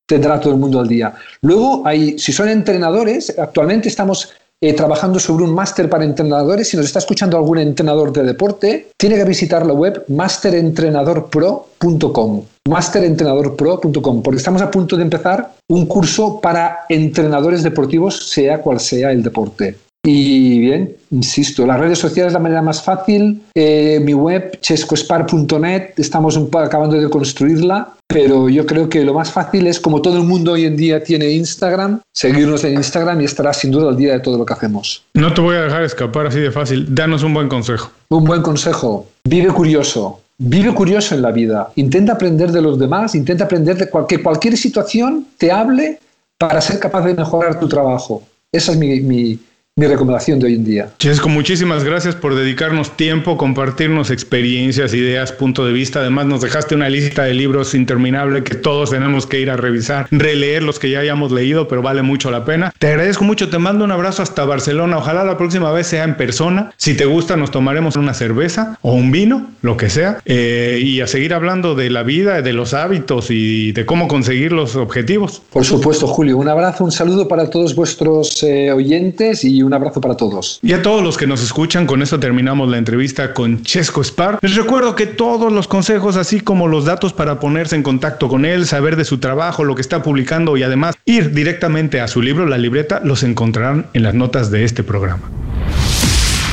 tendrá 0.05 0.37
todo 0.37 0.51
el 0.51 0.59
mundo 0.59 0.81
al 0.81 0.89
día. 0.89 1.13
Luego, 1.41 1.83
hay, 1.85 2.19
si 2.19 2.33
son 2.33 2.49
entrenadores, 2.49 3.33
actualmente 3.39 3.87
estamos 3.87 4.33
eh, 4.59 4.73
trabajando 4.73 5.21
sobre 5.21 5.45
un 5.45 5.55
máster 5.55 5.89
para 5.89 6.03
entrenadores. 6.03 6.67
Si 6.67 6.75
nos 6.75 6.87
está 6.87 6.99
escuchando 6.99 7.37
algún 7.37 7.59
entrenador 7.59 8.11
de 8.11 8.23
deporte, 8.23 8.89
tiene 8.97 9.15
que 9.15 9.23
visitar 9.23 9.65
la 9.65 9.71
web 9.71 10.03
masterentrenadorpro.com 10.09 12.43
masterentrenadorpro.com, 12.67 14.21
porque 14.21 14.39
estamos 14.39 14.61
a 14.61 14.69
punto 14.69 14.97
de 14.97 15.03
empezar 15.03 15.53
un 15.69 15.85
curso 15.85 16.41
para 16.41 16.79
entrenadores 16.89 17.63
deportivos, 17.63 18.29
sea 18.29 18.61
cual 18.61 18.81
sea 18.81 19.13
el 19.13 19.23
deporte. 19.23 19.86
Y 20.09 20.61
bien, 20.61 20.95
insisto, 21.11 21.65
las 21.65 21.77
redes 21.81 21.99
sociales 21.99 22.29
es 22.29 22.33
la 22.33 22.39
manera 22.39 22.61
más 22.61 22.81
fácil. 22.81 23.41
Eh, 23.53 23.99
mi 24.01 24.13
web, 24.13 24.57
chescospar.net, 24.61 25.89
estamos 25.97 26.39
acabando 26.53 26.95
de 26.95 27.09
construirla, 27.09 27.89
pero 28.07 28.47
yo 28.47 28.65
creo 28.65 28.87
que 28.87 29.03
lo 29.03 29.13
más 29.13 29.29
fácil 29.29 29.67
es, 29.67 29.81
como 29.81 30.01
todo 30.01 30.15
el 30.15 30.23
mundo 30.23 30.53
hoy 30.53 30.63
en 30.63 30.77
día 30.77 31.03
tiene 31.03 31.31
Instagram, 31.31 31.99
seguirnos 32.13 32.63
en 32.63 32.75
Instagram 32.75 33.19
y 33.19 33.25
estará 33.25 33.51
sin 33.51 33.69
duda 33.69 33.89
al 33.89 33.97
día 33.97 34.13
de 34.13 34.21
todo 34.21 34.37
lo 34.37 34.45
que 34.45 34.53
hacemos. 34.53 35.03
No 35.13 35.33
te 35.33 35.41
voy 35.41 35.57
a 35.57 35.63
dejar 35.63 35.83
escapar 35.83 36.27
así 36.27 36.39
de 36.39 36.51
fácil. 36.51 36.87
Danos 36.95 37.23
un 37.23 37.33
buen 37.33 37.49
consejo. 37.49 37.91
Un 38.07 38.23
buen 38.23 38.41
consejo. 38.41 39.07
Vive 39.25 39.49
curioso. 39.49 40.21
Vive 40.37 40.73
curioso 40.73 41.15
en 41.15 41.21
la 41.21 41.31
vida. 41.33 41.73
Intenta 41.75 42.13
aprender 42.13 42.53
de 42.53 42.61
los 42.61 42.79
demás. 42.79 43.13
Intenta 43.13 43.43
aprender 43.43 43.75
de 43.75 43.89
que 44.07 44.23
cualquier 44.23 44.55
situación 44.55 45.27
te 45.37 45.51
hable 45.51 45.99
para 46.37 46.61
ser 46.61 46.79
capaz 46.79 47.03
de 47.03 47.13
mejorar 47.13 47.59
tu 47.59 47.67
trabajo. 47.67 48.23
Esa 48.53 48.71
es 48.71 48.77
mi, 48.77 49.01
mi 49.01 49.37
recomendación 49.85 50.39
de 50.39 50.47
hoy 50.47 50.55
en 50.55 50.63
día. 50.63 50.89
Chesco, 50.97 51.29
muchísimas 51.29 51.83
gracias 51.83 52.15
por 52.15 52.33
dedicarnos 52.33 52.97
tiempo, 52.97 53.37
compartirnos 53.37 54.09
experiencias, 54.09 54.93
ideas, 54.95 55.31
punto 55.31 55.65
de 55.65 55.73
vista. 55.73 55.99
Además, 55.99 56.25
nos 56.25 56.41
dejaste 56.41 56.73
una 56.73 56.89
lista 56.89 57.23
de 57.23 57.35
libros 57.35 57.75
interminable 57.75 58.43
que 58.43 58.55
todos 58.55 58.89
tenemos 58.89 59.27
que 59.27 59.39
ir 59.39 59.51
a 59.51 59.57
revisar, 59.57 60.07
releer 60.09 60.63
los 60.63 60.79
que 60.79 60.89
ya 60.89 60.99
hayamos 60.99 61.31
leído, 61.31 61.67
pero 61.67 61.83
vale 61.83 62.01
mucho 62.01 62.31
la 62.31 62.43
pena. 62.43 62.73
Te 62.79 62.87
agradezco 62.87 63.23
mucho, 63.23 63.49
te 63.49 63.59
mando 63.59 63.85
un 63.85 63.91
abrazo 63.91 64.23
hasta 64.23 64.43
Barcelona. 64.45 64.97
Ojalá 64.97 65.23
la 65.23 65.37
próxima 65.37 65.71
vez 65.71 65.85
sea 65.85 66.03
en 66.03 66.17
persona. 66.17 66.71
Si 66.77 66.95
te 66.95 67.05
gusta, 67.05 67.37
nos 67.37 67.51
tomaremos 67.51 67.97
una 67.97 68.15
cerveza 68.15 68.79
o 68.81 68.93
un 68.93 69.11
vino, 69.11 69.51
lo 69.61 69.77
que 69.77 69.89
sea, 69.91 70.19
eh, 70.25 70.79
y 70.81 71.01
a 71.01 71.07
seguir 71.07 71.33
hablando 71.33 71.75
de 71.75 71.91
la 71.91 72.01
vida, 72.01 72.41
de 72.41 72.53
los 72.53 72.73
hábitos 72.73 73.27
y 73.29 73.73
de 73.73 73.85
cómo 73.85 74.07
conseguir 74.07 74.53
los 74.53 74.75
objetivos. 74.75 75.41
Por 75.51 75.65
supuesto, 75.65 76.07
Julio. 76.07 76.37
Un 76.37 76.49
abrazo, 76.49 76.83
un 76.83 76.91
saludo 76.91 77.27
para 77.27 77.49
todos 77.49 77.75
vuestros 77.75 78.41
eh, 78.43 78.71
oyentes 78.71 79.43
y 79.43 79.66
un 79.67 79.73
abrazo 79.73 80.01
para 80.01 80.17
todos. 80.17 80.59
Y 80.63 80.73
a 80.73 80.81
todos 80.81 81.03
los 81.03 81.17
que 81.17 81.27
nos 81.27 81.43
escuchan, 81.43 81.85
con 81.85 82.01
esto 82.01 82.19
terminamos 82.19 82.69
la 82.69 82.77
entrevista 82.77 83.33
con 83.33 83.61
Chesco 83.63 84.03
Spar. 84.03 84.39
Les 84.41 84.55
recuerdo 84.55 84.95
que 84.95 85.05
todos 85.05 85.51
los 85.51 85.67
consejos, 85.67 86.15
así 86.15 86.39
como 86.39 86.67
los 86.67 86.85
datos 86.85 87.13
para 87.13 87.39
ponerse 87.39 87.75
en 87.75 87.83
contacto 87.83 88.27
con 88.27 88.45
él, 88.45 88.65
saber 88.65 88.95
de 88.95 89.05
su 89.05 89.19
trabajo, 89.19 89.63
lo 89.63 89.75
que 89.75 89.81
está 89.81 90.01
publicando 90.01 90.57
y 90.57 90.63
además 90.63 90.95
ir 91.05 91.33
directamente 91.33 92.01
a 92.01 92.07
su 92.07 92.21
libro, 92.21 92.45
la 92.45 92.57
libreta, 92.57 93.01
los 93.03 93.23
encontrarán 93.23 93.87
en 93.93 94.03
las 94.03 94.13
notas 94.13 94.49
de 94.49 94.63
este 94.63 94.83
programa. 94.83 95.29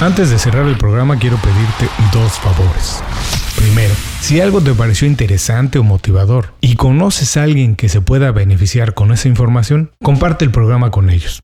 Antes 0.00 0.30
de 0.30 0.38
cerrar 0.38 0.66
el 0.66 0.76
programa, 0.76 1.18
quiero 1.18 1.36
pedirte 1.36 1.88
dos 2.12 2.32
favores. 2.32 3.02
Primero, 3.56 3.94
si 4.20 4.40
algo 4.40 4.60
te 4.60 4.74
pareció 4.74 5.06
interesante 5.06 5.78
o 5.78 5.84
motivador 5.84 6.52
y 6.60 6.74
conoces 6.74 7.36
a 7.36 7.44
alguien 7.44 7.76
que 7.76 7.88
se 7.88 8.00
pueda 8.00 8.32
beneficiar 8.32 8.94
con 8.94 9.12
esa 9.12 9.28
información, 9.28 9.92
comparte 10.02 10.44
el 10.44 10.50
programa 10.50 10.90
con 10.90 11.10
ellos. 11.10 11.43